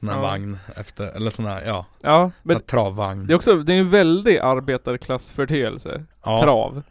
Sån 0.00 0.08
här 0.08 0.16
Ja. 0.16 0.22
vagn 0.22 0.58
efter, 0.76 1.16
eller 1.16 1.30
sån 1.30 1.44
här, 1.44 1.62
ja, 1.66 1.86
Ja, 2.00 2.30
men 2.42 2.60
travvagn 2.60 3.26
det 3.26 3.32
är 3.32 3.36
också, 3.36 3.56
det 3.56 3.74
är 3.74 3.78
en 3.80 3.90
väldig 3.90 4.38
arbetarklassförteelse. 4.38 6.04
ja, 6.24 6.42
Trav. 6.42 6.82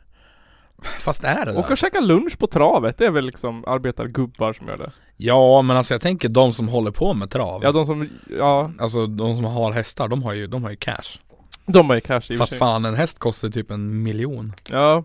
Fast 0.99 1.23
är 1.23 1.45
det 1.45 1.57
Åka 1.57 1.71
och 1.71 1.77
käka 1.77 1.99
lunch 1.99 2.37
på 2.39 2.47
travet, 2.47 2.97
det 2.97 3.05
är 3.05 3.11
väl 3.11 3.25
liksom 3.25 3.63
arbetargubbar 3.67 4.53
som 4.53 4.67
gör 4.67 4.77
det. 4.77 4.91
Ja 5.17 5.61
men 5.61 5.77
alltså 5.77 5.93
jag 5.93 6.01
tänker 6.01 6.29
de 6.29 6.53
som 6.53 6.67
håller 6.67 6.91
på 6.91 7.13
med 7.13 7.29
trav 7.29 7.59
Ja, 7.63 7.71
de 7.71 7.85
som, 7.85 8.09
ja, 8.37 8.71
Alltså 8.79 9.07
de 9.07 9.35
som 9.35 9.45
har 9.45 9.71
hästar, 9.71 10.07
de 10.07 10.23
har 10.23 10.33
ju, 10.33 10.47
de 10.47 10.63
har 10.63 10.69
ju 10.69 10.75
cash 10.75 11.19
de 11.65 11.89
har 11.89 11.95
ju 11.95 12.01
cash 12.01 12.15
i 12.15 12.19
och 12.19 12.25
För 12.27 12.35
för 12.37 12.43
att 12.43 12.49
sig. 12.49 12.57
fan 12.59 12.85
en 12.85 12.95
häst 12.95 13.19
kostar 13.19 13.49
typ 13.49 13.71
en 13.71 14.03
miljon 14.03 14.53
Ja. 14.69 15.03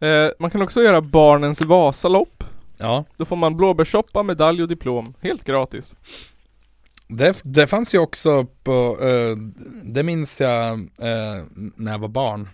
Eh, 0.00 0.28
man 0.38 0.50
kan 0.50 0.62
också 0.62 0.82
göra 0.82 1.00
barnens 1.00 1.60
Vasalopp. 1.62 2.44
Ja 2.78 3.04
Då 3.16 3.24
får 3.24 3.36
man 3.36 3.56
blåbärssoppa, 3.56 4.22
medalj 4.22 4.62
och 4.62 4.68
diplom. 4.68 5.14
Helt 5.20 5.44
gratis. 5.44 5.94
Det, 7.08 7.40
det 7.44 7.66
fanns 7.66 7.94
ju 7.94 7.98
också 7.98 8.46
på, 8.62 8.98
eh, 9.00 9.36
det 9.84 10.02
minns 10.02 10.40
jag 10.40 10.72
eh, 10.72 11.44
när 11.76 11.92
jag 11.92 11.98
var 11.98 12.08
barn 12.08 12.48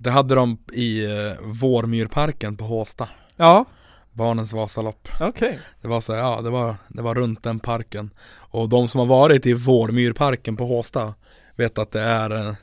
Det 0.00 0.10
hade 0.10 0.34
de 0.34 0.58
i 0.72 1.04
eh, 1.04 1.32
Vårmyrparken 1.42 2.56
på 2.56 2.64
Håsta 2.64 3.08
Ja, 3.36 3.64
Barnens 4.12 4.52
Vasalopp 4.52 5.08
okej. 5.20 5.58
Det 5.82 5.88
var 5.88 6.00
så, 6.00 6.12
ja 6.12 6.40
det 6.40 6.50
var, 6.50 6.76
det 6.88 7.02
var 7.02 7.14
runt 7.14 7.42
den 7.42 7.60
parken 7.60 8.10
Och 8.50 8.68
de 8.68 8.88
som 8.88 8.98
har 8.98 9.06
varit 9.06 9.46
i 9.46 9.52
Vårmyrparken 9.52 10.56
på 10.56 10.64
Håsta 10.66 11.14
Vet 11.56 11.78
att 11.78 11.92
det 11.92 12.00
är 12.00 12.30
en, 12.30 12.56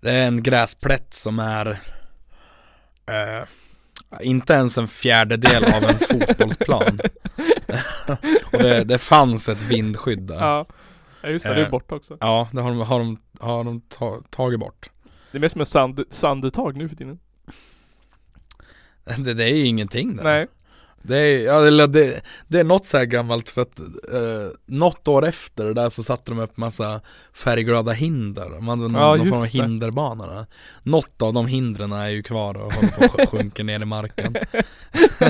Det 0.00 0.10
är 0.10 0.26
en 0.26 0.42
gräsplätt 0.42 1.14
som 1.14 1.38
är 1.38 1.66
eh, 3.06 3.46
Inte 4.20 4.52
ens 4.52 4.78
en 4.78 4.88
fjärdedel 4.88 5.64
av 5.64 5.84
en 5.84 5.98
fotbollsplan 6.08 7.00
Och 8.52 8.58
det, 8.62 8.84
det 8.84 8.98
fanns 8.98 9.48
ett 9.48 9.62
vindskydd 9.62 10.22
där 10.22 10.34
Ja. 10.40 10.66
just 11.24 11.44
det. 11.46 11.54
Det 11.54 11.60
är 11.60 11.64
Eh. 11.64 11.70
borta 11.70 11.94
också. 11.94 12.16
Ja, 12.20 12.48
det 12.52 12.60
har 12.60 12.68
de, 12.70 12.80
har 12.80 12.98
de, 12.98 13.18
har 13.40 13.64
de 13.64 13.80
ta, 13.80 14.20
tagit 14.30 14.60
bort 14.60 14.90
Det 15.32 15.38
är 15.38 15.40
mest 15.40 15.52
som 15.52 15.60
en 15.60 15.66
sand, 15.66 16.04
sanduttag 16.10 16.76
nu 16.76 16.88
för 16.88 16.96
tiden. 16.96 17.18
det, 19.18 19.34
det 19.34 19.44
är 19.44 19.54
ju 19.54 19.64
ingenting 19.64 20.16
där 20.16 20.24
Nej. 20.24 20.46
Det 21.02 21.16
är, 21.16 21.44
ja, 21.44 21.66
eller 21.66 21.86
det, 21.86 22.20
det 22.48 22.60
är 22.60 22.64
något 22.64 22.86
så 22.86 22.98
här 22.98 23.04
gammalt 23.04 23.48
för 23.48 23.62
att 23.62 23.80
eh, 23.80 24.52
Något 24.66 25.08
år 25.08 25.26
efter 25.26 25.64
det 25.64 25.74
där 25.74 25.90
så 25.90 26.02
satte 26.02 26.30
de 26.30 26.38
upp 26.38 26.56
massa 26.56 27.00
färgglada 27.32 27.92
hinder 27.92 28.60
Man 28.60 28.78
någon, 28.78 28.94
Ja, 28.94 29.16
någon 29.16 29.28
form 29.28 29.40
av 29.40 29.46
hinderbana 29.46 30.26
där. 30.26 30.46
Något 30.82 31.22
av 31.22 31.32
de 31.32 31.46
hindren 31.46 31.92
är 31.92 32.08
ju 32.08 32.22
kvar 32.22 32.54
och 32.54 32.72
håller 32.72 33.08
på 33.08 33.22
att 33.22 33.28
sjunka 33.30 33.62
ner 33.62 33.80
i 33.80 33.84
marken 33.84 34.36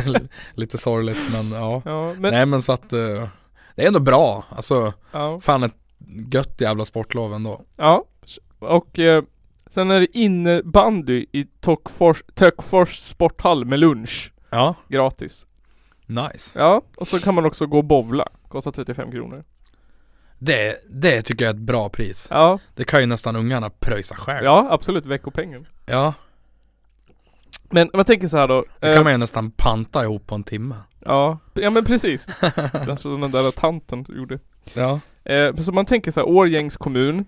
Lite 0.54 0.78
sorgligt 0.78 1.32
men 1.32 1.52
ja 1.60 1.82
Ja, 1.84 2.14
men, 2.18 2.34
Nej 2.34 2.46
men 2.46 2.62
så 2.62 2.72
att 2.72 2.92
eh, 2.92 3.28
Det 3.74 3.82
är 3.82 3.86
ändå 3.86 4.00
bra, 4.00 4.44
alltså 4.50 4.92
ja. 5.12 5.40
fan 5.40 5.62
ett, 5.62 5.76
gött 6.32 6.60
jävla 6.60 6.84
sportlov 6.84 7.34
ändå. 7.34 7.60
Ja, 7.76 8.04
och 8.58 8.98
eh, 8.98 9.22
sen 9.70 9.90
är 9.90 10.00
det 10.00 10.18
innebandy 10.18 11.26
i 11.32 11.44
Töckfors, 11.60 12.22
Töckfors 12.34 12.98
sporthall 13.00 13.64
med 13.64 13.78
lunch. 13.78 14.32
Ja, 14.50 14.74
Gratis. 14.88 15.46
nice. 16.06 16.58
Ja, 16.58 16.82
och 16.96 17.08
så 17.08 17.18
kan 17.20 17.34
man 17.34 17.46
också 17.46 17.66
gå 17.66 17.78
och 17.78 17.84
bowla. 17.84 18.28
Kostar 18.48 18.72
35 18.72 19.10
kronor. 19.10 19.44
Det, 20.38 20.76
det 20.88 21.22
tycker 21.22 21.44
jag 21.44 21.50
är 21.50 21.54
ett 21.54 21.60
bra 21.62 21.88
pris. 21.88 22.28
Ja, 22.30 22.58
Det 22.74 22.84
kan 22.84 23.00
ju 23.00 23.06
nästan 23.06 23.36
ungarna 23.36 23.70
pröjsa 23.70 24.14
själv. 24.16 24.44
ja 24.44 24.66
absolut 24.70 25.06
veckopengen. 25.06 25.66
Ja, 25.86 26.14
Men 27.70 27.90
man 27.94 28.04
tänker 28.04 28.28
så 28.28 28.36
här 28.36 28.48
då. 28.48 28.64
det 28.80 28.88
eh, 28.88 28.94
kan 28.94 29.04
man 29.04 29.12
ju 29.12 29.18
nästan 29.18 29.50
panta 29.50 30.02
ihop 30.02 30.26
på 30.26 30.34
en 30.34 30.44
timme. 30.44 30.74
Ja, 31.00 31.38
ja 31.54 31.70
men 31.70 31.84
precis. 31.84 32.28
Jag 32.86 32.98
tror 32.98 33.18
den 33.18 33.30
där 33.30 33.50
tanten 33.50 34.04
gjorde. 34.08 34.38
Ja. 34.74 35.00
Eh, 35.24 35.54
så 35.56 35.72
man 35.72 35.86
tänker 35.86 36.10
så 36.10 36.20
här, 36.20 36.28
Årjängs 36.28 36.76
kommun. 36.76 37.24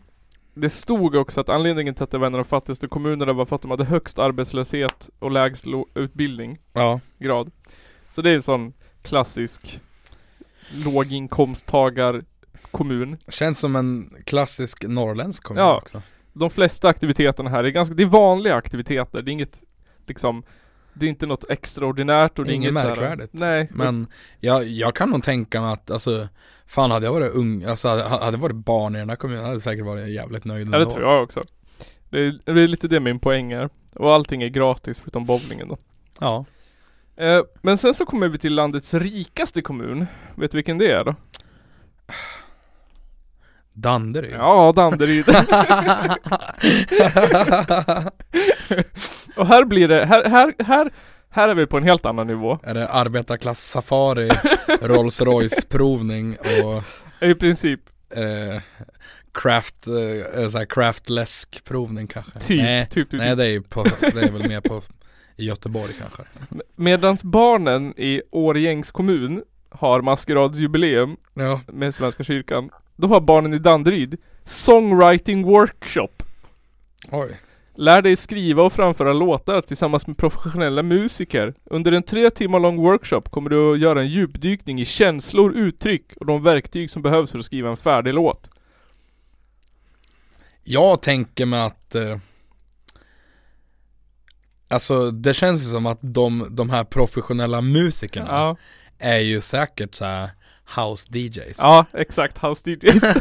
Det 0.55 0.71
stod 0.71 1.15
också 1.15 1.41
att 1.41 1.49
anledningen 1.49 1.95
till 1.95 2.05
att 2.05 2.11
det 2.11 2.19
var 2.19 2.27
en 2.27 2.35
av 2.35 2.39
de 2.39 2.45
fattigaste 2.45 2.89
kommunerna 2.89 3.33
var 3.33 3.45
för 3.45 3.57
att 3.57 3.63
de 3.63 3.71
hade 3.71 3.85
högst 3.85 4.19
arbetslöshet 4.19 5.11
och 5.19 5.31
lägst 5.31 5.65
utbildning, 5.95 6.59
Ja. 6.73 7.01
grad. 7.19 7.51
Så 8.11 8.23
det 8.23 8.31
är 8.31 8.35
en 8.35 8.43
sån 8.43 8.73
klassisk 9.03 9.81
låginkomsttagarkommun. 10.85 13.17
Känns 13.29 13.59
som 13.59 13.77
en 13.77 14.15
klassisk 14.27 14.85
norrländsk 14.89 15.43
kommun 15.43 15.63
Ja. 15.65 15.77
också. 15.77 16.03
De 16.33 16.51
flesta 16.51 16.89
aktiviteterna 16.89 17.51
här 17.51 17.65
är 17.65 17.69
ganska, 17.69 17.95
det 17.95 18.03
är 18.03 18.07
vanliga 18.07 18.55
aktiviteter. 18.55 19.23
Det 19.23 19.31
är 19.31 19.33
inget 19.33 19.63
liksom 20.07 20.43
det 20.95 21.07
är 21.07 21.11
inte 21.11 21.27
något 21.27 21.51
extraordinärt 21.51 22.39
och 22.39 22.45
det 22.45 22.53
är 22.53 22.55
Inget 22.55 22.71
inget 22.71 22.83
så 22.83 22.89
här- 22.89 22.97
märkvärdigt. 22.97 23.33
Nej, 23.33 23.69
Men 23.75 24.07
jag, 24.41 24.65
jag 24.65 24.95
kan 24.95 25.11
nog 25.11 25.23
tänka 25.23 25.61
mig 25.61 25.73
att 25.73 25.91
alltså 25.91 26.29
Fan 26.71 26.91
hade 26.91 27.07
jag 27.07 27.13
varit 27.13 27.33
ung, 27.33 27.65
alltså 27.65 27.89
hade 27.89 28.37
jag 28.37 28.39
varit 28.39 28.57
barn 28.57 28.97
i 28.97 28.99
den 28.99 29.09
här 29.09 29.17
kommunen 29.17 29.43
hade 29.43 29.55
jag 29.55 29.63
säkert 29.63 29.85
varit 29.85 30.09
jävligt 30.09 30.45
nöjd 30.45 30.67
Ja 30.67 30.71
det 30.71 30.77
ändå. 30.77 30.91
tror 30.91 31.03
jag 31.03 31.23
också. 31.23 31.43
Det 32.11 32.19
är, 32.19 32.39
det 32.45 32.63
är 32.63 32.69
lite 32.69 32.89
det 32.89 33.01
min 33.01 33.21
poäng 33.21 33.53
är. 33.53 33.69
Och 33.95 34.15
allting 34.15 34.43
är 34.43 34.49
gratis 34.49 35.01
förutom 35.01 35.27
bowlingen 35.27 35.69
då. 35.69 35.77
Ja. 36.21 36.45
Eh, 37.17 37.41
men 37.63 37.79
sen 37.79 37.95
så 37.95 38.07
kommer 38.07 38.29
vi 38.29 38.39
till 38.39 38.55
landets 38.55 38.95
rikaste 38.95 39.63
kommun. 39.63 40.07
Vet 40.35 40.51
du 40.51 40.59
vilken 40.59 40.79
det 40.79 40.91
är 40.91 41.05
då? 41.05 41.15
Danderyd. 43.73 44.35
Ja, 44.39 44.73
Danderyd. 44.77 45.29
Och 49.37 49.47
här 49.47 49.65
blir 49.65 49.89
det, 49.89 50.07
här, 50.07 50.29
här, 50.29 50.55
här, 50.65 50.91
här 51.31 51.49
är 51.49 51.55
vi 51.55 51.67
på 51.67 51.77
en 51.77 51.83
helt 51.85 52.07
annan 52.07 52.27
nivå. 52.27 52.59
Är 52.63 52.75
det 52.75 52.89
arbetarklass 52.89 53.61
safari, 53.69 54.31
Rolls 54.81 55.21
Royce 55.21 55.67
provning 55.69 56.37
och 56.41 56.83
I 57.29 57.35
princip. 57.35 57.81
eh, 58.17 58.63
craft, 59.35 59.87
eh, 59.87 60.49
såhär 60.49 60.65
craftläsk 60.67 61.65
provning 61.65 62.07
kanske? 62.07 62.39
Typ, 62.39 62.63
Nej, 62.63 62.87
typ, 62.87 63.11
typ. 63.11 63.21
nej 63.21 63.37
det 63.37 63.45
är 63.45 63.51
ju 63.51 63.63
på, 63.63 63.83
det 64.01 64.07
är 64.23 64.33
väl 64.33 64.49
mer 64.49 64.61
på 64.61 64.83
i 65.37 65.45
Göteborg 65.45 65.93
kanske. 66.01 66.23
Medans 66.77 67.25
barnen 67.25 67.95
i 67.97 68.23
Årjängs 68.31 68.91
kommun 68.91 69.43
har 69.71 70.03
maskeradsjubileum 70.03 71.17
Ja. 71.35 71.61
med 71.67 71.95
Svenska 71.95 72.25
kyrkan. 72.25 72.71
Då 72.97 73.09
har 73.09 73.21
barnen 73.21 73.55
i 73.55 73.59
Danderyd 73.59 74.17
Songwriting 74.45 75.43
Workshop. 75.47 76.23
Oj. 77.11 77.39
Lär 77.81 78.03
dig 78.03 78.17
skriva 78.17 78.63
och 78.63 78.73
framföra 78.73 79.13
låtar 79.13 79.61
tillsammans 79.61 80.07
med 80.07 80.17
professionella 80.17 80.83
musiker. 80.83 81.55
Under 81.65 81.93
en 81.93 82.03
tre 82.03 82.31
timmar 82.31 82.61
lång 82.61 82.77
workshop 82.77 83.21
kommer 83.21 83.51
du 83.51 83.73
att 83.73 83.79
göra 83.79 84.01
en 84.01 84.09
djupdykning 84.09 84.81
i 84.81 84.85
känslor, 84.85 85.57
uttryck 85.57 86.13
och 86.17 86.27
de 86.27 86.43
verktyg 86.43 86.91
som 86.91 87.03
behövs 87.03 87.31
för 87.31 87.39
att 87.39 87.45
skriva 87.45 87.71
en 87.71 87.77
färdig 87.77 88.15
låt. 88.15 88.51
Jag 90.63 91.03
tänker 91.03 91.47
mig 91.47 91.61
att 91.61 91.95
eh, 91.95 92.19
Alltså 94.69 95.11
det 95.11 95.35
känns 95.35 95.63
ju 95.63 95.71
som 95.71 95.87
att 95.87 95.99
de, 96.01 96.47
de 96.51 96.71
här 96.71 96.85
professionella 96.85 97.61
musikerna 97.61 98.29
Ja, 98.31 98.57
är 98.99 99.19
ju 99.19 99.41
säkert 99.41 99.95
så 99.95 100.05
här 100.05 100.31
house 100.77 101.09
DJs 101.19 101.57
ja 101.59 101.87
exakt. 101.93 102.39
House 102.39 102.71
DJs. 102.71 103.01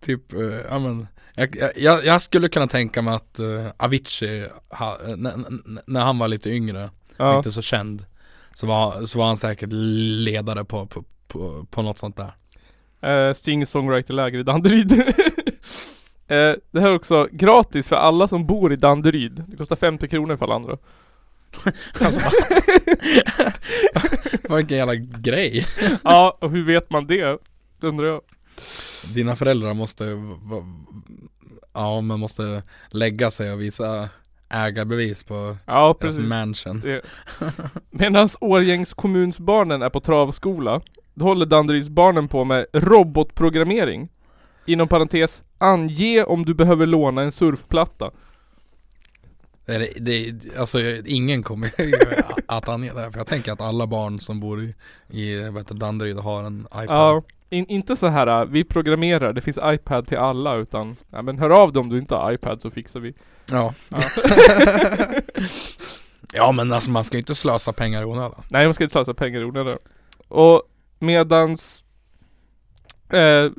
Typ, 0.00 0.32
eh, 0.32 0.40
ja 0.70 0.78
men 0.78 1.06
jag, 1.34 1.72
jag, 1.76 2.04
jag 2.04 2.22
skulle 2.22 2.48
kunna 2.48 2.66
tänka 2.66 3.02
mig 3.02 3.14
att 3.14 3.40
uh, 3.40 3.66
Avicii, 3.76 4.46
ha, 4.68 4.98
eh, 5.08 5.16
när 5.86 6.00
han 6.00 6.18
var 6.18 6.28
lite 6.28 6.50
yngre, 6.50 6.90
ja. 7.16 7.36
inte 7.36 7.52
så 7.52 7.62
känd 7.62 8.04
så 8.54 8.66
var, 8.66 9.06
så 9.06 9.18
var 9.18 9.26
han 9.26 9.36
säkert 9.36 9.68
ledare 9.72 10.64
på, 10.64 10.86
på, 10.86 11.04
på, 11.28 11.66
på 11.70 11.82
något 11.82 11.98
sånt 11.98 12.16
där 12.16 12.32
Uh, 13.06 13.34
Singer-songwriter-läger 13.34 14.38
i 14.38 14.42
Danderyd. 14.42 14.92
Eh, 16.30 16.54
det 16.70 16.80
här 16.80 16.88
är 16.88 16.94
också 16.94 17.28
gratis 17.32 17.88
för 17.88 17.96
alla 17.96 18.28
som 18.28 18.46
bor 18.46 18.72
i 18.72 18.76
Danderyd. 18.76 19.44
Det 19.48 19.56
kostar 19.56 19.76
50 19.76 20.08
kronor 20.08 20.36
för 20.36 20.44
alla 20.44 20.54
andra. 20.54 20.78
Alltså 22.00 22.20
Vilken 24.56 24.76
jävla 24.78 24.94
grej 24.94 25.66
ja, 26.04 26.38
och 26.40 26.50
hur 26.50 26.64
vet 26.64 26.90
man 26.90 27.06
det? 27.06 27.38
Undrar 27.80 28.06
jag. 28.06 28.20
Dina 29.14 29.36
föräldrar 29.36 29.74
måste, 29.74 30.04
ja 31.74 32.00
man 32.00 32.20
måste 32.20 32.62
lägga 32.90 33.30
sig 33.30 33.52
och 33.52 33.60
visa 33.60 34.08
ägarbevis 34.48 35.22
på 35.22 35.56
Ja, 35.66 35.96
deras 36.00 36.18
mansion 36.18 36.80
Det. 36.80 37.02
Medan 37.90 38.28
Årjängs 38.40 38.92
kommunsbarnen 38.94 39.82
är 39.82 39.90
på 39.90 40.00
travskola, 40.00 40.80
då 41.14 41.24
håller 41.24 41.46
Danderydsbarnen 41.46 42.28
på 42.28 42.44
med 42.44 42.66
robotprogrammering. 42.72 44.08
Inom 44.66 44.88
parentes, 44.88 45.42
ange 45.58 46.22
om 46.24 46.44
du 46.44 46.54
behöver 46.54 46.86
låna 46.86 47.22
en 47.22 47.32
surfplatta. 47.32 48.10
det, 49.66 49.74
är- 49.74 50.00
det, 50.00 50.32
Alltså 50.58 50.78
ingen 51.06 51.42
kommer 51.42 51.70
att 52.48 52.68
ange 52.68 52.92
det 52.94 53.00
här, 53.00 53.10
för 53.10 53.18
jag 53.18 53.26
tänker 53.26 53.52
att 53.52 53.60
alla 53.60 53.86
barn 53.86 54.20
som 54.20 54.40
bor 54.40 54.62
i, 54.62 54.74
i 55.08 55.42
heter, 55.42 55.74
Danderyd 55.74 56.16
har 56.18 56.42
en 56.42 56.60
iPad 56.60 56.84
Ja, 56.88 57.22
in, 57.50 57.66
inte 57.66 57.96
så 57.96 58.06
här 58.06 58.46
vi 58.46 58.64
programmerar, 58.64 59.32
det 59.32 59.40
finns 59.40 59.58
iPad 59.64 60.06
till 60.06 60.18
alla 60.18 60.56
utan, 60.56 60.96
ja 61.10 61.22
men 61.22 61.38
hör 61.38 61.50
av 61.50 61.72
dig 61.72 61.80
om 61.80 61.88
du 61.88 61.98
inte 61.98 62.14
har 62.14 62.32
iPad 62.32 62.60
så 62.60 62.70
fixar 62.70 63.00
vi. 63.00 63.14
Ja. 63.46 63.74
Ja. 63.88 63.98
ja 66.32 66.52
men 66.52 66.72
alltså 66.72 66.90
man 66.90 67.04
ska 67.04 67.16
ju 67.16 67.20
inte 67.20 67.34
slösa 67.34 67.72
pengar 67.72 68.02
i 68.02 68.04
onödan 68.04 68.42
Nej, 68.48 68.66
man 68.66 68.74
ska 68.74 68.84
inte 68.84 68.92
slösa 68.92 69.14
pengar 69.14 69.40
i 69.40 69.44
onödan. 69.44 69.78
Och 70.28 70.62
medans 70.98 71.84
eh, 73.12 73.50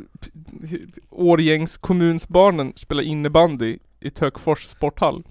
Årjängs 1.09 1.77
kommunsbarnen 1.77 2.73
spelar 2.75 3.03
innebandy 3.03 3.77
i 3.99 4.09
Töckfors 4.09 4.63
sporthall 4.67 5.23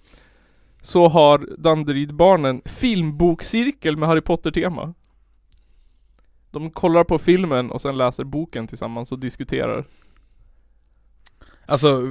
så 0.80 1.08
har 1.08 1.48
Danderydbarnen 1.58 2.62
filmbokcirkel 2.64 3.96
med 3.96 4.08
Harry 4.08 4.20
Potter-tema. 4.20 4.94
De 6.50 6.70
kollar 6.70 7.04
på 7.04 7.18
filmen 7.18 7.70
och 7.70 7.80
sen 7.80 7.98
läser 7.98 8.24
boken 8.24 8.66
tillsammans 8.66 9.12
och 9.12 9.18
diskuterar. 9.18 9.84
Alltså 11.66 12.02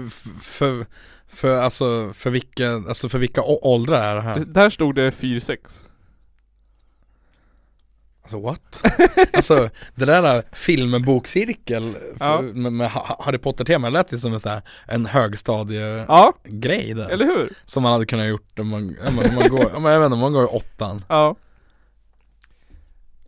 för, 0.42 0.86
för, 1.28 1.56
alltså, 1.62 2.14
för 2.14 2.30
vilka, 2.30 2.72
alltså 2.74 3.10
för 3.10 3.20
vilka 3.20 3.42
åldrar 3.44 4.04
är 4.12 4.16
det 4.16 4.22
här? 4.22 4.40
Där 4.40 4.70
stod 4.70 4.96
det 4.96 5.10
4-6. 5.12 5.58
Alltså 8.22 8.40
what? 8.40 8.82
alltså 9.34 9.70
det 9.96 10.06
där 10.06 10.44
filmbokcirkel 10.56 11.96
Ja. 12.20 12.42
med, 12.42 12.74
med 12.74 12.92
Ha- 12.92 13.24
Harry 13.26 13.38
Potter-tema, 13.38 13.88
det 13.88 13.94
lät 13.94 14.14
ju 14.14 14.18
som 14.18 14.34
en, 14.34 14.40
här, 14.46 14.62
en 14.88 15.06
högstadiegrej 15.06 16.06
Ja, 16.08 16.34
där 16.96 17.10
eller 17.10 17.26
hur? 17.26 17.54
Som 17.66 17.84
man 17.84 17.92
hade 17.94 18.06
kunnat 18.06 18.28
gjort 18.28 18.60
om 18.60 18.68
man, 18.68 18.96
om 19.08 19.16
man 19.16 19.50
går, 19.50 19.80
men 19.80 19.92
jag 19.92 20.00
vet 20.00 20.06
inte, 20.06 20.14
om 20.14 20.20
man 20.20 20.34
går 20.34 20.44
i 20.44 20.48
åttan 20.48 21.04
Ja. 21.10 21.36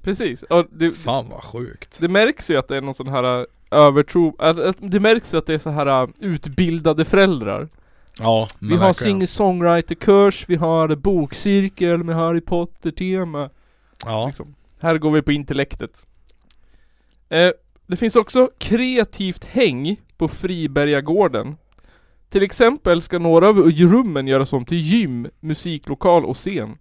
Precis. 0.02 0.44
Och 0.44 0.66
det, 0.72 0.92
Fan 0.92 1.30
vad 1.30 1.44
sjukt 1.44 1.98
Det 2.00 2.08
märks 2.08 2.52
ju 2.52 2.58
att 2.58 2.68
det 2.68 2.78
är 2.78 2.82
någon 2.82 2.94
sån 2.94 3.08
här 3.08 3.40
äh, 3.40 3.46
övertro, 3.72 4.36
det 4.80 5.00
märks 5.00 5.34
ju 5.34 5.38
att 5.38 5.46
det 5.46 5.54
är 5.54 5.58
så 5.58 5.70
här 5.70 6.04
äh, 6.04 6.10
utbildade 6.20 7.06
föräldrar. 7.06 7.70
Ja, 8.20 8.48
Vi 8.60 8.76
har 8.76 8.94
singer-songwriter-kurs, 8.94 10.46
vi 10.48 10.56
har 10.56 10.96
bokcirkel 10.96 12.04
med 12.04 12.16
Harry 12.16 12.42
Potter-tema. 12.42 13.50
Ja, 14.06 14.28
Liksom. 14.28 14.56
Här 14.80 14.98
går 14.98 15.12
vi 15.12 15.22
på 15.22 15.32
intellektet. 15.32 15.92
Eh, 17.30 17.52
det 17.88 17.96
finns 17.96 18.16
också 18.16 18.50
kreativt 18.58 19.46
häng 19.46 20.02
på 20.18 20.28
Fribergagården. 20.28 21.56
Till 22.30 22.44
exempel 22.44 23.02
ska 23.02 23.20
några 23.20 23.48
av 23.50 23.58
rummen 23.72 24.28
göras 24.28 24.54
om 24.54 24.66
till 24.66 24.78
gym, 24.78 25.28
musiklokal 25.40 26.26
och 26.26 26.38
scen. 26.38 26.78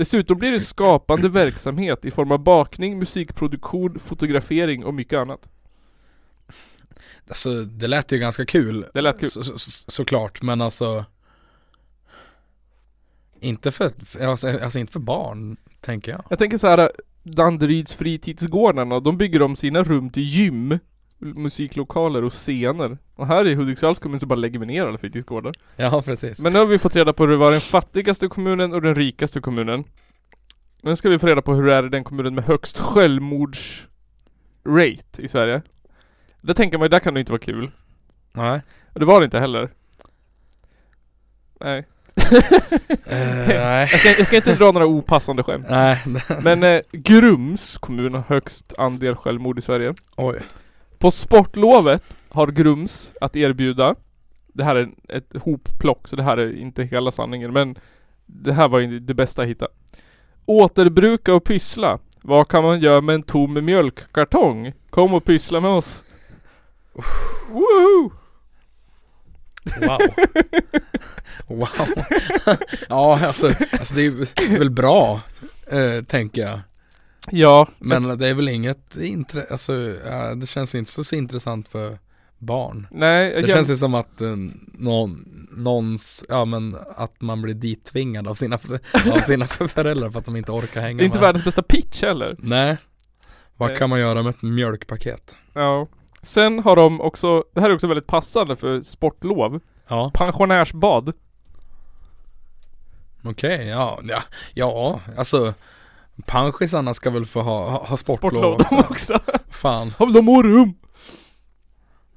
Dessutom 0.00 0.38
blir 0.38 0.52
det 0.52 0.60
skapande 0.60 1.28
verksamhet 1.28 2.04
i 2.04 2.10
form 2.10 2.32
av 2.32 2.38
bakning, 2.38 2.98
musikproduktion, 2.98 3.98
fotografering 3.98 4.84
och 4.84 4.94
mycket 4.94 5.18
annat. 5.18 5.48
alltså 7.28 7.64
det 7.64 7.86
lät 7.86 8.12
ju 8.12 8.18
ganska 8.18 8.46
kul 8.46 8.86
Det 8.94 9.00
lät 9.00 9.20
kul. 9.20 9.30
så, 9.30 9.44
så, 9.44 9.58
så, 9.58 9.90
Såklart, 9.90 10.42
men 10.42 10.60
alltså 10.60 11.04
Inte 13.40 13.70
för, 13.70 13.92
alltså, 14.24 14.48
alltså 14.48 14.78
inte 14.78 14.92
för 14.92 15.00
barn, 15.00 15.56
tänker 15.80 16.12
jag 16.12 16.24
Jag 16.30 16.38
tänker 16.38 16.58
så 16.58 16.66
här 16.68 16.90
Danderyds 17.22 17.92
fritidsgårdarna, 17.92 19.00
de 19.00 19.18
bygger 19.18 19.42
om 19.42 19.56
sina 19.56 19.82
rum 19.82 20.10
till 20.10 20.22
gym 20.22 20.78
musiklokaler 21.20 22.24
och 22.24 22.32
scener. 22.32 22.98
Och 23.14 23.26
här 23.26 23.46
i 23.46 23.54
Hudiksvalls 23.54 23.98
kommun 23.98 24.20
så 24.20 24.26
bara 24.26 24.34
lägger 24.34 24.58
vi 24.58 24.66
ner 24.66 24.86
alla 24.86 24.98
fritidsgårdar. 24.98 25.54
Ja 25.76 26.02
precis. 26.02 26.40
Men 26.40 26.52
nu 26.52 26.58
har 26.58 26.66
vi 26.66 26.78
fått 26.78 26.96
reda 26.96 27.12
på 27.12 27.22
hur 27.22 27.30
det 27.30 27.36
var 27.36 27.50
den 27.50 27.60
fattigaste 27.60 28.28
kommunen 28.28 28.72
och 28.72 28.82
den 28.82 28.94
rikaste 28.94 29.40
kommunen. 29.40 29.84
Nu 30.82 30.96
ska 30.96 31.08
vi 31.08 31.18
få 31.18 31.26
reda 31.26 31.42
på 31.42 31.54
hur 31.54 31.66
det 31.66 31.74
är 31.74 31.86
i 31.86 31.88
den 31.88 32.04
kommunen 32.04 32.34
med 32.34 32.44
högst 32.44 32.78
självmordsrate 32.78 35.22
i 35.22 35.28
Sverige. 35.28 35.62
Det 36.40 36.54
tänker 36.54 36.78
man 36.78 36.84
ju, 36.84 36.88
där 36.88 37.00
kan 37.00 37.14
det 37.14 37.20
inte 37.20 37.32
vara 37.32 37.42
kul. 37.42 37.70
Nej. 38.32 38.60
Och 38.92 39.00
det 39.00 39.06
var 39.06 39.20
det 39.20 39.24
inte 39.24 39.38
heller. 39.38 39.70
Nej. 41.60 41.86
Eh, 43.06 43.48
nej. 43.48 43.88
Jag 43.90 44.00
ska, 44.00 44.08
jag 44.08 44.26
ska 44.26 44.36
inte 44.36 44.54
dra 44.54 44.72
några 44.72 44.86
opassande 44.86 45.42
skämt. 45.42 45.66
Nej. 45.70 46.02
Men 46.42 46.62
eh, 46.62 46.80
Grums 46.92 47.78
kommun 47.78 48.14
har 48.14 48.22
högst 48.28 48.72
andel 48.78 49.16
självmord 49.16 49.58
i 49.58 49.62
Sverige. 49.62 49.94
Oj. 50.16 50.40
På 51.00 51.10
sportlovet 51.10 52.16
har 52.28 52.46
Grums 52.46 53.12
att 53.20 53.36
erbjuda 53.36 53.94
Det 54.52 54.64
här 54.64 54.76
är 54.76 54.90
ett 55.08 55.36
hopplock 55.42 56.08
så 56.08 56.16
det 56.16 56.22
här 56.22 56.36
är 56.36 56.56
inte 56.56 56.82
hela 56.82 57.10
sanningen 57.10 57.52
men 57.52 57.78
Det 58.26 58.52
här 58.52 58.68
var 58.68 58.78
ju 58.78 59.00
det 59.00 59.14
bästa 59.14 59.42
jag 59.42 59.48
hittade 59.48 59.72
Återbruka 60.46 61.34
och 61.34 61.44
pyssla 61.44 61.98
Vad 62.22 62.48
kan 62.48 62.64
man 62.64 62.80
göra 62.80 63.00
med 63.00 63.14
en 63.14 63.22
tom 63.22 63.64
mjölkkartong? 63.64 64.72
Kom 64.90 65.14
och 65.14 65.24
pyssla 65.24 65.60
med 65.60 65.70
oss 65.70 66.04
Woohoo! 67.48 68.12
Wow. 69.80 69.98
wow. 71.58 71.68
ja 72.88 73.26
alltså, 73.26 73.54
alltså 73.72 73.94
det 73.94 74.06
är 74.06 74.58
väl 74.58 74.70
bra, 74.70 75.20
eh, 75.70 76.04
tänker 76.04 76.42
jag. 76.42 76.60
Ja, 77.30 77.68
Men 77.78 78.18
det 78.18 78.28
är 78.28 78.34
väl 78.34 78.48
inget 78.48 78.96
intresse, 78.96 79.52
alltså 79.52 79.72
det 80.36 80.46
känns 80.48 80.74
inte 80.74 80.90
så, 80.90 81.04
så 81.04 81.16
intressant 81.16 81.68
för 81.68 81.98
barn. 82.38 82.86
nej 82.90 83.30
Det 83.32 83.40
jag, 83.40 83.50
känns 83.50 83.70
ju 83.70 83.76
som 83.76 83.94
att 83.94 84.20
eh, 84.20 84.36
någon, 84.74 85.24
någons, 85.56 86.24
ja 86.28 86.44
men 86.44 86.76
att 86.96 87.20
man 87.20 87.42
blir 87.42 87.54
dittvingad 87.54 88.28
av 88.28 88.34
sina, 88.34 88.58
av 89.12 89.20
sina 89.20 89.46
föräldrar 89.48 90.10
för 90.10 90.18
att 90.18 90.24
de 90.24 90.36
inte 90.36 90.52
orkar 90.52 90.80
hänga 90.80 90.96
det 90.98 91.02
är 91.02 91.06
inte 91.06 91.18
med. 91.18 91.26
världens 91.26 91.44
bästa 91.44 91.62
pitch 91.62 92.02
heller 92.02 92.36
Nej. 92.38 92.76
Vad 93.56 93.68
Nej. 93.68 93.78
kan 93.78 93.90
man 93.90 94.00
göra 94.00 94.22
med 94.22 94.30
ett 94.30 94.42
mjölkpaket? 94.42 95.36
Ja 95.54 95.88
Sen 96.22 96.58
har 96.58 96.76
de 96.76 97.00
också, 97.00 97.44
det 97.54 97.60
här 97.60 97.70
är 97.70 97.74
också 97.74 97.86
väldigt 97.86 98.06
passande 98.06 98.56
för 98.56 98.82
sportlov 98.82 99.60
Ja, 99.88 100.10
Pensionärsbad 100.14 101.12
okej, 103.24 103.66
ja, 103.66 104.00
ja, 104.04 104.22
ja, 104.54 105.00
alltså 105.16 105.54
Panschisarna 106.22 106.94
ska 106.94 107.10
väl 107.10 107.26
få 107.26 107.40
ha, 107.42 107.70
ha, 107.70 107.84
ha 107.86 107.96
sportlov, 107.96 108.58
Sportlov 108.58 108.80
också. 108.90 109.18
Fan, 109.50 109.94
Har 109.98 110.12
de 110.12 110.28
har 110.28 110.42
rum? 110.42 110.74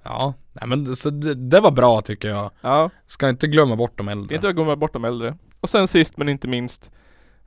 ja, 0.03 0.33
nej 0.53 0.67
men 0.67 0.95
så 0.95 1.09
det, 1.09 1.33
det 1.35 1.59
var 1.59 1.71
bra 1.71 2.01
tycker 2.01 2.27
jag 2.29 2.51
Ja 2.61 2.89
Ska 3.05 3.29
inte 3.29 3.47
glömma 3.47 3.75
bort 3.75 3.97
de 3.97 4.07
äldre 4.07 4.35
inte 4.35 4.51
glömma 4.53 4.75
bort 4.75 4.93
de 4.93 5.05
äldre. 5.05 5.37
Och 5.61 5.69
sen 5.69 5.87
sist 5.87 6.17
men 6.17 6.29
inte 6.29 6.47
minst 6.47 6.91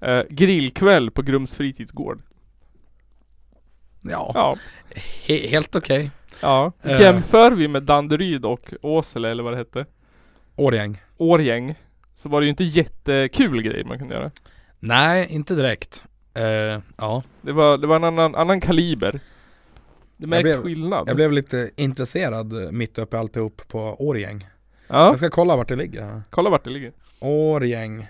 eh, 0.00 0.22
Grillkväll 0.30 1.10
på 1.10 1.22
Grums 1.22 1.54
fritidsgård. 1.54 2.22
Ja, 4.02 4.30
Ja. 4.34 4.56
he, 5.26 5.48
helt 5.48 5.76
okej 5.76 6.10
ja. 6.42 6.72
Eh. 6.82 7.00
Jämför 7.00 7.50
vi 7.52 7.68
med 7.68 7.82
Danderyd 7.82 8.44
och 8.44 8.74
Åsele 8.82 9.30
eller 9.30 9.42
vad 9.42 9.52
det 9.52 9.56
hette. 9.56 9.86
Årgäng 10.56 11.02
Årgäng. 11.16 11.74
Så 12.14 12.28
var 12.28 12.40
det 12.40 12.44
ju 12.44 12.50
inte 12.50 12.64
jättekul 12.64 13.62
grej 13.62 13.84
man 13.84 13.98
kunde 13.98 14.14
göra. 14.14 14.30
Nej, 14.80 15.26
inte 15.30 15.54
direkt 15.54 16.04
eh, 16.36 16.80
Ja, 16.96 17.22
Det 17.42 17.52
var, 17.52 17.78
det 17.78 17.86
var 17.86 17.96
en 17.96 18.04
annan, 18.04 18.34
annan 18.34 18.60
kaliber. 18.60 19.20
Det 20.16 20.26
märks 20.26 20.42
blev- 20.42 20.62
skillnad. 20.62 21.08
jag 21.08 21.16
blev 21.16 21.32
lite 21.32 21.70
intresserad 21.76 22.72
mitt 22.74 22.98
uppe 22.98 23.16
i 23.16 23.20
alltihop 23.20 23.62
på 23.68 23.78
Årgäng 23.98 24.46
Ja, 24.88 25.06
Jag 25.06 25.18
ska 25.18 25.30
kolla 25.30 25.56
vart 25.56 25.68
det 25.68 25.76
ligger 25.76 26.22
kolla 26.30 26.50
vart 26.50 26.64
det 26.64 26.70
ligger. 26.70 26.92
Årgäng 27.20 28.06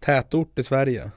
Tätort 0.00 0.58
i 0.58 0.62
Sverige 0.64 1.10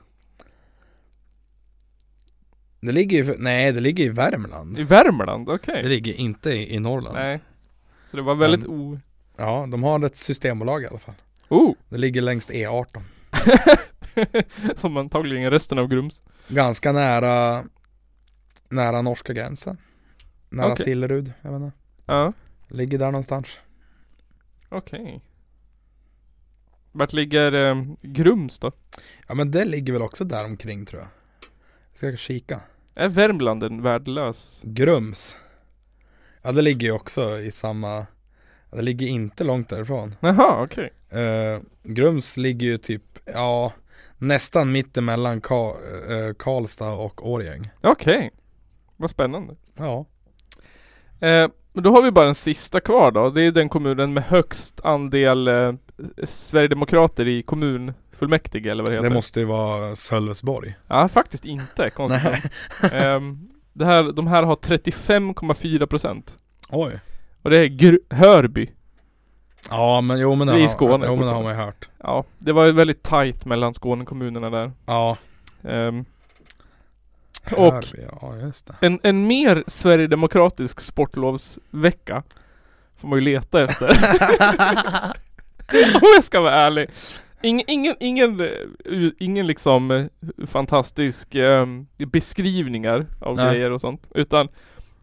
Det 2.80 2.92
ligger 2.92 3.24
ju, 3.24 3.36
nej 3.38 3.72
det 3.72 3.80
ligger 3.80 4.04
i 4.04 4.10
Värmland 4.10 4.80
I 4.80 4.84
Värmland, 4.84 5.50
okej. 5.50 5.82
Det 5.84 5.90
ligger 5.90 6.14
inte 6.14 6.50
i, 6.52 6.76
i 6.76 6.80
Norrland 6.80 7.16
Nej. 7.16 7.40
Så 8.12 8.18
det 8.18 8.24
var 8.24 8.36
väldigt 8.36 8.62
Men- 8.62 8.70
o... 8.70 9.00
Ja, 9.38 9.68
de 9.72 9.84
har 9.84 10.06
ett 10.06 10.16
systembolag 10.18 10.84
i 10.84 10.88
alla 10.88 11.00
fall 11.00 11.16
Oh! 11.50 11.74
Det 11.90 11.98
ligger 11.98 12.22
längs 12.22 12.50
E18 12.50 13.02
Som 14.76 14.98
antagligen 14.98 15.52
resten 15.52 15.80
av 15.80 15.88
Grums. 15.88 16.22
Ganska 16.48 16.92
nära 16.92 17.66
Nära 18.70 19.02
norska 19.02 19.34
gränsen 19.34 19.78
Nära 20.50 20.72
Okej. 20.72 20.86
Sillerud, 20.86 21.34
jag 21.42 21.52
vet 21.52 21.62
inte 21.62 21.78
Ja, 22.06 22.34
Ligger 22.68 22.98
där 23.00 23.06
någonstans 23.12 23.60
okej. 24.70 25.22
Vart 26.92 27.14
ligger 27.14 27.52
eh, 27.52 27.84
Grums 28.02 28.60
då? 28.60 28.72
Ja 29.28 29.36
men 29.36 29.52
det 29.52 29.66
ligger 29.66 29.94
väl 29.94 30.02
också 30.02 30.24
där 30.24 30.46
omkring 30.46 30.86
tror 30.86 31.02
jag 31.02 31.10
Ska 31.94 32.06
jag 32.10 32.20
kika 32.20 32.60
Är 32.96 33.10
Värmland 33.10 33.64
en 33.64 33.82
värdelös? 33.82 34.62
Grums 34.64 35.38
Ja 36.42 36.52
det 36.52 36.62
ligger 36.62 36.88
ju 36.88 36.92
också 36.94 37.40
i 37.40 37.52
samma 37.52 38.06
Det 38.72 38.82
ligger 38.82 39.08
inte 39.08 39.44
långt 39.44 39.70
därifrån 39.70 40.16
Jaha, 40.20 40.64
okej. 40.64 40.94
Eh, 41.10 41.62
Grums 41.84 42.38
ligger 42.38 42.68
ju 42.68 42.78
typ, 42.78 43.20
ja 43.26 43.74
Nästan 44.18 44.72
mittemellan 44.72 45.42
Ka- 45.42 46.28
eh, 46.28 46.34
Karlstad 46.34 46.92
och 46.92 47.30
Årjäng 47.30 47.70
Okej. 47.82 48.32
Vad 48.98 49.10
spännande. 49.10 49.56
Ja 49.78 50.06
Eh, 51.20 51.48
men 51.74 51.84
då 51.84 51.92
har 51.92 52.04
vi 52.04 52.12
bara 52.12 52.28
en 52.28 52.36
sista 52.36 52.80
kvar 52.80 53.12
då. 53.12 53.30
Det 53.30 53.42
är 53.42 53.52
den 53.52 53.70
kommunen 53.70 54.14
med 54.14 54.24
högst 54.24 54.82
andel 54.84 55.48
eh, 55.48 55.74
Sverigedemokrater 56.24 57.28
i 57.28 57.44
kommunfullmäktige 57.44 58.70
eller 58.72 58.84
vad 58.84 58.92
det 58.92 58.96
heter. 58.96 59.10
Det 59.10 59.16
måste 59.16 59.40
ju 59.40 59.46
vara 59.46 59.96
Sölvesborg 59.96 60.76
Ja, 60.88 61.08
faktiskt 61.08 61.46
inte. 61.46 61.90
Konstigt. 61.96 62.52
Ehm, 62.92 63.50
det 63.74 63.86
här, 63.86 64.04
de 64.12 64.28
här 64.28 64.44
har 64.44 64.56
35,4 64.56 65.86
procent. 65.86 66.38
Oj 66.70 67.00
Och 67.42 67.50
det 67.50 67.58
är 67.58 67.66
Gr- 67.70 68.14
Hörby. 68.16 68.72
Ja 69.70 70.02
men 70.02 70.20
jo 70.20 70.36
men 70.36 70.48
det, 70.48 70.58
i 70.58 70.62
har, 70.62 70.68
Skåne 70.68 71.06
jo, 71.08 71.16
men 71.16 71.28
det 71.28 71.34
har 71.34 71.44
man 71.44 71.56
ju 71.58 71.62
hört 71.62 71.90
Ja, 72.04 72.24
det 72.40 72.52
var 72.52 72.66
ju 72.66 72.72
väldigt 72.72 73.04
tajt 73.04 73.46
mellan 73.46 73.74
Skånekommunerna 73.74 74.50
där. 74.50 74.72
Ja 74.86 75.18
Ehm, 75.64 76.06
Och- 77.58 77.84
ja 78.22 78.36
just 78.44 78.68
det 78.68 78.76
en, 78.88 79.00
en 79.04 79.28
mer 79.28 79.64
sverigedemokratisk 79.68 80.80
sportlovsvecka 80.80 82.24
får 82.98 83.08
man 83.08 83.20
ju 83.20 83.26
leta 83.26 83.64
efter. 83.64 83.90
Om 85.96 86.02
jag 86.16 86.24
ska 86.24 86.42
vara 86.42 86.54
ärlig. 86.54 86.90
Ingen, 87.42 87.66
ingen, 87.68 87.96
ingen, 88.00 88.50
ingen 89.20 89.48
liksom 89.48 89.92
eh, 89.92 90.06
fantastisk 90.48 91.36
eh, 91.36 91.66
beskrivningar 91.98 93.06
av 93.22 93.36
Nej. 93.36 93.50
grejer 93.54 93.72
och 93.72 93.82
sånt. 93.82 94.08
Utan 94.16 94.48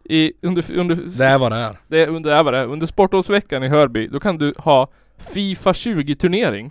i, 0.04 0.32
under, 0.42 0.72
under, 0.72 0.94
Det 0.94 1.24
är 1.26 1.38
vad 1.38 1.52
det 1.52 1.58
är 1.58 1.76
det 1.88 1.98
är 2.02 2.08
under, 2.08 2.30
det 2.30 2.36
är 2.36 2.42
vad 2.42 2.54
det 2.54 2.58
är. 2.58 2.66
under 2.66 2.86
sportlovsveckan 2.86 3.62
i 3.64 3.68
Hörby, 3.68 4.06
då 4.08 4.20
kan 4.20 4.38
du 4.38 4.54
ha 4.58 4.88
Fifa 5.18 5.74
20 5.74 6.16
turnering. 6.16 6.70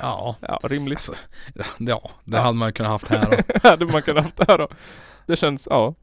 Ja, 0.00 0.36
Ja, 0.40 0.60
rimligt. 0.62 0.96
alltså, 0.98 1.12
ja 1.78 2.10
det 2.24 2.36
Ja. 2.36 2.42
hade 2.42 2.58
man 2.58 2.72
kunnat 2.72 2.92
haft 2.92 3.08
här 3.08 3.30
då. 3.62 3.68
hade 3.68 3.86
man 3.86 4.02
kunnat 4.02 4.24
haft 4.24 4.48
här 4.48 4.58
då. 4.58 4.68
Det 5.26 5.36
känns, 5.36 5.68
ja. 5.70 5.94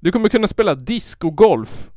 Du 0.00 0.12
kommer 0.12 0.28
kunna 0.28 0.46
spela 0.46 0.74
discogolf. 0.74 1.88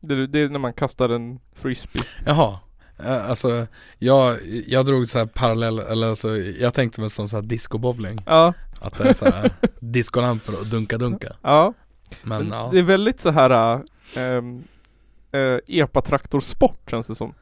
Det, 0.00 0.26
det 0.26 0.38
är 0.40 0.48
när 0.48 0.58
man 0.58 0.72
kastar 0.72 1.08
en 1.08 1.38
frisbee. 1.54 2.02
Jaha 2.26 2.58
Eh, 3.04 3.30
Alltså, 3.30 3.66
jag, 3.98 4.36
jag 4.66 4.86
drog 4.86 5.08
så 5.08 5.18
här 5.18 5.26
parallell, 5.26 5.78
eller 5.78 6.08
alltså, 6.08 6.36
jag 6.36 6.74
tänkte 6.74 7.00
mig 7.00 7.10
som 7.10 7.28
så 7.28 7.36
här 7.36 7.42
discobowling 7.42 8.18
Ja, 8.26 8.52
Att 8.82 8.98
det 8.98 9.08
är 9.08 9.12
så 9.12 9.24
här 9.24 9.50
discolampor 9.80 10.54
och 10.60 10.66
dunka-dunka 10.66 11.32
ja. 11.42 11.74
Men 12.22 12.48
ja, 12.48 12.68
Det 12.72 12.78
är 12.78 12.82
väldigt 12.82 13.20
så 13.20 13.30
här 13.30 13.82
ähm, 14.16 14.64
äh, 15.32 15.58
epatraktorsport 15.68 16.90
känns 16.90 17.06
det 17.06 17.14
som. 17.14 17.34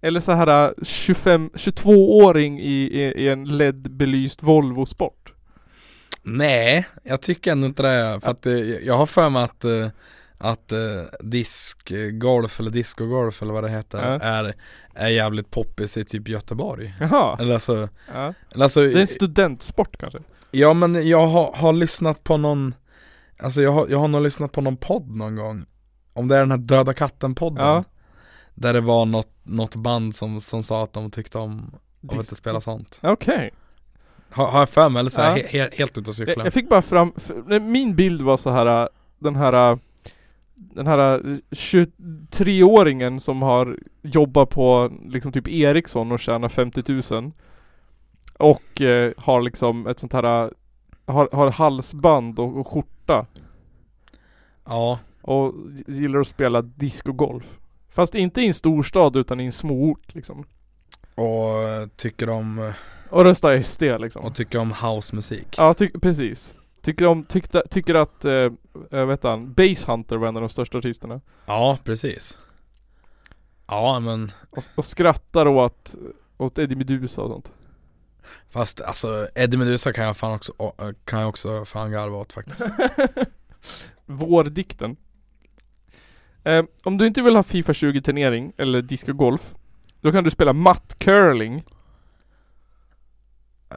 Eller 0.00 0.20
så 0.20 0.32
här 0.32 0.64
äh, 0.68 0.70
25, 0.82 1.50
22-åring 1.54 2.60
i, 2.60 2.72
i, 2.82 3.02
i 3.02 3.28
en 3.28 3.44
LED-belyst 3.44 4.42
Volvo-sport. 4.42 5.32
nej, 6.22 6.86
jag 7.02 7.20
tycker 7.20 7.52
ändå 7.52 7.66
inte 7.66 7.82
det 7.82 8.20
För 8.20 8.30
att 8.30 8.46
eh, 8.46 8.52
jag 8.58 8.96
har 8.96 9.06
för 9.06 9.30
mig 9.30 9.42
att 9.44 9.64
eh, 9.64 9.88
att 10.44 10.72
diskgolf 11.20 12.60
eller 12.60 12.70
discogolf 12.70 13.42
eller 13.42 13.52
vad 13.52 13.64
det 13.64 13.70
heter 13.70 13.98
Ja. 13.98 14.18
är, 14.20 14.54
är 14.94 15.08
jävligt 15.08 15.50
poppis 15.50 15.96
i 15.96 16.04
typ 16.04 16.28
Göteborg 16.28 16.94
Jaha. 17.00 17.36
Eller 17.40 17.54
alltså, 17.54 17.88
Ja. 18.14 18.34
eller 18.54 18.64
alltså 18.64 18.80
Det 18.80 18.92
är 18.92 19.00
en 19.00 19.06
studentsport 19.06 19.96
kanske? 19.98 20.18
Ja 20.50 20.74
men 20.74 21.08
jag 21.08 21.26
har, 21.26 21.52
har 21.56 21.72
lyssnat 21.72 22.24
på 22.24 22.36
någon 22.36 22.74
Alltså 23.42 23.62
jag 23.62 23.72
har, 23.72 23.86
jag 23.90 23.98
har 23.98 24.08
nog 24.08 24.22
lyssnat 24.22 24.52
på 24.52 24.60
någon 24.60 24.76
podd 24.76 25.16
någon 25.16 25.36
gång 25.36 25.64
Om 26.12 26.28
det 26.28 26.36
är 26.36 26.40
den 26.40 26.50
här 26.50 26.58
Döda 26.58 26.92
katten-podden 26.94 27.66
Ja. 27.66 27.84
Där 28.54 28.72
det 28.72 28.80
var 28.80 29.06
något, 29.06 29.30
något 29.42 29.74
band 29.74 30.16
som, 30.16 30.40
som 30.40 30.62
sa 30.62 30.84
att 30.84 30.92
de 30.92 31.10
tyckte 31.10 31.38
om 31.38 31.74
att 32.08 32.14
inte 32.14 32.34
spela 32.34 32.60
sånt 32.60 32.98
Okej. 33.02 33.50
Har, 34.30 34.46
har 34.46 34.58
jag 34.58 34.68
för 34.68 34.88
mig 34.88 35.00
eller 35.00 35.10
så 35.10 35.20
här, 35.20 35.36
Ja. 35.38 35.46
he, 35.48 35.58
he, 35.58 35.70
helt 35.72 35.90
ute 35.98 36.00
och 36.00 36.06
Jag, 36.08 36.14
cyklar? 36.14 36.44
jag 36.44 36.52
fick 36.52 36.68
bara 36.68 36.82
fram, 36.82 37.12
för, 37.16 37.60
min 37.60 37.96
bild 37.96 38.22
var 38.22 38.36
så 38.36 38.50
här 38.50 38.88
den 39.18 39.36
här 39.36 39.78
den 40.74 40.86
här 40.86 41.20
23-åringen 41.50 43.18
som 43.18 43.42
har 43.42 43.78
jobbat 44.02 44.50
på 44.50 44.92
liksom 45.06 45.32
typ 45.32 45.48
Ericsson 45.48 46.12
och 46.12 46.20
tjänar 46.20 46.48
50 46.48 47.12
000 47.12 47.32
Och 48.38 48.80
eh, 48.80 49.12
har 49.16 49.42
liksom 49.42 49.86
ett 49.86 49.98
sånt 49.98 50.12
här 50.12 50.50
Har, 51.06 51.28
har 51.32 51.50
halsband 51.50 52.38
och, 52.38 52.60
och 52.60 52.68
skjorta. 52.68 53.26
Ja, 54.64 54.98
Och 55.22 55.54
gillar 55.86 56.20
att 56.20 56.26
spela 56.26 56.62
discogolf 56.62 57.58
Fast 57.88 58.14
inte 58.14 58.40
i 58.40 58.46
en 58.46 58.54
storstad 58.54 59.16
utan 59.16 59.40
i 59.40 59.44
en 59.44 59.52
småort 59.52 60.14
liksom. 60.14 60.44
Och 61.14 61.62
eh, 61.62 61.86
tycker 61.96 62.28
om, 62.28 62.72
Och 63.10 63.24
röstar 63.24 63.60
SD 63.60 63.82
liksom. 63.82 64.24
och 64.24 64.34
tycker 64.34 64.58
om 64.58 64.72
housemusik. 64.72 65.54
Ja, 65.56 65.74
precis. 66.02 66.54
Tycker, 66.82 67.06
om, 67.06 67.24
tyckte, 67.24 67.62
tycker 67.70 67.94
att, 67.94 68.24
eh, 68.24 68.50
jag 68.90 69.06
vet 69.06 69.22
han, 69.22 69.52
Base 69.52 69.90
Hunter 69.92 70.16
var 70.16 70.28
en 70.28 70.36
av 70.36 70.42
de 70.42 70.48
största 70.48 70.78
artisterna. 70.78 71.20
Ja, 71.46 71.78
precis. 71.84 72.38
Ja 73.66 74.00
men 74.00 74.32
Och, 74.50 74.64
och 74.74 74.84
skrattar 74.84 75.46
åt, 75.46 75.94
åt 76.36 76.58
Eddie 76.58 76.76
Meduza 76.76 77.22
och 77.22 77.30
sånt. 77.30 77.52
Fast 78.50 78.80
alltså 78.80 79.28
Eddie 79.34 79.56
Meduza 79.56 79.92
kan 79.92 80.04
jag 80.04 80.16
fan 80.16 80.32
också, 80.34 80.52
å- 80.56 80.92
kan 81.04 81.20
jag 81.20 81.28
också 81.28 81.64
fan 81.64 81.90
garva 81.90 82.16
åt 82.18 82.32
faktiskt. 82.32 82.66
Vårdikten. 84.06 84.96
Eh, 86.44 86.64
om 86.84 86.98
du 86.98 87.06
inte 87.06 87.22
vill 87.22 87.36
ha 87.36 87.42
Fifa 87.42 87.74
20 87.74 88.02
turnering 88.02 88.52
eller 88.56 88.82
disco 88.82 89.12
golf 89.12 89.54
Då 90.00 90.12
kan 90.12 90.24
du 90.24 90.30
spela 90.30 90.52
matt 90.52 90.94
curling. 90.98 91.64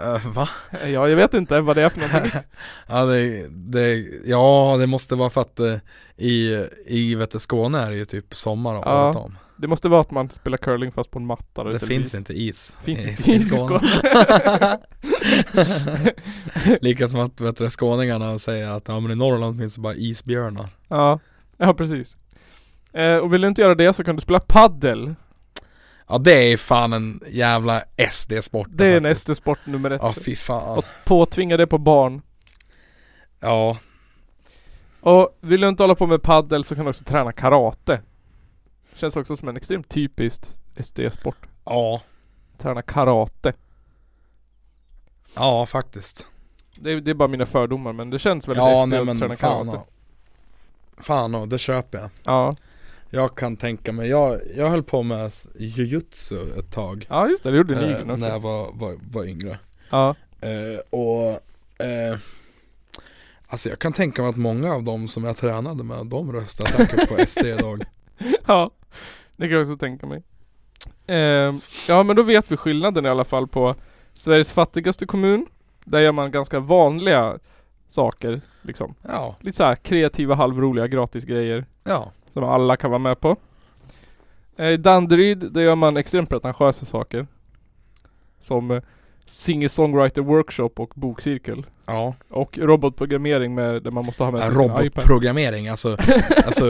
Uh, 0.04 0.28
va? 0.34 0.50
Eh, 0.72 0.90
Ja, 0.90 1.10
jag 1.10 1.16
vet 1.18 1.34
inte 1.34 1.62
vad 1.62 1.76
det 1.76 1.82
är 1.82 1.90
för 1.90 2.00
någonting. 2.00 2.32
ja, 2.88 3.06
det, 3.06 3.48
det, 3.50 4.06
ja 4.26 4.76
det 4.80 4.88
måste 4.88 5.16
vara 5.16 5.30
för 5.30 5.42
att 5.42 5.60
eh, 5.60 5.76
i, 6.18 6.66
i 6.88 7.16
vet 7.16 7.32
du, 7.32 7.40
Skåne 7.40 7.80
är 7.80 7.90
det 7.92 7.98
ju 7.98 8.06
typ 8.06 8.36
sommar 8.36 8.74
Ja, 8.74 9.06
året 9.06 9.16
om. 9.16 9.38
Det 9.58 9.68
måste 9.68 9.90
vara 9.90 10.02
att 10.02 10.12
man 10.12 10.30
spelar 10.30 10.58
curling 10.58 10.92
fast 10.92 11.12
på 11.12 11.20
en 11.20 11.26
matta 11.26 11.64
då 11.64 11.70
Det 11.72 11.80
finns 11.80 12.08
is. 12.08 12.16
inte 12.16 12.34
is 12.34 12.78
Finns 12.84 13.00
inte 13.28 13.32
is 13.32 13.54
i 13.54 13.58
Skåne. 13.58 13.82
Lika 16.82 17.08
som 17.08 17.20
att 17.20 17.42
vet 17.42 17.58
du, 17.58 17.70
skåningarna 17.70 18.40
säger 18.40 18.72
att 18.72 18.88
ja, 18.88 19.00
men 19.00 19.12
i 19.12 19.16
Norrland 19.16 19.60
finns 19.60 19.76
det 19.76 19.82
bara 19.82 19.96
isbjörnar. 19.96 20.70
Ja, 20.88 21.20
ja 21.58 21.74
precis. 21.74 22.18
Eh, 22.94 23.18
och 23.18 23.34
vill 23.34 23.42
du 23.42 23.48
inte 23.48 23.62
göra 23.62 23.76
det 23.76 23.94
så 23.94 24.04
kan 24.04 24.16
du 24.16 24.22
spela 24.22 24.40
paddel. 24.40 25.16
Ja 26.08 26.18
det 26.18 26.54
är 26.54 26.58
fan 26.58 26.94
en 26.94 27.22
jävla 27.32 27.84
SD-sport 28.12 28.68
Det 28.72 28.86
är 28.86 28.98
en. 29.06 29.16
SD-sport 29.16 29.60
nummer 29.66 29.92
ett. 29.92 30.02
Ja 30.04 30.14
fy 30.14 30.36
fan. 30.36 30.78
Och 30.78 30.86
påtvinga 31.06 31.58
det 31.58 31.68
på 31.68 31.78
barn. 31.78 32.22
Ja, 33.40 33.78
Och 35.00 35.38
vill 35.42 35.62
du 35.62 35.68
inte 35.70 35.84
hålla 35.84 35.96
på 35.96 36.08
med 36.08 36.22
paddel 36.24 36.64
så 36.64 36.76
kan 36.76 36.86
du 36.86 36.90
också 36.90 37.04
träna 37.04 37.32
karate. 37.32 38.02
Känns 38.96 39.16
också 39.16 39.36
som 39.38 39.48
en 39.50 39.58
extremt 39.58 39.90
typiskt 39.90 40.50
SD-sport. 40.78 41.38
ja, 41.66 42.02
Träna 42.58 42.82
karate. 42.82 43.54
ja 45.36 45.66
faktiskt. 45.66 46.28
Det 46.76 46.92
är, 46.92 47.02
det 47.02 47.12
är 47.12 47.16
bara 47.16 47.28
mina 47.28 47.46
fördomar 47.46 47.94
men 47.94 48.10
det 48.10 48.20
känns 48.20 48.48
väldigt 48.48 48.64
Ja 48.64 48.82
SD 48.84 48.90
nej 48.90 49.00
att 49.00 49.20
träna 49.20 49.36
fan 49.36 49.66
karate. 49.66 49.78
ja. 50.98 51.04
Fan 51.04 51.34
ja, 51.34 51.46
det 51.46 51.58
köper 51.60 51.98
jag. 51.98 52.10
Ja. 52.24 52.56
Jag 53.16 53.36
kan 53.36 53.58
tänka 53.58 53.92
mig, 53.92 54.10
jag, 54.10 54.40
jag 54.56 54.70
höll 54.70 54.84
på 54.84 55.04
med 55.04 55.32
jujutsu 55.60 56.60
ett 56.60 56.72
tag 56.72 57.06
ja, 57.10 57.28
just 57.28 57.44
det. 57.44 57.52
Det 57.52 57.58
gjorde 57.58 57.74
eh, 57.76 57.82
Nygren 57.82 58.10
också. 58.12 58.16
När 58.16 58.30
jag 58.30 58.40
var, 58.40 58.70
var, 58.74 58.96
var 59.12 59.26
yngre 59.26 59.60
Ja. 59.90 60.16
eh, 60.42 60.80
Och 61.00 61.30
eh, 61.86 62.18
Alltså 63.48 63.70
jag 63.70 63.80
kan 63.80 63.94
tänka 63.94 64.22
mig 64.22 64.30
att 64.30 64.38
många 64.38 64.74
av 64.74 64.84
dem 64.84 65.08
som 65.08 65.24
jag 65.24 65.38
tränade 65.38 65.84
med, 65.84 66.06
de 66.06 66.32
röstar 66.34 66.66
säkert 66.66 67.10
på 67.10 67.26
SD 67.28 67.40
idag 67.46 67.84
ja. 68.48 68.72
Det 69.38 69.48
kan 69.48 69.52
jag 69.58 69.62
också 69.62 69.78
tänka 69.78 70.06
mig. 70.08 70.24
Eh, 71.08 71.56
ja 71.88 72.04
men 72.04 72.16
då 72.16 72.24
vet 72.24 72.52
vi 72.52 72.58
skillnaden 72.58 73.06
i 73.06 73.10
alla 73.10 73.24
fall 73.24 73.48
på 73.48 73.76
Sveriges 74.14 74.52
fattigaste 74.52 75.06
kommun. 75.06 75.46
Där 75.84 76.00
gör 76.00 76.12
man 76.12 76.32
ganska 76.32 76.60
vanliga 76.60 77.40
saker 77.88 78.42
liksom. 78.62 78.96
Ja, 79.02 79.36
Lite 79.40 79.58
såhär 79.58 79.76
kreativa, 79.76 80.36
halvroliga 80.36 80.88
gratisgrejer. 80.88 81.66
ja, 81.84 82.12
Som 82.36 82.44
alla 82.44 82.76
kan 82.78 82.92
vara 82.92 83.00
med 83.00 83.20
på. 83.20 83.36
Eh, 84.58 84.68
I 84.70 84.78
Danderyd, 84.78 85.52
där 85.54 85.62
gör 85.62 85.76
man 85.76 85.98
extremt 85.98 86.30
pretentiösa 86.30 86.86
saker. 86.86 87.28
Som 88.40 88.72
eh, 88.72 88.82
singer-songwriter 89.26 90.22
workshop 90.22 90.70
och 90.76 90.92
bokcirkel. 90.96 91.66
ja 91.86 92.16
Och 92.30 92.58
robotprogrammering 92.58 93.56
med, 93.56 93.84
där 93.84 93.92
man 93.92 94.06
måste 94.06 94.24
ha 94.24 94.32
med 94.32 94.42
sig 94.42 94.50
sin 94.52 94.64
iPad. 94.66 94.80
Robotprogrammering, 94.82 95.68
alltså, 95.68 95.98
alltså 96.46 96.66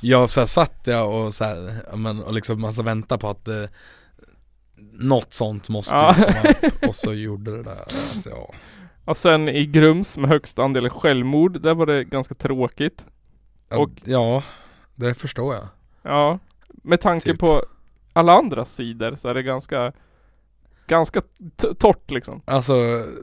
jag 0.00 0.30
så 0.30 0.40
här, 0.40 0.46
satt 0.46 0.80
jag 0.84 1.10
och 1.14 1.34
så 1.34 1.44
här, 1.44 1.82
men, 1.96 2.22
och 2.22 2.32
liksom 2.32 2.60
massa 2.60 2.82
vänta 2.82 3.18
på 3.18 3.28
att 3.28 3.48
eh, 3.48 3.54
Något 5.00 5.32
sånt 5.32 5.68
måste 5.68 5.94
Ja. 5.94 6.14
komma 6.14 6.54
upp 6.68 6.88
och 6.88 6.94
så 6.94 7.12
gjorde 7.12 7.56
det 7.56 7.62
där 7.62 7.80
alltså, 7.80 8.28
ja. 8.30 8.54
Och 9.04 9.16
sen 9.16 9.48
i 9.48 9.66
Grums 9.66 10.16
med 10.16 10.30
högst 10.30 10.58
andel 10.58 10.90
självmord, 10.90 11.60
där 11.60 11.74
var 11.74 11.86
det 11.86 12.04
ganska 12.04 12.34
tråkigt. 12.34 13.04
Och- 13.70 13.90
ja, 14.04 14.42
det 14.98 15.14
förstår 15.14 15.54
jag 15.54 15.68
Ja, 16.02 16.38
med 16.68 17.00
tanke 17.00 17.30
Typ. 17.30 17.40
på 17.40 17.64
alla 18.12 18.32
andra 18.32 18.64
sidor 18.64 19.14
så 19.16 19.28
är 19.28 19.34
det 19.34 19.42
ganska 19.42 19.92
Ganska 20.86 21.22
torrt 21.78 22.10
liksom. 22.10 22.42
Alltså 22.44 22.74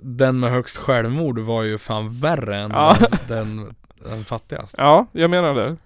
den 0.02 0.40
med 0.40 0.50
högst 0.52 0.78
självmord 0.78 1.40
var 1.40 1.64
ju 1.64 1.78
fan 1.78 2.20
värre 2.20 2.58
än 2.58 2.72
Ja. 2.72 2.98
den, 3.28 3.76
den 4.10 4.24
fattigaste 4.24 4.82
Ja, 4.82 5.06
jag 5.12 5.30
menar 5.30 5.56
det. 5.56 5.78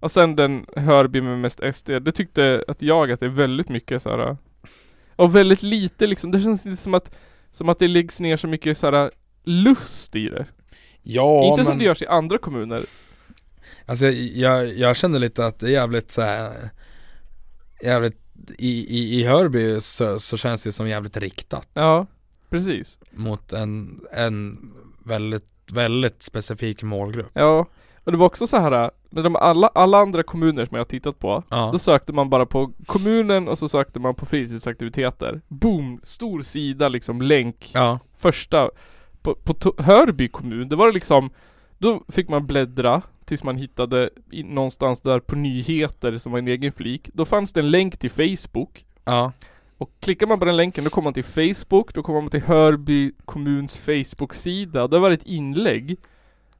Och 0.00 0.10
sen 0.10 0.36
den 0.36 0.66
Hörby 0.76 1.20
med 1.20 1.38
mest 1.38 1.60
SD, 1.74 1.90
det 1.90 2.12
tyckte 2.12 2.64
att 2.68 2.82
jag 2.82 3.12
att 3.12 3.20
det 3.20 3.26
är 3.26 3.30
väldigt 3.30 3.68
mycket 3.68 4.02
så 4.02 4.10
här. 4.10 4.36
Och 5.16 5.36
väldigt 5.36 5.62
lite 5.62 6.06
liksom, 6.06 6.30
det 6.30 6.40
känns 6.40 6.64
lite 6.64 6.82
som 6.82 6.94
att 6.94 7.16
Som 7.50 7.68
att 7.68 7.78
det 7.78 7.88
läggs 7.88 8.20
ner 8.20 8.36
så 8.36 8.48
mycket 8.48 8.78
så 8.78 8.90
här 8.90 9.10
lust 9.44 10.16
i 10.16 10.28
det. 10.28 10.46
Ja 11.02 11.44
Inte 11.44 11.56
men 11.58 11.64
som 11.64 11.78
det 11.78 11.84
görs 11.84 12.02
i 12.02 12.06
andra 12.06 12.38
kommuner. 12.38 12.84
Alltså 13.86 14.06
jag, 14.06 14.68
jag 14.68 14.96
kände 14.96 15.18
lite 15.18 15.46
att 15.46 15.58
det 15.58 15.66
är 15.66 15.70
jävligt 15.70 16.10
så 16.10 16.22
här, 16.22 16.70
Jävligt 17.84 18.18
i, 18.58 18.98
i, 18.98 19.20
i 19.20 19.24
Hörby 19.24 19.80
så, 19.80 20.20
så 20.20 20.36
känns 20.36 20.64
det 20.64 20.72
som 20.72 20.88
jävligt 20.88 21.16
riktat 21.16 21.68
Ja, 21.74 22.06
precis. 22.50 22.98
mot 23.12 23.52
en, 23.52 24.00
en 24.12 24.58
väldigt, 25.04 25.50
väldigt 25.72 26.22
specifik 26.22 26.82
målgrupp 26.82 27.30
Ja, 27.34 27.66
och 28.04 28.12
det 28.12 28.18
var 28.18 28.26
också 28.26 28.46
så 28.46 28.56
här 28.56 28.90
när 29.10 29.22
de 29.22 29.36
alla, 29.36 29.66
alla 29.66 29.98
andra 29.98 30.22
kommuner 30.22 30.66
som 30.66 30.74
jag 30.74 30.80
har 30.80 30.88
tittat 30.88 31.18
på 31.18 31.44
Ja, 31.50 31.70
Då 31.72 31.78
sökte 31.78 32.12
man 32.12 32.30
bara 32.30 32.46
på 32.46 32.72
kommunen 32.86 33.48
och 33.48 33.58
så 33.58 33.68
sökte 33.68 34.00
man 34.00 34.14
på 34.14 34.26
fritidsaktiviteter. 34.26 35.40
Boom! 35.48 36.00
Stor 36.02 36.42
sida 36.42 36.88
liksom, 36.88 37.22
länk. 37.22 37.70
ja, 37.74 37.98
Första. 38.14 38.70
På, 39.22 39.34
på 39.34 39.74
Hörby 39.82 40.28
kommun, 40.28 40.68
det 40.68 40.76
var 40.76 40.86
det 40.86 40.92
liksom 40.92 41.30
Då 41.78 42.02
fick 42.08 42.28
man 42.28 42.46
bläddra 42.46 43.02
tills 43.32 43.44
man 43.44 43.56
hittade 43.56 44.10
i, 44.30 44.42
någonstans 44.42 45.00
där 45.00 45.20
på 45.20 45.36
nyheter 45.36 46.18
som 46.18 46.32
var 46.32 46.38
en 46.38 46.48
egen 46.48 46.72
flik. 46.72 47.10
Då 47.14 47.24
fanns 47.24 47.52
det 47.52 47.60
en 47.60 47.70
länk 47.70 47.98
till 47.98 48.10
Facebook. 48.10 48.84
ja, 49.04 49.32
Och 49.78 49.90
klickar 50.00 50.26
man 50.26 50.38
på 50.38 50.44
den 50.44 50.56
länken 50.56 50.84
då 50.84 50.90
kommer 50.90 51.04
man 51.04 51.14
till 51.14 51.24
Facebook, 51.24 51.94
då 51.94 52.02
kommer 52.02 52.20
man 52.20 52.30
till 52.30 52.42
Hörby 52.42 53.12
kommuns 53.24 53.76
Facebook-sida. 53.76 54.86
Då 54.86 54.98
var 54.98 55.10
det 55.10 55.14
ett 55.14 55.26
inlägg 55.26 55.96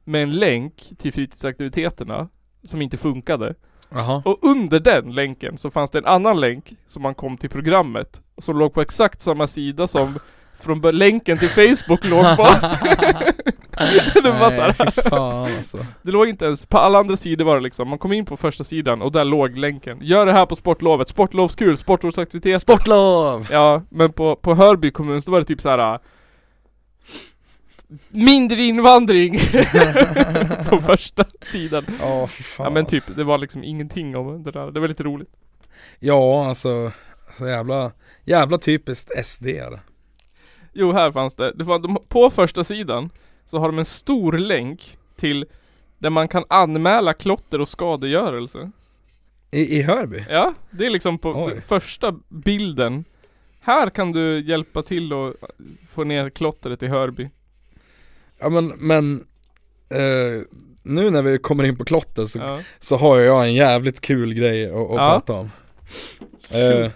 med 0.03 0.23
en 0.23 0.31
länk 0.31 0.75
till 0.97 1.13
fritidsaktiviteterna 1.13 2.29
som 2.63 2.81
inte 2.81 2.97
funkade. 2.97 3.55
jaha 3.89 4.21
Och 4.25 4.37
under 4.41 4.79
den 4.79 5.15
länken 5.15 5.57
så 5.57 5.71
fanns 5.71 5.91
det 5.91 5.97
en 5.97 6.05
annan 6.05 6.39
länk 6.39 6.73
som 6.87 7.01
man 7.01 7.15
kom 7.15 7.37
till 7.37 7.49
programmet. 7.49 8.21
Som 8.37 8.57
låg 8.57 8.73
på 8.73 8.81
exakt 8.81 9.21
samma 9.21 9.47
sida 9.47 9.87
som 9.87 10.19
från 10.63 10.81
länken 10.81 11.37
till 11.37 11.49
Facebook 11.49 12.05
låg 12.05 12.37
på. 12.37 12.43
det 14.23 14.31
var 14.31 14.49
Nej, 14.49 14.59
här. 14.77 14.91
fy 14.91 15.01
fan 15.01 15.57
alltså 15.57 15.77
Det 16.01 16.11
låg 16.11 16.27
inte 16.27 16.45
ens, 16.45 16.65
på 16.65 16.77
alla 16.77 16.99
andra 16.99 17.15
sidor 17.15 17.45
var 17.45 17.55
det 17.55 17.61
liksom, 17.63 17.87
man 17.87 17.97
kom 17.99 18.13
in 18.13 18.25
på 18.25 18.37
första 18.37 18.63
sidan 18.63 19.01
och 19.01 19.11
där 19.11 19.25
låg 19.25 19.57
länken. 19.57 19.97
Gör 20.01 20.25
det 20.25 20.31
här 20.31 20.45
på 20.45 20.55
sportlovet, 20.55 21.09
sportlovskul, 21.09 21.77
sportlovsaktivitet. 21.77 22.61
Sportlov! 22.61 23.47
Ja, 23.51 23.81
men 23.89 24.11
på, 24.13 24.35
på 24.35 24.53
Hörby 24.55 24.91
kommun 24.91 25.21
så 25.21 25.31
var 25.31 25.39
det 25.39 25.45
typ 25.45 25.61
så 25.61 25.69
här. 25.69 25.93
äh, 25.93 25.99
Mindre 28.09 28.63
invandring 28.63 29.39
på 30.69 30.81
första 30.81 31.23
sidan. 31.41 31.85
Ja 32.01 32.27
fy 32.27 32.43
fan 32.43 32.63
Ja 32.63 32.69
men 32.69 32.85
typ, 32.85 33.03
det 33.15 33.23
var 33.23 33.37
liksom 33.37 33.63
ingenting 33.63 34.15
om 34.15 34.43
det 34.43 34.51
där. 34.51 34.71
Det 34.71 34.79
var 34.79 34.87
lite 34.87 35.03
roligt. 35.03 35.29
Ja 35.99 36.45
alltså, 36.49 36.91
så 37.37 37.47
jävla, 37.47 37.91
jävla 38.25 38.57
typiskt 38.57 39.25
SD 39.25 39.45
är 39.47 39.71
det 39.71 39.79
Jo, 40.73 40.91
här 40.91 41.11
fanns 41.11 41.33
det. 41.33 41.51
det 41.51 41.63
var, 41.63 41.79
de, 41.79 41.97
på 42.07 42.29
första 42.29 42.63
sidan 42.63 43.09
så 43.45 43.57
har 43.57 43.67
de 43.67 43.79
en 43.79 43.85
stor 43.85 44.37
länk 44.37 44.97
till 45.15 45.45
där 45.97 46.09
man 46.09 46.27
kan 46.27 46.43
anmäla 46.49 47.13
klotter 47.13 47.61
och 47.61 47.67
skadegörelse. 47.67 48.71
I, 49.51 49.77
i 49.79 49.81
Hörby? 49.81 50.25
Ja, 50.29 50.53
det 50.71 50.85
är 50.85 50.89
liksom 50.89 51.17
på 51.19 51.29
Oj. 51.45 51.61
första 51.61 52.15
bilden 52.29 53.05
Här 53.59 53.89
kan 53.89 54.11
du 54.11 54.41
hjälpa 54.41 54.81
till 54.83 55.13
och 55.13 55.33
få 55.89 56.03
ner 56.03 56.29
klottret 56.29 56.83
i 56.83 56.87
Hörby. 56.87 57.29
Ja 58.39 58.49
men, 58.49 58.67
men 58.67 59.15
eh, 59.89 60.41
nu 60.83 61.09
när 61.09 61.21
vi 61.21 61.37
kommer 61.37 61.63
in 61.63 61.77
på 61.77 61.85
klotter 61.85 62.25
så, 62.25 62.39
Ja. 62.39 62.59
så 62.79 62.95
har 62.95 63.17
jag 63.19 63.43
en 63.45 63.53
jävligt 63.53 64.01
kul 64.01 64.33
grej 64.33 64.65
att, 64.65 64.73
att 64.73 64.89
Ja. 64.89 64.95
prata 64.97 65.33
om. 65.33 65.49
Eh, 66.51 66.91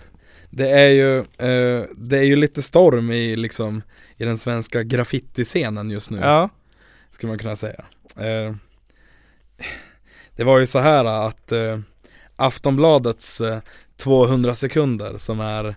det 0.58 0.70
är 0.70 0.89
ju, 0.89 1.18
eh, 1.20 1.86
det 1.95 2.18
är 2.18 2.24
ju 2.24 2.36
lite 2.36 2.62
storm 2.62 3.12
i 3.12 3.36
liksom, 3.36 3.82
i 4.18 4.26
den 4.26 4.38
svenska 4.38 4.84
graffitiscenen 4.84 5.89
just 5.89 6.10
nu. 6.10 6.20
Ja. 6.22 6.49
skulle 7.12 7.32
man 7.32 7.39
kunna 7.39 7.55
säga. 7.55 7.86
Eh, 8.18 8.55
det 10.36 10.43
var 10.43 10.60
ju 10.60 10.68
så 10.68 10.80
här 10.80 11.05
att 11.05 11.51
eh, 11.51 11.80
Aftonbladets 12.36 13.41
eh, 13.41 13.60
200 13.97 14.55
sekunder 14.55 15.18
som 15.18 15.39
är 15.39 15.76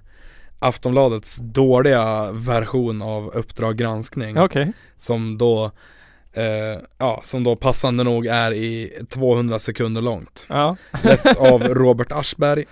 Aftonbladets 0.58 1.36
dåliga 1.40 2.32
version 2.32 3.02
av 3.02 3.28
Uppdrag 3.34 3.76
granskning 3.76 4.38
Okej. 4.38 4.72
som 4.98 5.38
då 5.38 5.70
eh, 6.32 6.82
ja, 6.98 7.20
som 7.24 7.44
då 7.44 7.56
passande 7.56 8.04
nog 8.04 8.26
är 8.26 8.52
i 8.52 8.92
200 9.08 9.58
sekunder 9.58 10.02
långt. 10.02 10.46
Ja. 10.48 10.76
Lett 11.02 11.36
av 11.36 11.62
Robert 11.74 12.12
Aschberg. 12.12 12.64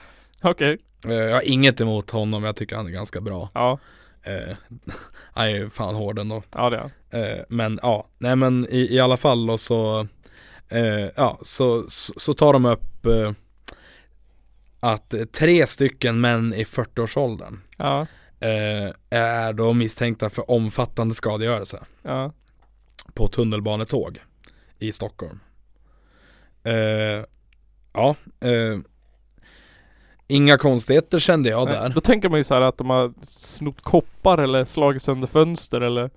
Okej. 0.42 0.72
Eh, 0.72 0.78
jag 1.02 1.32
har 1.34 1.48
inget 1.48 1.80
emot 1.80 2.10
honom, 2.10 2.44
jag 2.44 2.56
tycker 2.56 2.76
han 2.76 2.86
är 2.86 2.90
ganska 2.90 3.20
bra. 3.20 3.50
Ja. 3.54 3.78
Eh, 4.22 4.56
han 5.34 5.44
är 5.46 5.50
ju 5.50 5.70
fan 5.70 5.94
hård 5.94 6.18
ändå. 6.18 6.42
Ja 6.54 6.70
det 6.70 6.90
är. 7.10 7.38
Eh, 7.38 7.44
men 7.48 7.78
ja, 7.82 8.08
nej 8.18 8.36
men 8.36 8.66
i, 8.70 8.94
i 8.94 9.00
alla 9.00 9.16
fall 9.16 9.46
då 9.46 9.58
så, 9.58 10.06
eh, 10.68 11.06
ja, 11.16 11.38
så, 11.42 11.84
så, 11.88 12.12
så 12.16 12.34
tar 12.34 12.52
de 12.52 12.64
upp 12.64 13.06
eh, 13.06 13.32
att 14.80 15.14
eh, 15.14 15.24
tre 15.24 15.66
stycken 15.66 16.20
män 16.20 16.54
i 16.54 16.64
40-årsåldern 16.64 17.60
Ja. 17.76 18.00
eh, 18.40 18.92
är 19.10 19.52
då 19.52 19.72
misstänkta 19.72 20.30
för 20.30 20.50
omfattande 20.50 21.14
skadegörelse 21.14 21.84
Ja. 22.02 22.32
på 23.14 23.28
tunnelbanetåg 23.28 24.18
i 24.78 24.92
Stockholm. 24.92 25.40
Eh, 26.64 27.24
ja, 27.92 28.16
eh, 28.40 28.78
inga 30.28 30.58
konstigheter 30.58 31.18
kände 31.18 31.48
jag 31.48 31.64
Nej, 31.68 31.74
där. 31.74 31.88
Då 31.88 32.00
tänker 32.00 32.28
man 32.28 32.38
ju 32.40 32.44
så 32.44 32.54
här 32.54 32.60
att 32.60 32.78
de 32.78 32.90
har 32.90 33.12
snott 33.22 33.80
koppar 33.82 34.38
eller 34.38 34.64
slagit 34.64 35.02
sönder 35.02 35.26
fönster 35.28 35.80
eller 35.80 36.10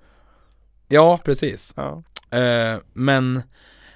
Ja, 0.88 1.18
precis. 1.24 1.74
Ja. 1.76 2.02
Eh, 2.38 2.80
men 2.92 3.42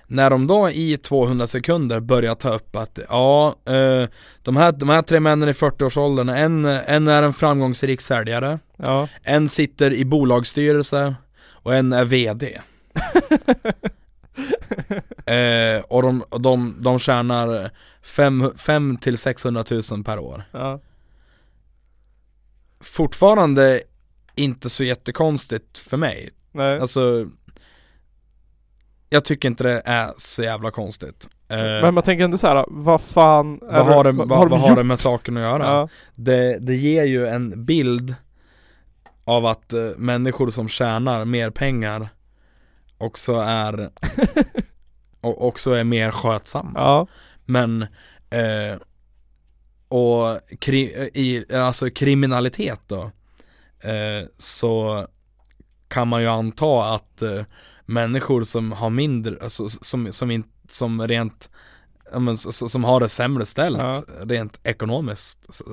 när 0.07 0.31
de 0.31 0.47
då 0.47 0.71
i 0.71 0.97
200 0.97 1.47
sekunder 1.47 2.01
börjar 2.01 2.35
ta 2.35 2.55
upp 2.55 2.77
att 2.77 2.99
ja, 3.09 3.55
eh, 3.67 4.09
de, 4.43 4.57
här, 4.57 4.73
de 4.73 4.89
här 4.89 5.03
tre 5.03 5.21
männen 5.21 5.49
i 5.49 5.53
40-årsåldern, 5.53 6.29
en, 6.29 6.65
en 6.65 7.09
är 7.09 7.23
en 7.23 7.33
framgångsrik 7.33 8.01
säljare, 8.01 8.59
Ja. 8.77 9.09
en 9.23 9.49
sitter 9.49 9.93
i 9.93 10.05
bolagsstyrelse 10.05 11.15
och 11.53 11.75
en 11.75 11.93
är 11.93 12.05
VD. 12.05 12.47
eh, 15.27 15.85
och 15.89 16.03
de, 16.03 16.25
de, 16.39 16.77
de 16.81 16.99
tjänar 16.99 17.71
5 18.57 18.97
till 19.01 19.19
600 19.19 19.65
000 19.91 20.05
per 20.05 20.19
år. 20.19 20.43
Ja. 20.53 20.81
Fortfarande 22.81 23.83
inte 24.35 24.71
så 24.71 24.85
jättekonstigt 24.85 25.79
för 25.79 25.97
mig. 25.97 26.31
Nej. 26.53 26.79
Alltså 26.79 27.27
Jag 29.11 29.25
tycker 29.25 29.49
inte 29.49 29.65
det 29.65 29.83
är 29.85 30.13
så 30.17 30.43
jävla 30.43 30.71
konstigt 30.71 31.29
eh, 31.49 31.57
Men 31.57 31.95
man 31.95 32.03
tänker 32.03 32.25
inte 32.25 32.39
så 32.39 32.47
här, 32.47 32.65
vad 32.69 33.01
fan 33.01 33.61
Vad 33.63 33.87
har 33.87 34.05
det, 34.05 34.13
vad, 34.13 34.29
vad, 34.29 34.41
de 34.41 34.51
vad 34.51 34.61
har 34.61 34.77
det 34.77 34.85
med 34.85 34.99
saken 34.99 35.37
att 35.37 35.43
göra? 35.43 35.65
Ja. 35.65 35.89
Det, 36.15 36.59
det 36.59 36.75
ger 36.75 37.05
ju 37.05 37.27
en 37.27 37.65
bild 37.65 38.15
Av 39.25 39.47
att 39.47 39.73
eh, 39.73 39.81
människor 39.97 40.51
som 40.51 40.69
tjänar 40.69 41.25
mer 41.25 41.51
pengar 41.51 42.09
Också 42.99 43.33
är 43.35 43.91
och 45.21 45.47
Också 45.47 45.71
är 45.73 45.85
mer 45.85 46.11
skötsamma 46.11 46.73
Ja. 46.75 47.07
Men 47.47 47.83
eh, 48.31 48.77
Och 49.89 50.41
kri, 50.61 51.11
i, 51.15 51.55
alltså 51.55 51.91
kriminalitet 51.91 52.81
då 52.87 53.03
eh, 53.81 54.29
Så 54.39 55.07
Kan 55.89 56.09
man 56.09 56.23
ju 56.23 56.29
anta 56.29 56.95
att 56.95 57.23
eh, 57.23 57.43
Människor 57.89 58.45
som 58.45 58.73
har 58.73 58.91
mindre, 58.91 59.37
alltså, 59.43 59.69
som, 59.69 60.13
som, 60.13 60.31
in, 60.31 60.45
som 60.71 61.09
rent 61.09 61.51
men, 62.19 62.39
Som 62.39 62.85
har 62.85 63.01
det 63.01 63.09
sämre 63.09 63.47
ställt 63.47 63.79
Ja. 63.79 64.03
rent 64.23 64.61
ekonomiskt 64.63 65.55
så, 65.55 65.65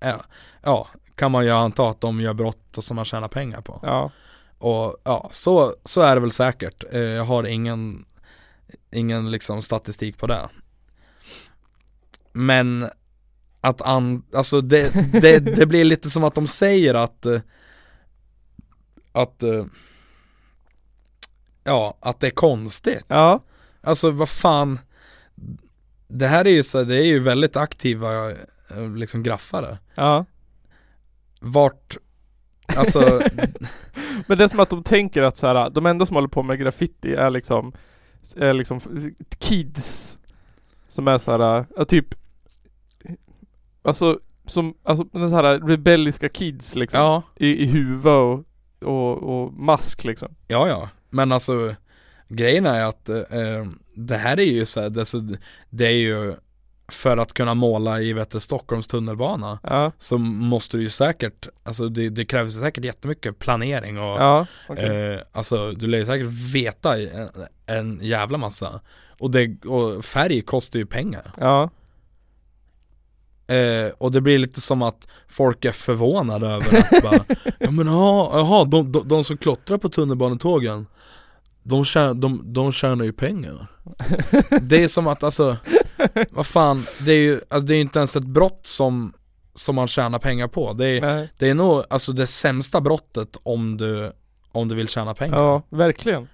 ja, 0.00 0.24
ja, 0.62 0.88
kan 1.14 1.32
man 1.32 1.44
ju 1.44 1.50
anta 1.50 1.88
att 1.88 2.00
de 2.00 2.20
gör 2.20 2.34
brott 2.34 2.78
och 2.78 2.84
som 2.84 2.96
man 2.96 3.04
tjänar 3.04 3.28
pengar 3.28 3.60
på 3.60 3.80
Ja. 3.82 4.10
och 4.58 4.96
ja, 5.04 5.28
så, 5.32 5.74
så 5.84 6.00
är 6.00 6.14
det 6.14 6.20
väl 6.20 6.30
säkert. 6.30 6.84
Eh, 6.92 7.00
Jag 7.00 7.24
har 7.24 7.44
ingen, 7.44 8.04
ingen 8.92 9.30
liksom 9.30 9.62
statistik 9.62 10.18
på 10.18 10.26
det. 10.26 10.48
Men 12.32 12.86
att 13.60 13.82
an, 13.82 14.22
alltså 14.34 14.60
det, 14.60 15.12
det, 15.12 15.38
det 15.38 15.66
blir 15.66 15.84
lite 15.84 16.10
som 16.10 16.24
att 16.24 16.34
de 16.34 16.46
säger 16.46 16.94
att 16.94 17.26
att 19.12 19.42
ja, 21.64 21.98
att 22.00 22.20
det 22.20 22.26
är 22.26 22.30
konstigt. 22.30 23.04
Ja. 23.08 23.44
Alltså 23.80 24.10
vad 24.10 24.28
fan 24.28 24.78
Det 26.08 26.26
här 26.26 26.44
är 26.44 26.50
ju 26.50 26.62
så, 26.62 26.84
det 26.84 26.96
är 26.96 27.06
ju 27.06 27.20
väldigt 27.20 27.56
aktiva 27.56 28.08
liksom 28.96 29.22
graffare. 29.22 29.78
Ja. 29.94 30.24
Vart, 31.40 31.96
alltså 32.66 33.00
Men 34.26 34.38
det 34.38 34.44
är 34.44 34.48
som 34.48 34.60
att 34.60 34.70
de 34.70 34.82
tänker 34.82 35.22
att 35.22 35.36
så 35.36 35.46
här, 35.46 35.70
de 35.70 35.86
enda 35.86 36.06
som 36.06 36.16
håller 36.16 36.28
på 36.28 36.42
med 36.42 36.58
graffiti 36.58 37.14
är 37.14 37.30
liksom 37.30 37.72
är 38.36 38.52
liksom 38.52 38.80
kids 39.38 40.17
som 40.98 41.08
är 41.08 41.18
så 41.18 41.30
här, 41.30 41.66
ja, 41.76 41.84
typ 41.84 42.14
Alltså 43.82 44.18
som, 44.46 44.74
alltså 44.82 45.04
den 45.04 45.30
så 45.30 45.36
här 45.36 45.68
rebelliska 45.68 46.28
kids 46.28 46.74
liksom 46.74 47.00
ja, 47.00 47.22
i, 47.36 47.46
i 47.46 47.66
huvud 47.66 48.06
och, 48.06 48.44
och, 48.82 49.22
och 49.22 49.52
mask 49.52 50.04
liksom. 50.04 50.34
Ja, 50.48 50.68
ja. 50.68 50.88
Men 51.10 51.32
alltså 51.32 51.74
grejen 52.28 52.66
är 52.66 52.84
att 52.84 53.08
eh, 53.08 53.64
det 53.94 54.16
här 54.16 54.40
är 54.40 54.44
ju 54.44 54.66
så 54.66 54.80
här, 54.80 54.90
det, 54.90 55.38
det 55.70 55.86
är 55.86 55.98
ju 55.98 56.34
för 56.88 57.16
att 57.16 57.32
kunna 57.32 57.54
måla 57.54 58.00
i 58.00 58.12
vet 58.12 58.30
du, 58.30 58.40
Stockholms 58.40 58.86
tunnelbana 58.86 59.58
Ja, 59.62 59.92
så 59.98 60.18
måste 60.18 60.76
du 60.76 60.82
ju 60.82 60.90
säkert, 60.90 61.48
alltså 61.62 61.88
det, 61.88 62.08
det 62.08 62.24
krävs 62.24 62.60
säkert 62.60 62.84
jättemycket 62.84 63.38
planering 63.38 63.98
och 63.98 64.20
ja, 64.20 64.46
okej. 64.68 65.14
eh, 65.14 65.20
alltså 65.32 65.72
du 65.72 65.86
lär 65.86 65.98
ju 65.98 66.04
säkert 66.04 66.54
veta 66.54 66.98
en, 66.98 67.28
en 67.66 67.98
jävla 68.02 68.38
massa 68.38 68.80
och, 69.18 69.30
det, 69.30 69.64
och 69.64 70.04
färg 70.04 70.42
kostar 70.42 70.78
ju 70.78 70.86
pengar. 70.86 71.32
Ja, 71.36 71.70
eh, 73.54 73.92
och 73.98 74.12
det 74.12 74.20
blir 74.20 74.38
lite 74.38 74.60
som 74.60 74.82
att 74.82 75.08
folk 75.28 75.64
är 75.64 75.72
förvånade 75.72 76.48
över 76.48 76.78
att 76.78 77.02
bara, 77.02 77.24
ja 77.58 77.70
men 77.70 77.86
jaha, 77.86 78.38
jaha 78.38 78.64
de, 78.64 78.92
de, 78.92 79.08
de 79.08 79.24
som 79.24 79.36
klottrar 79.36 79.78
på 79.78 79.88
tunnelbanetågen 79.88 80.86
de, 81.68 81.84
tjänar, 81.84 82.14
de, 82.14 82.52
de 82.52 82.72
tjänar 82.72 83.04
ju 83.04 83.12
pengar. 83.12 83.66
Det 84.62 84.82
är 84.82 84.88
som 84.88 85.06
att 85.06 85.22
alltså, 85.22 85.56
vad 86.30 86.46
fan, 86.46 86.84
det 87.04 87.12
är 87.12 87.20
ju 87.20 87.40
alltså, 87.48 87.66
det 87.66 87.74
är 87.74 87.80
inte 87.80 87.98
ens 87.98 88.16
ett 88.16 88.24
brott 88.24 88.60
som, 88.62 89.12
som 89.54 89.74
man 89.74 89.88
tjänar 89.88 90.18
pengar 90.18 90.48
på. 90.48 90.72
Det 90.72 90.86
är, 90.86 91.00
nej, 91.00 91.32
det 91.38 91.50
är 91.50 91.54
nog 91.54 91.84
alltså 91.90 92.12
det 92.12 92.26
sämsta 92.26 92.80
brottet 92.80 93.36
om 93.42 93.76
du, 93.76 94.12
om 94.52 94.68
du 94.68 94.74
vill 94.74 94.88
tjäna 94.88 95.14
pengar. 95.14 95.38
Ja, 95.38 95.62
verkligen 95.70 96.28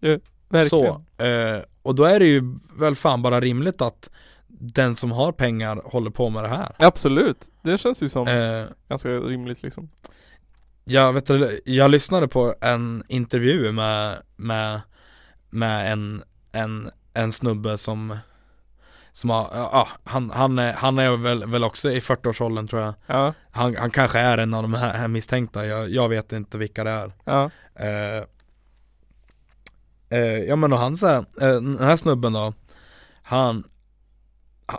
Verkligen. 0.54 1.04
Så, 1.18 1.24
eh, 1.24 1.62
och 1.82 1.94
då 1.94 2.04
är 2.04 2.20
det 2.20 2.26
ju 2.26 2.42
väl 2.78 2.94
fan 2.94 3.22
bara 3.22 3.40
rimligt 3.40 3.82
att 3.82 4.10
den 4.48 4.96
som 4.96 5.12
har 5.12 5.32
pengar 5.32 5.80
håller 5.84 6.10
på 6.10 6.30
med 6.30 6.44
det 6.44 6.48
här. 6.48 6.68
Absolut, 6.78 7.38
det 7.62 7.78
känns 7.78 8.02
ju 8.02 8.08
som 8.08 8.28
eh, 8.28 8.64
ganska 8.88 9.08
rimligt 9.08 9.62
liksom. 9.62 9.90
jag, 10.84 11.12
vet, 11.12 11.26
du, 11.26 11.60
jag 11.64 11.90
lyssnade 11.90 12.28
på 12.28 12.54
en 12.60 13.04
intervju 13.08 13.72
med, 13.72 14.14
med, 14.36 14.80
med 15.50 15.92
en, 15.92 16.22
en, 16.52 16.90
en 17.14 17.32
snubbe 17.32 17.78
som 17.78 18.16
som 19.12 19.30
har, 19.30 19.48
ja, 19.52 19.88
han, 20.04 20.30
han, 20.30 20.58
är, 20.58 20.72
han 20.72 20.98
är 20.98 21.16
väl, 21.16 21.46
väl 21.46 21.64
också 21.64 21.90
i 21.90 22.00
40-årsåldern 22.00 22.68
tror 22.68 22.82
jag. 22.82 22.94
Ja, 23.06 23.34
han, 23.50 23.76
han 23.76 23.90
kanske 23.90 24.18
är 24.18 24.38
en 24.38 24.54
av 24.54 24.62
de 24.62 24.74
här, 24.74 25.08
misstänkta, 25.08 25.66
jag, 25.66 25.90
jag 25.90 26.08
vet 26.08 26.32
inte 26.32 26.58
vilka 26.58 26.84
det 26.84 26.90
är. 26.90 27.12
Ja, 27.24 27.50
eh, 27.74 28.24
Ja 30.18 30.56
men 30.56 30.72
och 30.72 30.78
han 30.78 30.96
så 30.96 31.06
här, 31.06 31.18
eh, 31.18 31.48
den 31.48 31.78
här 31.78 31.96
snubben 31.96 32.32
då 32.32 32.52
Han 33.22 33.64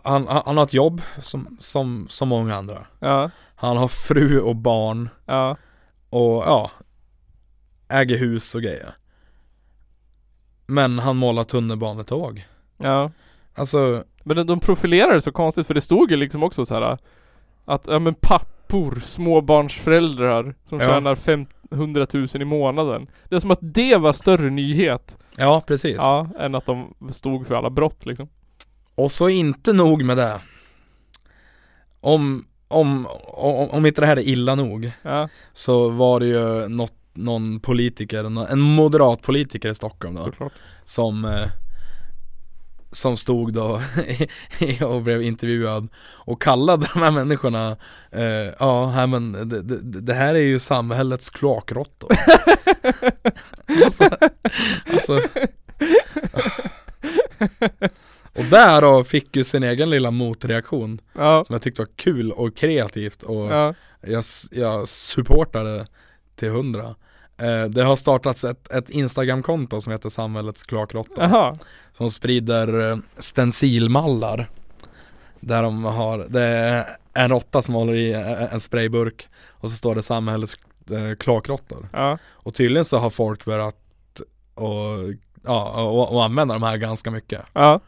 han, 0.04 0.28
han, 0.28 0.58
har 0.58 0.64
ett 0.64 0.74
jobb 0.74 1.02
som, 1.22 1.58
som, 1.60 2.06
som 2.10 2.30
många 2.30 2.56
andra. 2.56 2.88
Ja, 3.00 3.32
Han 3.56 3.78
har 3.78 3.88
fru 3.88 4.40
och 4.42 4.56
barn. 4.56 5.10
Ja, 5.26 5.58
och 6.10 6.44
ja 6.46 6.72
Äger 7.90 8.18
hus 8.18 8.56
och 8.56 8.62
grejer. 8.62 8.94
Men 10.66 11.00
han 11.00 11.18
målar 11.18 11.44
tunnelbanetåg 11.44 12.46
ja. 12.78 13.12
Alltså, 13.56 14.04
Men 14.24 14.48
de, 14.48 14.60
profilerar 14.60 15.14
det 15.14 15.22
så 15.22 15.32
konstigt 15.32 15.68
för 15.68 15.74
det 15.74 15.82
stod 15.82 16.12
ju 16.12 16.18
liksom 16.18 16.44
också 16.44 16.66
så 16.66 16.74
här 16.74 16.98
att, 17.66 17.88
ja 17.88 18.00
men 18.00 18.14
pappor, 18.14 19.00
småbarnsföräldrar 19.04 20.56
som 20.70 20.80
Ja. 20.80 20.86
tjänar 20.88 21.16
500 21.70 22.08
000 22.14 22.28
i 22.34 22.46
månaden. 22.46 23.08
Det 23.30 23.36
är 23.36 23.40
som 23.40 23.52
att 23.52 23.60
det 23.62 23.98
var 23.98 24.14
större 24.14 24.50
nyhet. 24.50 25.18
Ja, 25.38 25.64
precis. 25.68 25.96
Ja, 25.98 26.30
än 26.40 26.56
att 26.56 26.66
de 26.66 26.94
stod 27.12 27.48
för 27.48 27.56
alla 27.56 27.70
brott 27.70 28.06
liksom. 28.06 28.28
Och 28.96 29.12
så 29.12 29.30
inte 29.30 29.74
nog 29.74 30.04
med 30.04 30.18
det. 30.18 30.42
Om, 32.02 32.46
om, 32.68 33.08
om, 33.24 33.70
om 33.70 33.86
inte 33.86 34.02
det 34.02 34.08
här 34.08 34.18
är 34.18 34.28
illa 34.28 34.56
nog 34.56 34.92
Ja, 35.02 35.30
så 35.54 35.90
var 35.90 36.20
det 36.20 36.26
ju 36.26 36.68
något, 36.68 36.94
någon 37.14 37.60
politiker, 37.60 38.48
en 38.52 38.60
moderat 38.60 39.22
politiker 39.22 39.70
i 39.70 39.76
Stockholm 39.76 40.16
då 40.16 40.22
såklart. 40.22 40.54
som 40.84 41.26
eh, 41.26 41.48
som 42.96 43.18
stod 43.18 43.54
då 43.54 43.82
och 44.86 45.02
blev 45.02 45.22
intervjuad 45.22 45.88
och 45.98 46.42
kallade 46.42 46.88
de 46.94 47.00
här 47.02 47.12
människorna 47.12 47.78
eh, 48.12 48.54
Ja, 48.60 48.88
här, 48.88 49.08
men 49.08 49.32
det, 49.32 49.62
det, 49.62 50.02
det 50.02 50.14
här 50.14 50.36
är 50.36 50.40
ju 50.40 50.60
samhällets 50.60 51.30
kloakråttor 51.30 52.10
alltså, 53.84 54.10
alltså. 54.94 55.22
Och 58.34 58.46
där 58.46 58.82
då 58.82 59.04
fick 59.04 59.36
ju 59.36 59.44
sin 59.44 59.64
egen 59.64 59.90
lilla 59.90 60.12
motreaktion 60.12 61.02
Ja, 61.14 61.44
som 61.46 61.54
jag 61.54 61.62
tyckte 61.62 61.82
var 61.82 61.90
kul 61.96 62.32
och 62.32 62.58
kreativt 62.58 63.24
och 63.24 63.52
ja, 63.52 63.74
jag, 64.02 64.24
jag 64.52 64.90
supportade 64.90 65.86
till 66.36 66.50
hundra 66.50 66.96
Det 67.70 67.84
har 67.84 67.96
startats 67.96 68.44
ett, 68.44 68.72
ett 68.72 68.90
Instagramkonto 68.90 69.82
som 69.82 69.92
heter 69.92 70.10
Samhällets 70.10 70.64
kloakråtta. 70.64 71.28
Som 71.98 72.12
sprider 72.12 72.92
eh, 72.92 72.98
stencilmallar 73.18 74.50
Där 75.40 75.64
de 75.64 75.84
har, 75.84 76.26
det 76.30 76.42
är 76.42 76.86
en 77.14 77.30
råtta 77.30 77.62
som 77.62 77.74
håller 77.74 77.96
i 77.96 78.12
eh, 78.14 78.54
en 78.54 78.60
sprayburk 78.60 79.28
Och 79.52 79.70
så 79.70 79.76
står 79.78 79.96
det 79.96 80.04
Samhällets 80.04 80.58
eh, 80.92 81.16
kloakråttor 81.20 81.90
Ja, 81.94 82.18
Och 82.32 82.54
tydligen 82.54 82.86
så 82.86 82.98
har 82.98 83.10
folk 83.10 83.46
börjat 83.46 83.76
och, 84.56 84.98
ja, 85.44 85.84
och, 85.84 86.14
och 86.14 86.24
använda 86.24 86.54
de 86.54 86.64
här 86.64 86.78
ganska 86.78 87.12
mycket 87.12 87.42
ja. 87.54 87.80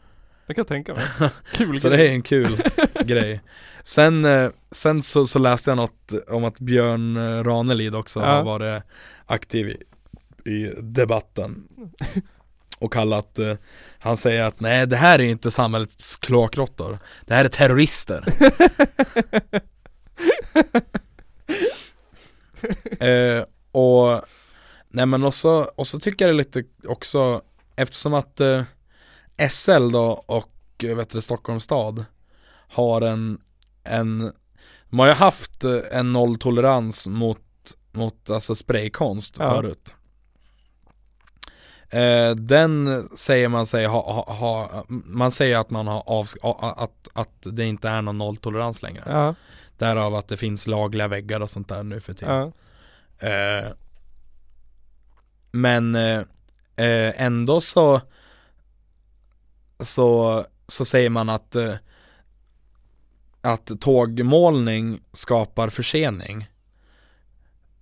Det 0.46 0.54
kan 0.54 0.60
jag 0.62 0.68
tänka 0.68 0.94
mig. 0.94 1.04
Kul 1.52 1.80
Så 1.80 1.88
det 1.88 2.08
är 2.08 2.12
en 2.12 2.22
kul 2.22 2.62
grej 3.04 3.40
Sen, 3.82 4.24
eh, 4.24 4.50
sen 4.70 5.02
så, 5.02 5.26
så 5.26 5.38
läste 5.38 5.70
jag 5.70 5.76
något 5.76 6.12
om 6.28 6.44
att 6.44 6.58
Björn 6.58 7.16
eh, 7.16 7.44
Ranelid 7.44 7.94
också 7.94 8.20
Ja. 8.20 8.26
har 8.26 8.42
varit 8.44 8.82
aktiv 9.28 9.68
i, 9.68 9.82
i 10.50 10.72
debatten. 10.82 11.68
Och 12.78 12.92
kallat, 12.92 13.38
eh, 13.38 13.54
han 13.98 14.16
säger 14.16 14.44
att 14.44 14.60
nej 14.60 14.86
det 14.86 14.96
här 14.96 15.18
är 15.18 15.24
inte 15.24 15.50
samhällets 15.50 16.16
kloakråttor. 16.16 16.98
Det 17.26 17.34
här 17.34 17.44
är 17.44 17.48
terrorister. 17.48 18.24
Eh, 23.00 23.44
Och 23.72 24.22
Nej 24.90 25.06
men 25.06 25.24
också, 25.24 25.70
och 25.76 25.86
så 25.86 25.98
tycker 26.00 26.24
jag 26.24 26.34
det 26.34 26.36
är 26.36 26.44
lite 26.44 26.64
också 26.86 27.42
Eftersom 27.76 28.14
att 28.14 28.40
eh, 28.40 28.62
SL 29.50 29.90
då 29.92 30.24
och 30.26 30.84
eh, 30.84 30.96
vet 30.96 31.10
du, 31.10 31.20
Stockholms 31.20 31.64
stad 31.64 32.04
Har 32.68 33.00
en, 33.02 33.40
en 33.84 34.32
De 34.90 34.98
har 34.98 35.06
ju 35.06 35.12
haft 35.12 35.64
eh, 35.64 35.80
en 35.92 36.12
nolltolerans 36.12 37.06
mot, 37.06 37.42
mot 37.98 38.30
alltså 38.30 38.54
spraykonst 38.54 39.36
Ja. 39.38 39.50
förut. 39.50 39.94
Eh, 41.90 42.34
Den 42.36 43.02
säger 43.16 43.48
man 43.48 43.66
sig 43.66 43.86
ha, 43.86 44.12
ha, 44.12 44.32
ha 44.34 44.84
Man 44.88 45.30
säger 45.30 45.58
att 45.58 45.70
man 45.70 45.86
har 45.86 46.02
av, 46.06 46.26
att, 46.76 47.08
att 47.12 47.30
det 47.42 47.64
inte 47.64 47.88
är 47.88 48.02
någon 48.02 48.18
nolltolerans 48.18 48.82
längre. 48.82 49.02
Ja, 49.06 49.34
Därav 49.78 50.14
att 50.14 50.28
det 50.28 50.36
finns 50.36 50.66
lagliga 50.66 51.08
väggar 51.08 51.40
och 51.40 51.50
sånt 51.50 51.68
där 51.68 51.82
nu 51.82 52.00
för 52.00 52.14
tiden. 52.14 52.52
Ja. 53.20 53.28
Eh, 53.28 53.66
men 55.50 55.94
eh, 55.94 56.18
eh, 56.76 57.22
ändå 57.22 57.60
så 57.60 58.00
så, 59.80 60.44
så 60.66 60.84
säger 60.84 61.10
man 61.10 61.28
att 61.28 61.56
eh, 61.56 61.74
att 63.40 63.80
tågmålning 63.80 65.00
skapar 65.12 65.68
försening 65.68 66.48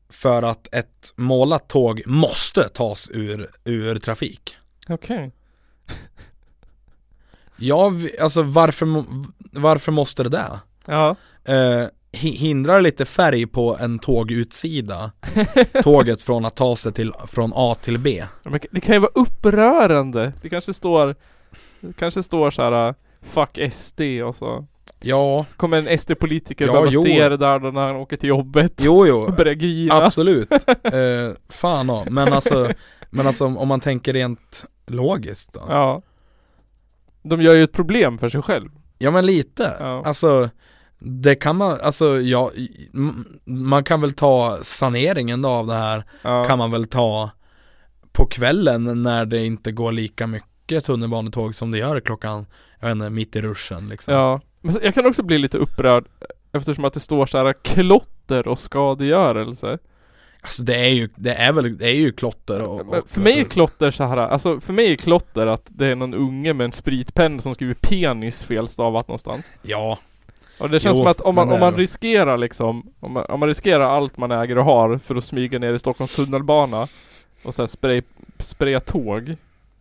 för 0.09 0.43
att 0.43 0.75
ett 0.75 1.13
målat 1.17 1.69
tåg 1.69 2.03
måste 2.07 2.69
tas 2.69 3.11
ur, 3.13 3.51
ur 3.65 3.99
trafik. 3.99 4.57
Okej. 4.89 5.33
Ja, 7.57 7.89
vi- 7.89 8.19
alltså 8.21 8.43
varför, 8.43 9.05
varför 9.61 9.93
måste 9.93 10.23
det 10.23 10.29
det? 10.29 10.61
Ja. 10.87 11.17
Eh, 11.45 11.89
hi- 12.13 12.37
hindrar 12.37 12.81
lite 12.81 13.05
färg 13.05 13.47
på 13.47 13.77
en 13.81 13.99
tågutsida 13.99 15.13
tåget 15.83 16.23
från 16.23 16.45
att 16.45 16.57
ta 16.57 16.77
sig 16.77 16.93
till, 16.93 17.13
från 17.27 17.53
A 17.55 17.77
till 17.83 17.99
B. 17.99 18.25
Det 18.71 18.81
kan 18.81 18.95
ju 18.95 18.99
vara 18.99 19.11
upprörande. 19.15 20.33
Det 20.43 20.49
kanske 20.49 20.75
står 20.75 21.15
Det 21.81 21.93
kanske 21.99 22.23
står 22.23 22.51
så 22.51 22.63
här 22.63 22.95
Fuck 23.23 23.59
SD 23.73 24.01
och 24.25 24.37
så 24.37 24.67
Ja, 25.01 25.47
Så 25.51 25.57
kommer 25.57 25.79
en 25.89 25.99
SD-politiker 25.99 26.67
Ja, 26.67 26.73
behöva 26.73 26.91
jo. 26.91 27.03
se 27.03 27.29
det 27.29 27.37
där 27.37 27.59
då 27.59 27.71
när 27.71 27.87
han 27.87 27.97
åker 27.97 28.17
till 28.17 28.29
jobbet 28.29 28.73
jo 28.79 28.97
och 29.01 29.09
jo, 29.09 29.33
börjar 29.37 29.55
grina 29.55 29.95
absolut. 29.95 30.51
Eh, 30.83 31.31
fan 31.49 31.89
ja. 31.89 32.05
men 32.11 32.33
alltså, 32.33 32.71
men 33.11 33.27
alltså 33.27 33.45
om 33.45 33.69
man 33.69 33.81
tänker 33.81 34.13
rent 34.13 34.65
logiskt 34.87 35.53
då. 35.53 35.63
Ja 35.69 36.03
De 37.23 37.43
gör 37.43 37.55
ju 37.55 37.63
ett 37.65 37.73
problem 37.73 38.19
för 38.19 38.29
sig 38.29 38.43
själv 38.43 38.71
Ja 38.99 39.11
men 39.11 39.27
lite, 39.27 39.77
Ja. 39.81 40.03
alltså 40.05 40.49
det 40.99 41.35
kan 41.35 41.57
man, 41.57 41.79
alltså 41.83 42.21
ja, 42.21 42.51
man 43.45 43.85
kan 43.85 44.01
väl 44.01 44.13
ta 44.13 44.59
saneringen 44.63 45.43
då 45.43 45.49
av 45.49 45.67
det 45.67 45.75
här 45.75 46.05
Ja, 46.23 46.45
kan 46.45 46.59
man 46.59 46.71
väl 46.71 46.89
ta 46.89 47.31
på 48.13 48.27
kvällen 48.27 49.03
när 49.03 49.27
det 49.27 49.45
inte 49.47 49.73
går 49.73 49.93
lika 49.93 50.27
mycket 50.27 50.85
tunnelbanetåg 50.85 51.55
som 51.55 51.71
det 51.71 51.79
gör 51.79 52.01
klockan, 52.01 52.47
jag 52.81 52.89
vet 52.89 52.95
inte, 52.95 53.11
mitt 53.11 53.37
i 53.37 53.41
ruschen 53.43 53.89
liksom. 53.89 54.15
ja. 54.15 54.41
Men 54.67 54.77
jag 54.83 54.95
kan 54.95 55.07
också 55.07 55.23
bli 55.23 55.39
lite 55.39 55.59
upprörd 55.59 56.05
Eftersom 56.53 56.85
att 56.85 56.93
det 56.93 57.01
står 57.01 57.27
så 57.27 57.39
här 57.39 57.55
klotter 57.65 58.49
och 58.49 58.59
skadegörelse. 58.59 59.79
Alltså 60.41 60.63
det 60.63 60.77
är 60.77 60.89
ju, 60.95 61.09
det 61.17 61.35
är 61.35 61.53
väl, 61.53 61.79
det 61.79 61.87
är 61.89 61.95
ju 61.95 62.13
klotter 62.13 62.61
och, 62.63 62.81
och 62.81 63.09
För 63.11 63.21
mig 63.21 63.41
är 63.41 63.45
klotter. 63.45 63.91
så 63.91 64.05
här, 64.05 64.17
alltså 64.17 64.61
för 64.61 64.73
mig 64.73 64.93
är 64.93 64.97
klotter 64.97 65.47
att 65.47 65.63
det 65.69 65.87
är 65.87 65.95
någon 65.95 66.15
unge 66.15 66.53
med 66.53 66.65
en 66.65 66.73
spritpenna 66.73 67.41
som 67.43 67.55
skriver 67.55 67.75
penis 67.75 68.45
felstavat 68.45 69.09
någonstans. 69.09 69.53
Ja, 69.63 69.99
Och 70.59 70.71
det 70.71 70.81
känns 70.81 70.97
Jo, 70.97 71.03
som 71.03 71.11
att 71.11 71.21
om 71.21 71.35
man, 71.35 71.53
om 71.53 71.61
man 71.61 71.73
det- 71.73 71.79
riskerar 71.79 72.39
liksom 72.39 72.93
om 73.01 73.13
man, 73.13 73.25
om 73.25 73.41
man 73.41 73.49
riskerar 73.49 73.85
allt 73.85 74.17
man 74.19 74.31
äger 74.31 74.59
och 74.59 74.65
har 74.65 74.99
för 74.99 75.15
att 75.17 75.25
smyga 75.25 75.59
ner 75.59 75.75
i 75.75 75.79
Stockholms 75.79 76.17
tunnelbana 76.17 76.89
Och 77.43 77.55
här 77.59 77.67
spray, 77.67 78.03
spraya 78.39 78.81
tåg 78.81 79.37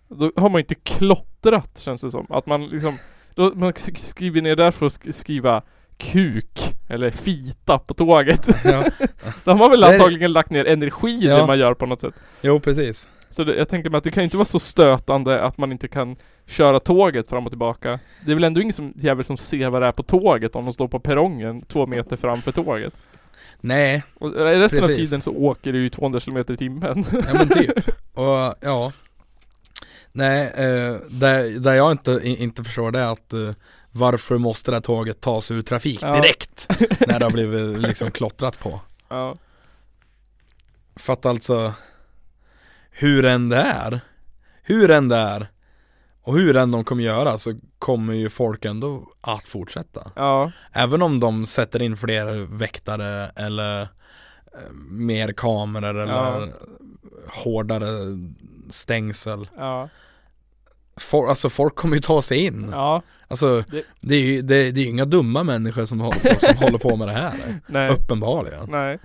Då 0.07 0.31
har 0.35 0.49
man 0.49 0.59
ju 0.59 0.61
inte 0.63 0.75
klottrat 0.75 1.79
känns 1.79 2.01
det 2.01 2.11
som. 2.11 2.25
Att 2.29 2.45
man 2.45 2.65
liksom 2.67 2.97
då, 3.35 3.51
Man 3.55 3.71
sk- 3.73 3.95
skriver 4.09 4.41
ner 4.41 4.55
där 4.55 4.71
för 4.71 4.85
att 4.85 4.91
sk- 4.91 5.11
skriva 5.11 5.61
kuk 5.97 6.59
eller 6.89 7.11
fita 7.11 7.79
på 7.79 7.93
tåget. 7.93 8.47
ja. 8.63 8.83
Då 9.43 9.51
har 9.51 9.57
man 9.57 9.69
väl 9.71 9.81
Det 9.81 9.87
antagligen 9.87 10.33
lagt 10.33 10.49
ner 10.49 10.65
energi 10.65 11.07
i 11.09 11.27
Ja. 11.27 11.37
det 11.37 11.47
man 11.47 11.59
gör 11.59 11.73
på 11.73 11.85
något 11.85 12.01
sätt. 12.01 12.13
jo 12.41 12.59
precis. 12.59 13.09
Så 13.29 13.43
det, 13.43 13.55
jag 13.55 13.69
tänker 13.69 13.89
mig 13.89 13.97
att 13.97 14.03
det 14.03 14.11
kan 14.11 14.21
ju 14.21 14.25
inte 14.25 14.37
vara 14.37 14.45
så 14.45 14.59
stötande 14.59 15.41
att 15.41 15.57
man 15.57 15.71
inte 15.71 15.87
kan 15.87 16.15
köra 16.47 16.79
tåget 16.79 17.29
fram 17.29 17.45
och 17.45 17.51
tillbaka. 17.51 17.99
Det 18.25 18.31
är 18.31 18.35
väl 18.35 18.43
ändå 18.43 18.61
ingen 18.61 18.73
som, 18.73 18.93
jävel 18.95 19.25
som 19.25 19.37
ser 19.37 19.69
vad 19.69 19.81
det 19.81 19.87
är 19.87 19.91
på 19.91 20.03
tåget 20.03 20.55
om 20.55 20.65
de 20.65 20.73
står 20.73 20.87
på 20.87 20.99
perrongen 20.99 21.61
två 21.61 21.87
meter 21.87 22.15
framför 22.17 22.51
tåget. 22.51 22.93
Nej, 23.61 24.03
Och 24.15 24.33
resten 24.33 24.83
av 24.83 24.87
Precis. 24.87 25.09
tiden 25.09 25.21
så 25.21 25.31
åker 25.31 25.73
du 25.73 25.81
ju 25.81 25.89
200 25.89 26.19
km 26.19 26.37
i 26.49 26.57
timmen. 26.57 27.05
ja 27.11 27.33
men 27.33 27.49
typ. 27.49 27.71
Och 28.13 28.53
ja. 28.61 28.91
Nej, 30.17 30.41
eh, 30.55 30.95
där, 31.09 31.59
där 31.59 31.73
jag 31.73 31.91
inte, 31.91 32.19
inte 32.23 32.63
förstår 32.63 32.91
det 32.91 32.99
är 32.99 33.11
att 33.11 33.33
eh, 33.33 33.51
varför 33.91 34.37
måste 34.37 34.71
det 34.71 34.75
här 34.75 34.81
tåget 34.81 35.21
tas 35.21 35.51
ur 35.51 35.61
trafik 35.61 35.99
Ja. 36.01 36.15
direkt 36.21 36.67
när 37.07 37.19
det 37.19 37.25
har 37.25 37.31
blivit 37.31 37.77
liksom 37.79 38.11
klottrat 38.11 38.59
på? 38.59 38.81
ja. 39.09 39.37
För 40.95 41.13
att 41.13 41.25
alltså 41.25 41.73
hur 42.91 43.25
än 43.25 43.49
det 43.49 43.57
är, 43.57 43.99
hur 44.63 44.91
än 44.91 45.07
det 45.09 45.15
är 45.15 45.47
och 46.21 46.33
hur 46.37 46.55
än 46.57 46.71
de 46.71 46.83
kommer 46.83 47.03
göra 47.03 47.37
så 47.37 47.53
kommer 47.79 48.13
ju 48.13 48.29
folk 48.29 48.65
ändå 48.65 49.07
att 49.21 49.47
fortsätta. 49.47 50.11
Ja. 50.15 50.51
Även 50.73 51.01
om 51.01 51.19
de 51.19 51.45
sätter 51.45 51.81
in 51.81 51.97
fler 51.97 52.57
väktare 52.57 53.31
eller 53.35 53.81
eh, 53.81 53.87
mer 54.89 55.33
kameror 55.33 55.97
eller 55.97 56.13
Ja. 56.13 56.47
hårdare 57.43 57.87
stängsel. 58.69 59.47
Ja. 59.57 59.89
For, 60.97 61.29
alltså 61.29 61.49
folk 61.49 61.75
kommer 61.75 61.95
ju 61.95 62.01
ta 62.01 62.21
sig 62.21 62.45
in. 62.45 62.69
Ja. 62.71 63.01
Alltså 63.27 63.63
Det- 63.71 63.85
det, 64.01 64.15
är 64.15 64.19
ju 64.21 64.41
det, 64.41 64.71
det 64.71 64.81
är 64.81 64.87
inga 64.87 65.05
dumma 65.05 65.43
människor 65.43 65.85
som, 65.85 65.99
som, 65.99 66.35
som 66.39 66.57
håller 66.63 66.77
på 66.77 66.95
med 66.95 67.07
det 67.07 67.13
här. 67.13 67.61
Nej. 67.67 67.89
Uppenbarligen. 67.89 68.65
Nej. 68.69 68.99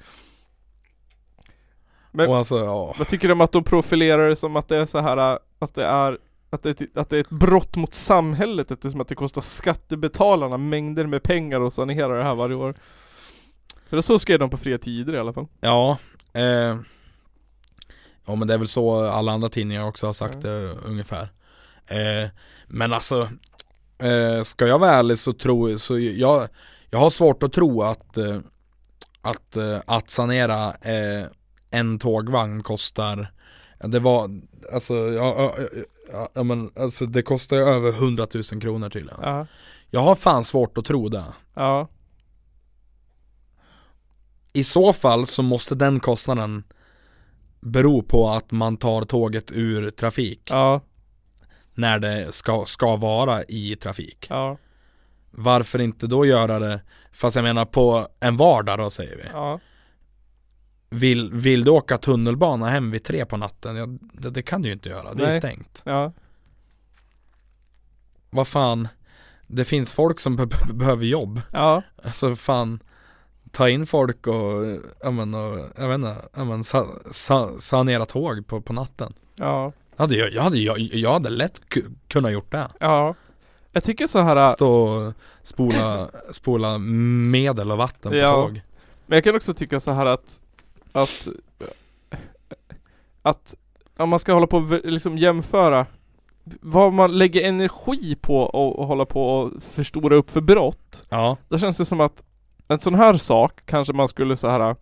Men- 2.13 2.29
Och 2.29 2.37
alltså, 2.37 2.59
ja. 2.59 2.95
Vad 2.99 3.09
tycker 3.09 3.29
du 3.29 3.33
om 3.35 3.41
att 3.41 3.53
de 3.53 3.65
profilerar 3.65 4.29
det 4.29 4.37
som 4.37 4.57
att 4.57 4.69
det 4.69 4.77
är 4.77 4.87
så 4.87 4.99
här 4.99 5.39
att 5.59 5.75
det 5.75 5.85
är 5.85 6.19
att 6.53 6.63
det, 6.63 6.81
att 6.97 7.11
det 7.11 7.17
är 7.17 7.21
ett 7.21 7.31
brott 7.31 7.77
mot 7.77 7.95
samhället 7.95 8.71
eftersom 8.71 9.01
att 9.01 9.09
det 9.09 9.15
kostar 9.15 9.41
skattebetalarna 9.41 10.57
mängder 10.57 11.07
med 11.07 11.23
pengar 11.23 11.61
att 11.67 11.73
sanera 11.73 12.17
det 12.19 12.25
här 12.25 12.35
varje 12.35 12.55
år. 12.57 12.75
För 13.89 14.01
så 14.01 14.19
skrev 14.19 14.39
de 14.39 14.51
på 14.51 14.57
fria 14.57 14.79
tider 14.79 15.15
i 15.15 15.19
alla 15.19 15.33
fall. 15.33 15.47
Ja, 15.61 15.99
eh, 16.33 16.43
ja 18.27 18.35
men 18.35 18.49
det 18.49 18.55
är 18.55 18.59
väl 18.59 18.69
så 18.69 19.05
alla 19.09 19.33
andra 19.33 19.49
tidningar 19.49 19.87
också 19.87 20.07
har 20.07 20.13
sagt 20.13 20.35
Ja. 20.45 20.51
det 20.51 20.71
ungefär. 20.85 21.29
Eh, 21.91 22.31
men 22.67 22.93
alltså, 22.93 23.29
eh, 23.99 24.43
ska 24.43 24.67
jag 24.67 24.79
vara 24.79 24.91
ärlig 24.91 25.19
så 25.19 25.33
tror 25.33 25.77
så 25.77 25.99
jag, 25.99 26.49
jag 26.91 26.99
har 26.99 27.11
svårt 27.11 27.43
att 27.43 27.53
tro 27.53 27.83
att, 27.83 28.17
eh, 28.17 28.39
att, 29.23 29.57
eh, 29.57 29.79
att 29.87 30.11
sanera 30.11 30.69
eh, 30.71 31.27
en 31.71 31.99
tågvagn 31.99 32.63
kostar, 32.63 33.33
det 33.79 33.99
var, 33.99 34.41
alltså, 34.73 34.95
ja, 34.95 35.35
ja, 35.39 35.67
ja, 36.13 36.29
ja 36.35 36.43
men 36.43 36.71
alltså 36.77 37.07
det 37.07 37.23
kostar 37.23 37.57
ju 37.57 37.63
över 37.63 37.93
100 37.93 38.27
000 38.35 38.61
kronor 38.61 38.91
tydligen. 38.91 39.21
Ja. 39.23 39.47
Jag 39.91 40.01
har 40.01 40.15
fan 40.15 40.45
svårt 40.45 40.79
att 40.79 40.85
tro 40.85 41.09
det. 41.09 41.25
Ja. 41.55 41.89
I 44.53 44.65
så 44.65 44.93
fall 44.93 45.27
så 45.27 45.43
måste 45.43 45.75
den 45.75 46.01
kostnaden 46.01 46.65
bero 47.61 48.03
på 48.03 48.29
att 48.29 48.51
man 48.51 48.77
tar 48.77 49.03
tåget 49.03 49.53
ur 49.53 49.91
trafik 49.91 50.41
Ja. 50.45 50.81
När 51.81 51.99
det 51.99 52.33
ska, 52.35 52.65
ska 52.67 52.97
vara 52.97 53.43
i 53.45 53.77
trafik. 53.77 54.27
Ja. 54.31 54.59
Varför 55.31 55.79
inte 55.79 56.07
då 56.07 56.27
göra 56.27 56.59
det, 56.59 56.81
fast 57.13 57.37
jag 57.37 57.43
menar 57.43 57.65
på 57.65 58.09
en 58.21 58.37
vardag 58.37 58.79
då 58.79 58.91
säger 58.91 59.17
vi. 59.17 59.23
Ja. 59.33 59.61
Vill, 60.91 61.33
vill 61.33 61.65
du 61.65 61.71
åka 61.71 61.99
tunnelbana 61.99 62.69
hem 62.69 62.91
vid 62.91 63.05
tre 63.05 63.25
på 63.25 63.37
natten? 63.37 63.77
Ja, 63.77 63.87
det, 64.13 64.31
det 64.31 64.43
kan 64.43 64.63
du 64.63 64.69
ju 64.69 64.73
inte 64.75 64.89
göra, 64.89 65.15
det 65.15 65.23
är 65.23 65.27
Nej. 65.29 65.37
stängt. 65.37 65.83
Ja. 65.85 66.13
Vad 68.31 68.49
fan, 68.49 68.89
det 69.47 69.65
finns 69.65 69.93
folk 69.93 70.21
som 70.21 70.37
be- 70.37 70.47
be- 70.47 70.73
behöver 70.75 71.05
jobb. 71.05 71.41
Ja. 71.53 71.83
Alltså 72.05 72.37
fan 72.37 72.81
Ta 73.53 73.69
in 73.69 73.87
folk 73.87 74.27
och, 74.27 74.79
ja 75.03 75.11
men, 75.11 75.35
och, 75.35 75.59
jag 75.77 75.89
vet 75.89 75.95
inte, 75.95 76.17
ja 76.37 76.45
men 76.45 76.65
sa, 76.65 76.87
sa, 77.11 77.51
sanera 77.59 78.07
tåg 78.07 78.47
på, 78.47 78.61
på 78.61 78.73
natten 78.73 79.13
Ja. 79.35 79.73
Hade 80.01 80.17
jag, 80.17 80.33
jag, 80.33 80.43
hade, 80.43 80.59
jag, 80.59 80.79
jag 80.79 81.13
hade 81.13 81.31
lätt 81.31 81.61
ku- 81.69 81.95
kunnat 82.09 82.33
gjort 82.33 82.53
det 82.53 82.69
Ja. 82.81 83.15
Jag 83.73 83.85
tycker 83.85 84.07
så 84.07 84.19
här. 84.21 84.51
Stå 84.51 84.73
och 84.73 85.13
spola, 85.43 86.09
spola 86.33 86.79
medel 86.79 87.71
och 87.73 87.79
vatten 87.79 88.11
på 88.11 88.17
Ja. 88.17 88.33
tåg 88.33 88.61
Men 89.07 89.17
jag 89.17 89.25
kan 89.25 89.37
också 89.37 89.55
tycka 89.55 89.81
så 89.81 89.91
här 89.91 90.07
att 90.07 90.41
Att 90.93 91.29
Att 93.23 93.55
Om 93.97 94.09
man 94.09 94.19
ska 94.19 94.33
hålla 94.33 94.47
på 94.47 94.57
och 94.57 94.81
liksom 94.85 95.19
jämföra 95.19 95.87
Vad 96.61 96.93
man 96.93 97.19
lägger 97.19 97.49
energi 97.49 98.17
på 98.21 98.37
och, 98.41 98.79
och 98.79 98.87
hålla 98.87 99.05
på 99.07 99.39
och 99.39 99.63
förstora 99.63 100.17
upp 100.17 100.31
för 100.31 100.41
brott 100.41 101.05
Ja, 101.09 101.37
Då 101.49 101.59
känns 101.59 101.79
det 101.79 101.85
som 101.85 102.01
att 102.01 102.23
En 102.69 102.79
sån 102.79 102.95
här 102.95 103.17
sak 103.17 103.61
kanske 103.67 103.93
man 103.93 104.09
skulle 104.09 104.37
så 104.37 104.49
här 104.49 104.77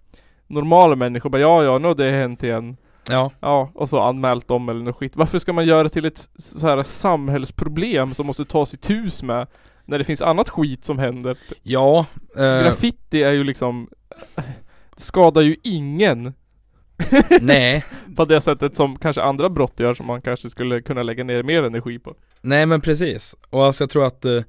Normala 0.47 0.97
människor 0.97 1.31
bara 1.31 1.41
ja 1.43 1.65
ja 1.65 1.79
nu 1.79 1.89
har 1.89 1.95
det 1.95 2.11
hänt 2.11 2.43
igen 2.43 2.77
ja, 3.09 3.31
Ja 3.41 3.71
och 3.75 3.89
så 3.89 4.01
anmält 4.01 4.49
dem 4.49 4.69
eller 4.69 4.85
något 4.85 4.97
skit. 4.97 5.17
Varför 5.17 5.39
ska 5.39 5.53
man 5.53 5.67
göra 5.67 5.83
det 5.83 5.89
till 5.89 6.05
ett 6.05 6.29
så 6.39 6.67
här 6.67 6.83
samhällsproblem 6.83 8.15
som 8.15 8.27
måste 8.27 8.45
tas 8.45 8.75
i 8.75 8.77
tus 8.77 9.23
med 9.23 9.47
När 9.85 9.99
det 9.99 10.05
finns 10.05 10.23
annat 10.23 10.49
skit 10.49 10.85
som 10.85 10.99
händer? 10.99 11.39
Ja 11.63 12.07
eh, 12.37 12.63
Graffiti 12.63 13.23
är 13.23 13.33
ju 13.33 13.45
liksom 13.45 13.89
skadar 14.97 15.43
ju 15.43 15.57
ingen. 15.63 16.35
Nej, 17.41 17.85
på 18.17 18.25
det 18.25 18.41
sättet 18.41 18.77
som 18.77 18.97
kanske 18.97 19.23
andra 19.23 19.49
brott 19.49 19.81
gör 19.81 19.95
som 19.95 20.07
man 20.07 20.23
kanske 20.23 20.51
skulle 20.51 20.83
kunna 20.83 21.03
lägga 21.03 21.25
ner 21.25 21.43
mer 21.43 21.63
energi 21.63 21.99
på. 21.99 22.15
nej 22.41 22.67
men 22.67 22.81
precis. 22.81 23.35
Och 23.51 23.65
alltså 23.65 23.83
jag 23.83 23.91
tror 23.91 24.07
att 24.07 24.25
eh, 24.25 24.43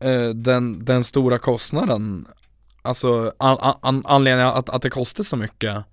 eh, 0.00 0.28
den, 0.34 0.84
den 0.84 1.04
stora 1.04 1.38
kostnaden 1.38 2.26
Alltså 2.84 3.32
an, 3.38 3.74
an, 3.82 4.02
anledningen 4.04 4.48
att, 4.48 4.70
att 4.70 4.82
det 4.82 4.90
kostar 4.90 5.24
så 5.24 5.36
mycket 5.36 5.84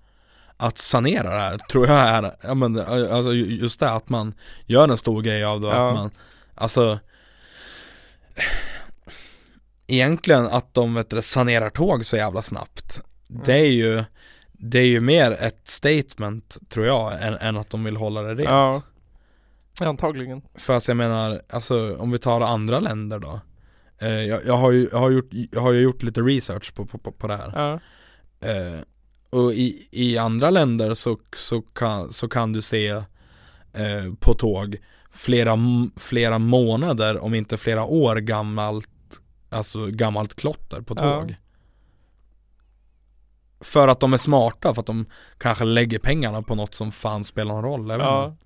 att 0.60 0.78
sanera 0.78 1.34
det 1.34 1.40
här 1.40 1.58
tror 1.58 1.86
jag 1.88 1.96
är, 1.96 2.34
ja 2.42 2.54
men 2.54 2.78
alltså 3.12 3.32
ju- 3.32 3.56
just 3.56 3.80
det 3.80 3.90
att 3.90 4.08
man 4.08 4.34
gör 4.66 4.88
en 4.88 4.96
stor 4.96 5.22
grej 5.22 5.44
av 5.44 5.60
det 5.60 5.68
Ja. 5.68 5.88
att 5.90 5.96
man, 5.96 6.10
alltså 6.54 6.98
Egentligen 9.86 10.46
att 10.46 10.74
de 10.74 10.94
vet 10.94 11.10
du, 11.10 11.22
sanerar 11.22 11.70
tåg 11.70 12.04
så 12.06 12.16
jävla 12.16 12.42
snabbt 12.42 13.00
Det 13.28 13.52
är 13.54 13.66
ju 13.70 14.04
Det 14.52 14.78
är 14.78 14.86
ju 14.86 15.00
mer 15.00 15.30
ett 15.32 15.68
statement 15.68 16.58
tror 16.68 16.86
jag 16.86 17.12
än, 17.22 17.34
än 17.34 17.56
att 17.56 17.70
de 17.70 17.84
vill 17.84 17.96
hålla 17.96 18.22
det 18.22 18.34
rent 18.34 18.48
Ja. 18.50 18.82
Antagligen. 19.82 20.42
För 20.54 20.76
att 20.76 20.88
jag 20.88 20.96
menar, 20.96 21.42
alltså 21.50 21.96
om 21.96 22.10
vi 22.10 22.18
tar 22.18 22.40
andra 22.40 22.80
länder 22.80 23.18
då 23.18 23.40
eh, 24.00 24.08
jag, 24.22 24.40
jag, 24.46 24.56
har 24.56 24.70
ju, 24.70 24.88
jag, 24.92 24.98
har 24.98 25.10
gjort, 25.10 25.28
jag 25.52 25.60
har 25.60 25.72
ju 25.72 25.80
gjort 25.80 26.02
lite 26.02 26.20
research 26.20 26.74
på, 26.74 26.86
på, 26.86 26.98
på, 26.98 27.12
på 27.12 27.26
det 27.26 27.36
här 27.36 27.52
Ja. 27.54 27.72
Eh, 28.48 28.80
och 29.30 29.52
i, 29.54 29.88
i 29.90 30.18
andra 30.18 30.50
länder 30.50 30.94
så, 30.94 31.18
så, 31.36 31.62
kan, 31.62 32.12
så 32.12 32.28
kan 32.28 32.52
du 32.52 32.62
se 32.62 32.88
eh, 32.88 33.04
på 34.20 34.34
tåg 34.34 34.76
flera, 35.10 35.58
flera 35.96 36.38
månader, 36.38 37.18
om 37.24 37.34
inte 37.34 37.56
flera 37.56 37.84
år 37.84 38.16
gammalt, 38.16 38.88
alltså 39.50 39.86
gammalt 39.86 40.34
klotter 40.34 40.80
på 40.80 40.94
Ja. 40.98 41.02
tåg. 41.20 41.34
För 43.60 43.88
att 43.88 44.00
de 44.00 44.12
är 44.12 44.16
smarta, 44.16 44.74
för 44.74 44.80
att 44.80 44.86
de 44.86 45.06
kanske 45.38 45.64
lägger 45.64 45.98
pengarna 45.98 46.42
på 46.42 46.54
något 46.54 46.74
som 46.74 46.92
fan 46.92 47.24
spelar 47.24 47.54
någon 47.54 47.64
roll, 47.64 47.90
Ja. 48.00 48.36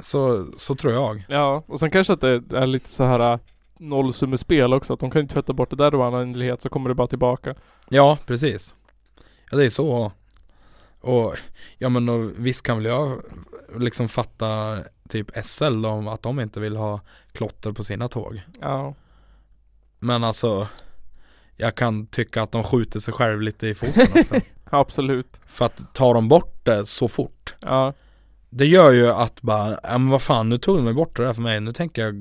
Så, 0.00 0.46
så 0.58 0.74
tror 0.74 0.92
jag. 0.92 1.24
ja. 1.28 1.64
Och 1.66 1.80
sen 1.80 1.90
kanske 1.90 2.12
att 2.12 2.20
det 2.20 2.42
är 2.52 2.66
lite 2.66 2.88
så 2.88 3.04
här 3.04 3.32
äh, 3.32 3.38
nollsummespel 3.78 4.74
också. 4.74 4.92
Att 4.92 5.00
de 5.00 5.10
kan 5.10 5.22
inte 5.22 5.34
tvätta 5.34 5.52
bort 5.52 5.70
det 5.70 5.76
där 5.76 5.94
och 5.94 6.06
användlighet 6.06 6.62
så 6.62 6.68
kommer 6.68 6.88
det 6.88 6.94
bara 6.94 7.06
tillbaka. 7.06 7.54
Ja, 7.88 8.18
precis. 8.26 8.74
Ja, 9.50 9.56
det 9.56 9.64
är 9.64 9.70
så. 9.70 10.12
Och, 11.00 11.36
ja 11.78 11.88
men 11.88 12.08
och, 12.08 12.30
visst 12.36 12.62
kan 12.62 12.76
väl 12.76 12.86
jag 12.86 13.22
liksom 13.78 14.08
fatta 14.08 14.78
typ 15.08 15.26
SL 15.44 15.86
om 15.86 16.08
att 16.08 16.22
de 16.22 16.40
inte 16.40 16.60
vill 16.60 16.76
ha 16.76 17.00
klotter 17.32 17.72
på 17.72 17.84
sina 17.84 18.08
tåg. 18.08 18.40
Ja. 18.60 18.94
Men 19.98 20.24
alltså, 20.24 20.68
jag 21.56 21.74
kan 21.74 22.06
tycka 22.06 22.42
att 22.42 22.52
de 22.52 22.64
skjuter 22.64 23.00
sig 23.00 23.14
själv 23.14 23.40
lite 23.40 23.66
i 23.66 23.74
foten 23.74 24.06
också. 24.14 24.34
Absolut. 24.64 25.40
För 25.46 25.64
att 25.66 25.94
tar 25.94 26.14
de 26.14 26.28
bort 26.28 26.60
det 26.64 26.86
så 26.86 27.08
fort, 27.08 27.54
Ja. 27.60 27.92
det 28.50 28.66
gör 28.66 28.90
ju 28.92 29.08
att 29.08 29.42
bara, 29.42 29.70
ja 29.82 29.98
men 29.98 30.08
vad 30.08 30.22
fan, 30.22 30.48
nu 30.48 30.58
tog 30.58 30.84
de 30.84 30.94
bort 30.94 31.16
det 31.16 31.24
där 31.24 31.34
för 31.34 31.42
mig, 31.42 31.60
nu 31.60 31.72
tänker 31.72 32.02
jag 32.02 32.14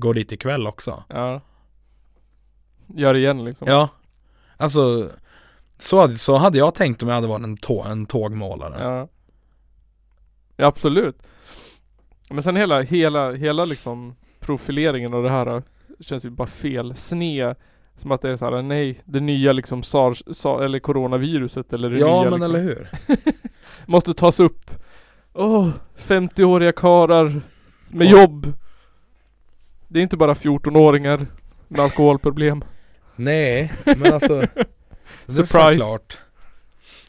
gå 0.00 0.12
dit 0.12 0.32
ikväll 0.32 0.66
också. 0.66 1.04
Ja. 1.08 1.40
Gör 2.94 3.14
det 3.14 3.20
igen 3.20 3.44
liksom. 3.44 3.66
Ja, 3.70 3.88
alltså 4.56 5.10
så 5.78 6.08
så 6.08 6.36
hade 6.36 6.58
jag 6.58 6.74
tänkt 6.74 7.02
om 7.02 7.08
jag 7.08 7.14
hade 7.14 7.26
varit 7.26 7.44
en, 7.44 7.56
tå, 7.56 7.82
en 7.82 8.06
tågmålare. 8.06 8.74
Ja. 8.80 9.08
Ja 10.56 10.66
absolut. 10.66 11.22
Men 12.30 12.42
sen 12.42 12.56
hela, 12.56 12.80
hela, 12.80 13.32
hela 13.32 13.64
liksom 13.64 14.14
profileringen 14.40 15.14
av 15.14 15.22
det 15.22 15.30
här 15.30 15.56
äh, 15.56 15.62
känns 16.00 16.24
ju 16.24 16.30
bara 16.30 16.46
fel. 16.48 16.96
Sne. 16.96 17.54
Som 17.96 18.12
att 18.12 18.22
det 18.22 18.30
är 18.30 18.36
såhär, 18.36 18.62
nej, 18.62 19.00
det 19.04 19.20
nya 19.20 19.52
liksom 19.52 19.82
SARS, 19.82 20.22
sa, 20.32 20.64
eller 20.64 20.78
coronaviruset 20.78 21.72
eller 21.72 21.90
det 21.90 21.98
Ja 21.98 22.20
nya 22.20 22.30
men 22.30 22.40
liksom, 22.40 22.54
eller 22.54 22.62
hur? 22.62 22.88
Måste 23.86 24.14
tas 24.14 24.40
upp. 24.40 24.70
Åh, 25.32 25.68
50-åriga 25.98 26.72
karar 26.72 27.40
med 27.88 28.06
Ja. 28.06 28.20
jobb. 28.22 28.52
Det 29.88 29.98
är 29.98 30.02
inte 30.02 30.16
bara 30.16 30.34
14-åringar 30.34 31.26
med 31.68 31.80
alkoholproblem. 31.80 32.64
Nej, 33.16 33.72
men 33.84 34.12
alltså 34.12 34.46
Surprise. 35.26 35.76
klart. 35.76 36.18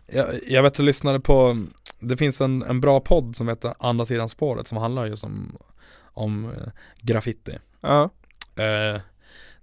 Jag, 0.07 0.27
jag 0.47 0.63
vet 0.63 0.71
att 0.71 0.79
jag 0.79 0.85
lyssnade 0.85 1.19
på, 1.19 1.65
det 1.99 2.17
finns 2.17 2.41
en, 2.41 2.63
en 2.63 2.81
bra 2.81 2.99
podd 2.99 3.35
som 3.35 3.47
heter 3.47 3.73
Andra 3.79 4.05
sidan 4.05 4.29
spåret 4.29 4.67
som 4.67 4.77
handlar 4.77 5.05
just 5.05 5.23
om, 5.23 5.57
om 6.13 6.45
eh, 6.45 6.71
graffiti. 7.01 7.57
Ja. 7.81 8.03
Eh, 8.55 9.01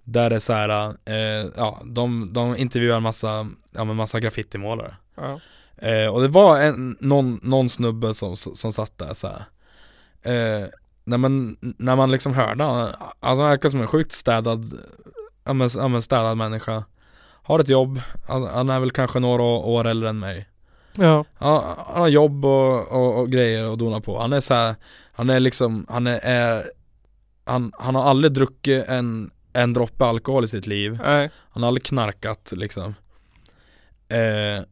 där 0.03 0.29
det 0.29 0.35
är 0.35 0.39
så 0.39 0.53
här, 0.53 0.95
eh, 1.05 1.49
ja, 1.55 1.81
de, 1.85 2.33
de 2.33 2.55
intervjuar 2.55 2.97
en 2.97 3.03
massa, 3.03 3.47
ja 3.71 3.83
men 3.83 3.95
massa 3.95 4.19
graffitimålare. 4.19 4.95
Ja. 5.15 5.39
Eh, 5.77 6.07
och 6.07 6.21
det 6.21 6.27
var 6.27 6.61
en, 6.61 6.97
någon, 6.99 7.39
någon 7.43 7.69
snubbe 7.69 8.13
som, 8.13 8.37
som 8.37 8.73
satt 8.73 8.97
där 8.97 9.13
så 9.13 9.27
här. 9.27 9.45
Eh, 10.21 10.67
när, 11.03 11.17
man, 11.17 11.57
när 11.59 11.95
man 11.95 12.11
liksom 12.11 12.33
hörde 12.33 12.63
han, 12.63 12.79
alltså 13.19 13.41
han 13.41 13.49
verkar 13.49 13.69
som 13.69 13.81
en 13.81 13.87
sjukt 13.87 14.11
städad, 14.11 14.79
ja 15.43 15.53
men, 15.53 15.69
ja 15.75 15.87
men 15.87 16.01
städad 16.01 16.37
människa. 16.37 16.83
Har 17.45 17.59
ett 17.59 17.69
jobb, 17.69 18.01
han 18.27 18.69
är 18.69 18.79
väl 18.79 18.91
kanske 18.91 19.19
några 19.19 19.43
år 19.43 19.87
äldre 19.87 20.09
än 20.09 20.19
mig. 20.19 20.47
Ja. 20.97 21.25
Han 21.33 21.63
har 21.77 22.07
jobb 22.07 22.45
och, 22.45 22.87
och, 22.87 23.19
och 23.19 23.31
grejer 23.31 23.73
att 23.73 23.79
dona 23.79 24.01
på. 24.01 24.19
Han 24.19 24.33
är 24.33 24.41
så 24.41 24.53
här, 24.53 24.75
han 25.11 25.29
är 25.29 25.39
liksom, 25.39 25.85
han 25.89 26.07
är, 26.07 26.19
är 26.23 26.65
han, 27.43 27.71
han 27.79 27.95
har 27.95 28.03
aldrig 28.03 28.33
druckit 28.33 28.85
en, 28.87 29.31
en 29.53 29.73
droppe 29.73 30.05
alkohol 30.05 30.43
i 30.43 30.47
sitt 30.47 30.67
liv. 30.67 30.99
Nej. 31.03 31.29
Han 31.49 31.63
har 31.63 31.67
aldrig 31.67 31.83
knarkat 31.83 32.53
liksom. 32.55 32.95
Eh, 34.09 34.63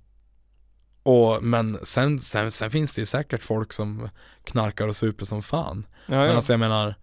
och, 1.04 1.44
men 1.44 1.80
sen, 1.84 2.20
sen, 2.20 2.52
sen 2.52 2.72
finns 2.72 2.96
det 2.96 3.02
ju 3.02 3.06
säkert 3.06 3.44
folk 3.44 3.74
som 3.74 4.10
knarkar 4.44 4.88
och 4.88 4.96
super 4.96 5.26
som 5.26 5.44
fan. 5.44 5.86
Ja, 6.06 6.16
Men 6.16 6.30
ja. 6.30 6.36
alltså 6.36 6.54
jag 6.54 6.60
menar, 6.60 6.96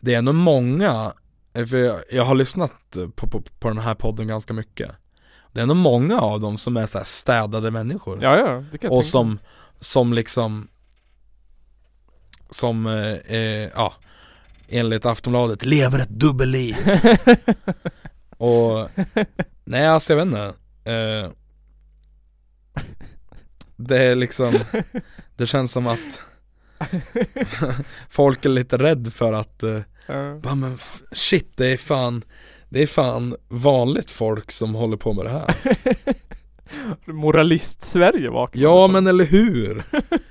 det 0.00 0.14
är 0.14 0.18
ändå 0.18 0.32
många, 0.32 1.12
eh, 1.52 1.66
för 1.66 1.76
jag, 1.76 2.00
jag 2.10 2.24
har 2.24 2.34
lyssnat 2.34 2.72
på, 3.14 3.26
på, 3.26 3.42
på 3.58 3.68
den 3.68 3.78
här 3.78 3.94
podden 3.94 4.26
ganska 4.26 4.52
mycket. 4.52 4.90
Det 5.52 5.60
är 5.60 5.66
nog 5.66 5.76
många 5.76 6.20
av 6.20 6.40
dem 6.40 6.58
som 6.58 6.76
är 6.76 6.86
så 6.86 7.04
städade 7.04 7.70
människor. 7.70 8.18
Ja, 8.22 8.36
ja, 8.36 8.64
det 8.72 8.78
kan 8.78 8.90
jag 8.90 8.98
Och 8.98 9.02
tänka 9.04 9.10
som, 9.10 9.38
som 9.80 10.12
liksom 10.12 10.68
Som, 12.50 12.86
eh, 12.86 13.36
eh, 13.36 13.68
ja 13.74 13.94
Enligt 14.68 15.06
Aftonbladet, 15.06 15.64
lever 15.64 15.98
ett 15.98 16.08
dubbelliv. 16.08 16.76
Och 18.36 18.88
Nej 19.64 19.86
alltså 19.86 20.12
jag 20.12 20.16
vet 20.16 20.26
inte. 20.26 20.54
Eh, 20.92 21.30
Det 23.76 23.98
är 24.06 24.14
liksom 24.14 24.58
Det 25.36 25.46
känns 25.46 25.72
som 25.72 25.86
att 25.86 26.20
Folk 28.08 28.44
är 28.44 28.48
lite 28.48 28.78
rädd 28.78 29.12
för 29.12 29.32
att 29.32 29.62
eh, 29.62 29.80
Ja. 30.10 30.34
bara, 30.42 30.54
men 30.54 30.78
Shit 31.12 31.56
det 31.56 31.66
är 31.66 31.76
fan 31.76 32.22
Det 32.70 32.82
är 32.82 32.86
fan 32.86 33.36
vanligt 33.48 34.10
folk 34.10 34.50
som 34.50 34.74
håller 34.74 34.96
på 34.96 35.12
med 35.12 35.24
det 35.24 35.30
här. 35.30 35.54
Moralist-Sverige 37.12 38.30
vaknar 38.30 38.62
Ja 38.62 38.88
men 38.88 39.06
eller 39.06 39.24
hur? 39.24 39.84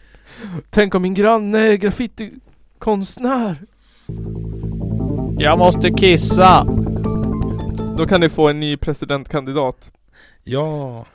Tänk 0.69 0.95
om 0.95 1.01
min 1.01 1.13
granne 1.13 1.59
är 1.59 1.75
graffitikonstnär. 1.75 3.61
Jag 5.37 5.57
måste 5.57 5.89
kissa. 5.89 6.63
Då 7.97 8.07
kan 8.07 8.21
ni 8.21 8.29
få 8.29 8.49
en 8.49 8.59
ny 8.59 8.77
presidentkandidat. 8.77 9.91
Ja. 10.43 11.05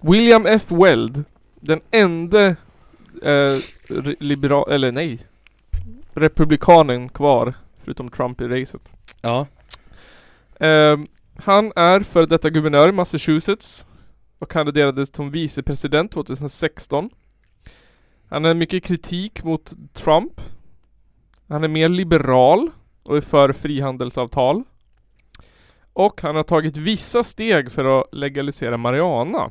William 0.00 0.46
F. 0.46 0.62
Weld 0.68 1.24
Den 1.60 1.80
enda 1.90 2.46
eh, 3.22 3.58
liberal, 4.18 4.72
eller 4.72 4.92
nej 4.92 5.18
Republikanen 6.14 7.08
kvar 7.08 7.54
Förutom 7.84 8.08
Trump 8.08 8.40
i 8.40 8.44
racet. 8.44 8.92
Ja 9.22 9.46
eh, 10.62 10.98
Han 11.36 11.72
är 11.76 12.00
före 12.00 12.26
detta 12.26 12.50
guvernör 12.50 12.88
i 12.88 12.92
Massachusetts 12.92 13.86
Och 14.38 14.50
kandiderade 14.50 15.06
som 15.06 15.30
vicepresident 15.30 16.12
2016 16.12 17.10
Han 18.28 18.44
har 18.44 18.54
mycket 18.54 18.84
kritik 18.84 19.44
mot 19.44 19.72
Trump. 19.92 20.40
Han 21.48 21.64
är 21.64 21.68
mer 21.68 21.88
liberal 21.88 22.70
och 23.02 23.16
är 23.16 23.20
för 23.20 23.52
frihandelsavtal. 23.52 24.62
Och 25.92 26.20
han 26.20 26.36
har 26.36 26.42
tagit 26.42 26.76
vissa 26.76 27.22
steg 27.22 27.72
för 27.72 28.00
att 28.00 28.08
legalisera 28.12 28.76
marijuana. 28.76 29.50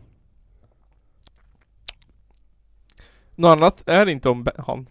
Något 3.36 3.58
annat 3.58 3.84
är 3.86 4.06
det 4.06 4.12
inte 4.12 4.30
om 4.30 4.48
han. 4.58 4.88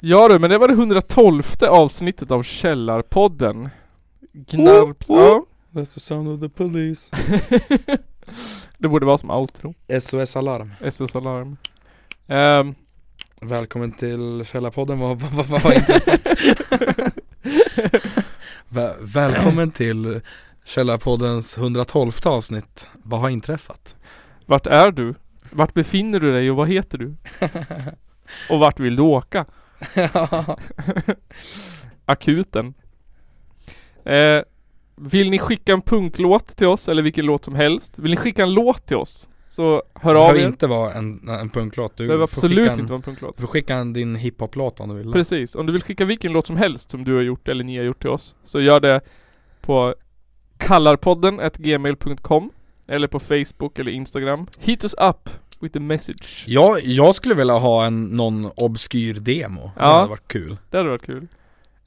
Ja 0.00 0.28
du, 0.28 0.38
men 0.38 0.50
det 0.50 0.58
var 0.58 0.68
det 0.68 0.74
112 0.74 1.42
avsnittet 1.68 2.30
av 2.30 2.42
Källarpodden. 2.42 3.68
Gnarps... 4.32 5.10
Oh, 5.10 5.16
Ja 5.16 5.44
That's 5.72 5.94
the 5.94 6.00
sound 6.00 6.28
of 6.28 6.40
the 6.40 6.48
police 6.48 7.10
Det 8.78 8.88
borde 8.88 9.06
vara 9.06 9.18
som 9.18 9.30
outro 9.30 9.74
SOS 10.00 10.36
Alarm 10.36 10.72
SOS 10.90 11.16
Alarm 11.16 11.56
Ehm, 12.28 12.74
Välkommen 13.42 13.92
till 13.92 14.44
Källarpodden, 14.46 14.98
vad, 14.98 15.20
vad, 15.20 15.46
vad, 15.46 15.60
har 15.60 15.72
inträffat? 15.72 16.20
Vä- 18.68 18.94
välkommen 19.00 19.70
till 19.70 20.20
Källarpoddens 20.64 21.58
112 21.58 22.12
avsnitt, 22.24 22.88
vad 23.02 23.20
har 23.20 23.28
inträffat? 23.28 23.96
Vart 24.46 24.66
är 24.66 24.90
du? 24.90 25.14
Vart 25.50 25.74
befinner 25.74 26.20
du 26.20 26.32
dig 26.32 26.50
och 26.50 26.56
vad 26.56 26.68
heter 26.68 26.98
du? 26.98 27.14
Och 28.50 28.58
vart 28.58 28.80
vill 28.80 28.96
du 28.96 29.02
åka? 29.02 29.46
Akuten 32.04 32.74
eh, 34.04 34.42
Vill 35.02 35.30
ni 35.30 35.38
skicka 35.38 35.72
en 35.72 35.82
punklåt 35.82 36.56
till 36.56 36.66
oss 36.66 36.88
eller 36.88 37.02
vilken 37.02 37.26
låt 37.26 37.44
som 37.44 37.54
helst? 37.54 37.98
Vill 37.98 38.10
ni 38.10 38.16
skicka 38.16 38.42
en 38.42 38.52
låt 38.54 38.86
till 38.86 38.96
oss? 38.96 39.28
Så 39.48 39.82
hör 39.94 40.14
Det 40.14 40.20
av 40.20 40.24
behöver 40.24 40.40
er. 40.40 40.46
inte 40.46 40.66
vara 40.66 40.92
en, 40.92 41.28
en 41.28 41.50
punklåt, 41.50 41.96
Det 41.96 42.02
du 42.02 42.06
behöver 42.06 42.24
absolut 42.24 42.58
skicka 42.58 42.72
inte 42.72 42.82
en, 42.82 42.86
vara 42.86 42.96
en 42.96 43.02
punklåt. 43.02 43.36
Du 43.36 43.40
får 43.40 43.48
skicka 43.48 43.74
en, 43.74 43.92
din 43.92 44.16
hiphop-låt 44.16 44.80
om 44.80 44.88
du 44.88 44.94
vill. 44.94 45.12
Precis, 45.12 45.54
om 45.54 45.66
du 45.66 45.72
vill 45.72 45.82
skicka 45.82 46.04
vilken 46.04 46.32
låt 46.32 46.46
som 46.46 46.56
helst 46.56 46.90
som 46.90 47.04
du 47.04 47.14
har 47.14 47.22
gjort 47.22 47.48
eller 47.48 47.64
ni 47.64 47.76
har 47.76 47.84
gjort 47.84 48.00
till 48.00 48.10
oss 48.10 48.34
Så 48.44 48.60
gör 48.60 48.80
det 48.80 49.00
på 49.60 49.94
kallarpodden 50.58 51.40
gmail.com 51.56 52.50
Eller 52.88 53.08
på 53.08 53.20
Facebook 53.20 53.78
eller 53.78 53.90
Instagram. 53.92 54.46
Hit 54.58 54.84
us 54.84 54.94
up 54.94 55.30
with 55.60 55.76
a 55.76 55.80
message. 55.80 56.44
Jag, 56.46 56.76
jag 56.82 57.14
skulle 57.14 57.34
vilja 57.34 57.54
ha 57.54 57.84
en, 57.84 58.04
någon 58.04 58.50
obskyr 58.56 59.14
demo, 59.14 59.60
det 59.62 59.70
Ja. 59.82 59.86
hade 59.86 60.08
varit 60.08 60.28
kul. 60.28 60.56
Det 60.70 60.76
hade 60.76 60.88
varit 60.90 61.06
kul 61.06 61.26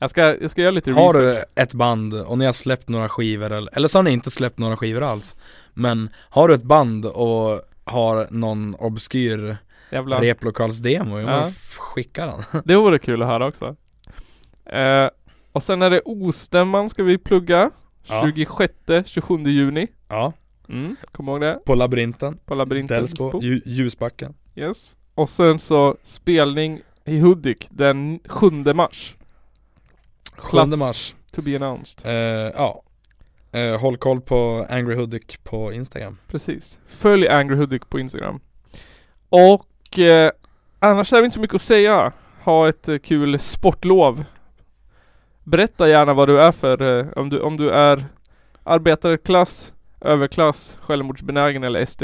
Jag 0.04 0.10
ska, 0.10 0.42
jag 0.42 0.52
ska 0.52 0.62
göra 0.62 0.72
lite 0.72 0.92
Har 0.92 1.14
research. 1.14 1.46
du 1.56 1.62
ett 1.62 1.74
band 1.74 2.14
och 2.14 2.38
ni 2.38 2.46
har 2.46 2.54
släppt 2.54 2.90
några 2.90 3.10
skivor 3.10 3.52
eller, 3.52 3.78
eller 3.78 3.88
så 3.88 3.98
har 3.98 4.04
ni 4.04 4.12
inte 4.12 4.32
släppt 4.32 4.58
några 4.60 4.78
skivor 4.78 5.04
alls 5.04 5.36
Men 5.74 6.10
har 6.30 6.48
du 6.48 6.54
ett 6.54 6.64
band 6.64 7.06
och 7.06 7.62
har 7.84 8.28
någon 8.30 8.76
obskyr 8.76 9.58
Jävlar 9.92 10.22
replokalsdemo, 10.22 11.20
jag 11.20 11.30
Ja. 11.30 11.50
skicka 11.78 12.26
den. 12.26 12.62
Det 12.66 12.76
vore 12.76 13.00
kul 13.00 13.22
att 13.22 13.28
höra 13.28 13.46
också. 13.48 13.76
Eh, 14.66 15.10
Och 15.52 15.64
sen 15.64 15.82
är 15.82 15.90
det 15.90 16.02
Ostämman 16.06 16.90
ska 16.90 17.04
vi 17.04 17.18
plugga 17.18 17.72
Ja. 18.08 18.22
26-27 18.36 19.48
juni. 19.50 19.88
Ja, 20.10 20.34
mm, 20.70 20.96
Kom 21.12 21.30
ihåg 21.30 21.42
det? 21.42 21.60
På 21.66 21.76
Labyrinten, 21.76 22.38
På 22.46 22.56
labyrinten 22.56 22.98
Delsbo, 22.98 23.42
Ju- 23.42 23.62
Ljusbacken. 23.66 24.34
Yes. 24.56 24.96
Och 25.16 25.30
sen 25.30 25.60
så 25.60 25.96
spelning 26.04 26.82
i 27.06 27.20
Hudik 27.20 27.68
den 27.72 28.20
7 28.30 28.50
mars 28.74 29.16
7 30.38 30.50
Plats. 30.50 30.80
mars. 30.80 31.16
To 31.32 31.42
be 31.42 31.56
announced. 31.56 32.06
Eh, 32.06 32.52
Ja. 32.56 32.84
Eh, 33.52 33.80
Håll 33.80 33.98
koll 33.98 34.22
på 34.22 34.66
Angry 34.70 34.96
Hudik 34.96 35.44
på 35.44 35.74
Instagram. 35.74 36.18
Precis. 36.28 36.80
Följ 36.88 37.28
Angry 37.28 37.56
Hudik 37.56 37.90
på 37.90 38.00
Instagram. 38.00 38.40
Och 39.30 40.00
eh, 40.00 40.32
annars 40.80 41.14
är 41.14 41.18
det 41.20 41.26
inte 41.26 41.36
så 41.36 41.40
mycket 41.42 41.56
att 41.56 41.62
säga. 41.62 42.12
Ha 42.44 42.70
ett 42.70 42.88
eh, 42.90 42.98
kul 42.98 43.40
sportlov. 43.40 44.24
Berätta 45.44 45.90
gärna 45.90 46.14
vad 46.14 46.30
du 46.30 46.42
är 46.42 46.52
för, 46.52 47.00
eh, 47.00 47.06
om, 47.16 47.30
du, 47.30 47.40
om 47.42 47.58
du 47.58 47.70
är 47.72 48.06
arbetarklass, 48.64 49.74
överklass, 50.02 50.78
självmordsbenägen 50.82 51.64
eller 51.64 51.86
SD 51.86 52.04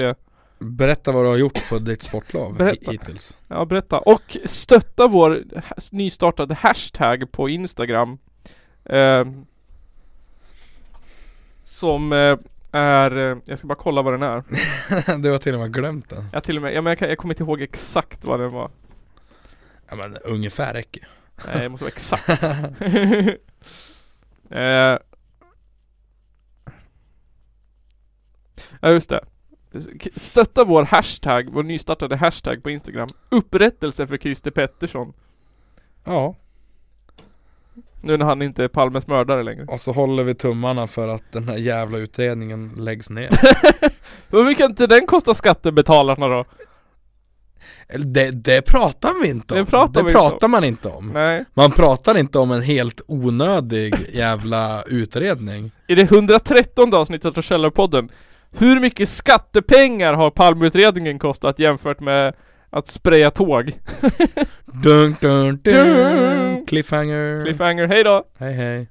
Berätta 0.59 1.11
vad 1.11 1.23
du 1.25 1.29
har 1.29 1.37
gjort 1.37 1.69
på 1.69 1.79
ditt 1.79 2.03
sportlov 2.03 2.57
Berätta. 2.57 2.91
hi- 2.91 2.91
hittills 2.91 3.37
Ja, 3.47 3.65
berätta. 3.65 3.99
Och 3.99 4.37
stötta 4.45 5.07
vår 5.07 5.43
nystartade 5.91 6.53
hashtag 6.55 7.31
på 7.31 7.49
Instagram. 7.49 8.17
Eh, 8.85 9.25
som 11.63 12.13
eh, 12.13 12.37
är, 12.71 13.17
eh, 13.17 13.37
jag 13.45 13.57
ska 13.57 13.67
bara 13.67 13.75
kolla 13.75 14.01
vad 14.01 14.13
den 14.13 14.23
är. 14.23 14.43
Du 15.17 15.31
har 15.31 15.37
till 15.37 15.53
och 15.53 15.59
med 15.59 15.73
glömt 15.73 16.09
den 16.09 16.25
Jag 16.33 16.43
till 16.43 16.55
och 16.55 16.61
med, 16.61 16.73
ja, 16.73 16.81
men 16.81 16.91
jag, 16.91 16.99
kan, 16.99 17.09
jag 17.09 17.17
kommer 17.17 17.33
inte 17.33 17.43
ihåg 17.43 17.61
exakt 17.61 18.25
vad 18.25 18.39
den 18.39 18.51
var. 18.51 18.71
Ja 19.89 19.95
men 19.95 20.17
ungefär 20.17 20.73
räcker 20.73 21.07
Nej, 21.47 21.59
det 21.59 21.69
måste 21.69 21.83
vara 21.83 21.91
exakt. 21.91 22.29
eh, 24.51 24.97
ja, 28.81 28.89
just 28.91 29.09
det. 29.09 29.23
Stötta 30.15 30.65
vår 30.65 30.83
hashtag, 30.83 31.49
vår 31.51 31.63
nystartade 31.63 32.15
hashtag 32.15 32.63
på 32.63 32.69
Instagram. 32.69 33.09
Upprättelse 33.29 34.07
för 34.07 34.17
Christer 34.17 34.51
Pettersson. 34.51 35.13
Ja 36.05 36.35
Nu 38.01 38.17
när 38.17 38.25
han 38.25 38.41
inte 38.41 38.63
är 38.63 38.67
Palmes 38.67 39.07
mördare 39.07 39.43
längre. 39.43 39.65
Och 39.65 39.79
så 39.79 39.91
håller 39.91 40.23
vi 40.23 40.33
tummarna 40.33 40.87
för 40.87 41.07
att 41.07 41.31
den 41.31 41.47
här 41.47 41.57
jävla 41.57 41.97
utredningen 41.97 42.73
läggs 42.77 43.09
ner 43.09 43.29
Hur 44.29 44.43
mycket 44.43 44.57
kan 44.57 44.69
inte 44.69 44.87
den 44.87 45.05
kosta 45.05 45.33
skattebetalarna 45.33 46.27
då? 46.27 46.45
Det, 47.97 48.31
det 48.31 48.61
pratar 48.61 49.21
vi 49.21 49.29
inte 49.29 49.53
om, 49.53 49.59
Det 49.59 49.65
pratar 49.65 49.93
det 49.93 50.05
vi 50.05 50.09
inte 50.09 50.19
pratar 50.19 50.47
man 50.47 50.63
inte 50.63 50.87
om 50.87 51.11
Nej. 51.13 51.45
Man 51.53 51.71
pratar 51.71 52.17
inte 52.17 52.39
om 52.39 52.51
en 52.51 52.61
helt 52.61 53.01
onödig 53.07 53.95
jävla 54.13 54.83
utredning 54.83 55.71
I 55.87 55.95
det 55.95 56.01
113 56.01 56.93
avsnittet 56.93 57.37
av 57.37 57.41
Källarpodden 57.41 58.09
Hur 58.51 58.79
mycket 58.79 59.09
skattepengar 59.09 60.13
har 60.13 60.31
Palmeutredningen 60.31 61.19
kostat 61.19 61.59
jämfört 61.59 61.99
med 61.99 62.35
att 62.69 62.87
spraya 62.87 63.31
tåg? 63.31 63.65
dun, 64.83 65.15
dun, 65.21 65.59
dun. 65.63 66.65
Cliffhanger 66.65 67.41
Cliffhanger, 67.45 67.87
hej 67.87 68.03
då! 68.03 68.23
Hej 68.39 68.53
hej 68.53 68.87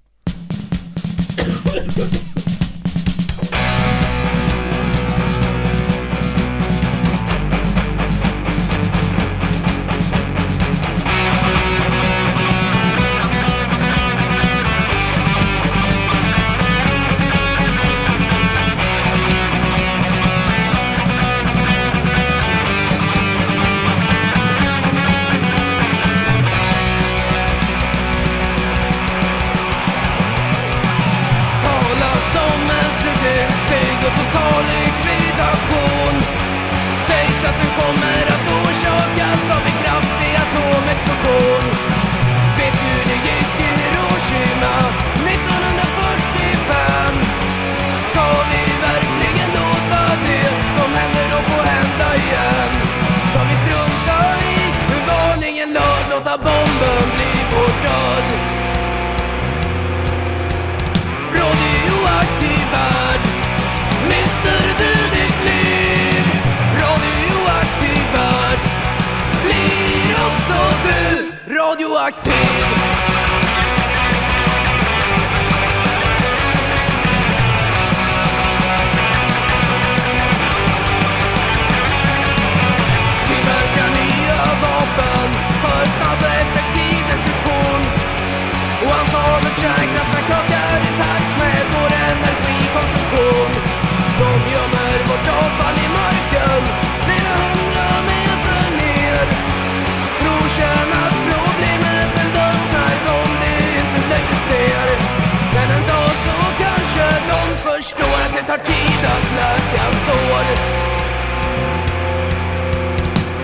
tar 108.48 108.58
tid 108.58 109.04
att 109.04 109.32
läka 109.32 109.92
sår. 110.06 110.44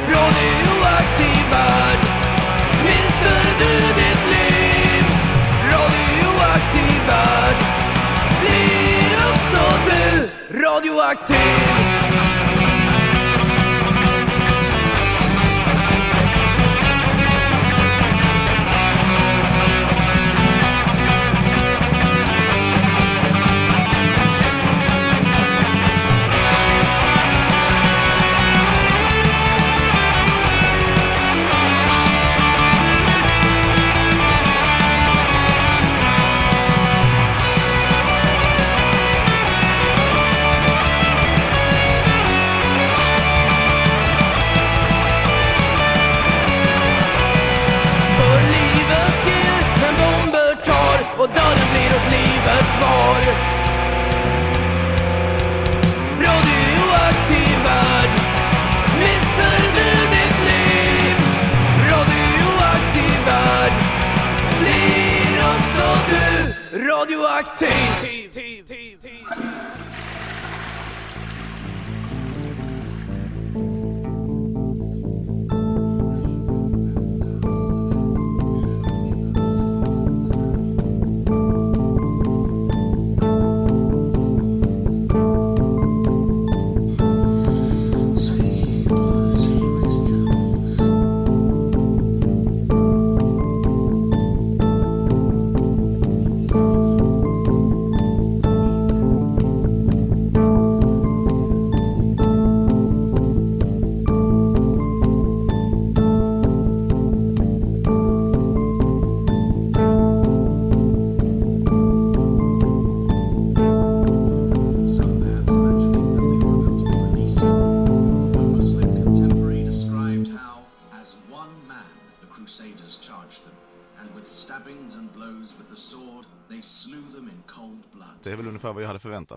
Radioaktiv 0.08 0.68
oaktiv 0.78 1.44
värld 1.52 1.98
mister 2.84 3.44
du 3.58 3.74
ditt 4.00 4.24
liv. 4.34 5.04
Radioaktiv 5.72 7.00
värld 7.08 7.56
blir 8.40 9.16
också 9.32 9.64
du 9.90 10.28
radioaktiv. 10.62 11.63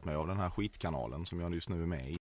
mig 0.05 0.15
av 0.15 0.27
den 0.27 0.37
här 0.37 0.49
skitkanalen 0.49 1.25
som 1.25 1.39
jag 1.39 1.53
just 1.53 1.69
nu 1.69 1.81
är 1.81 1.85
med 1.85 2.09
i. 2.09 2.17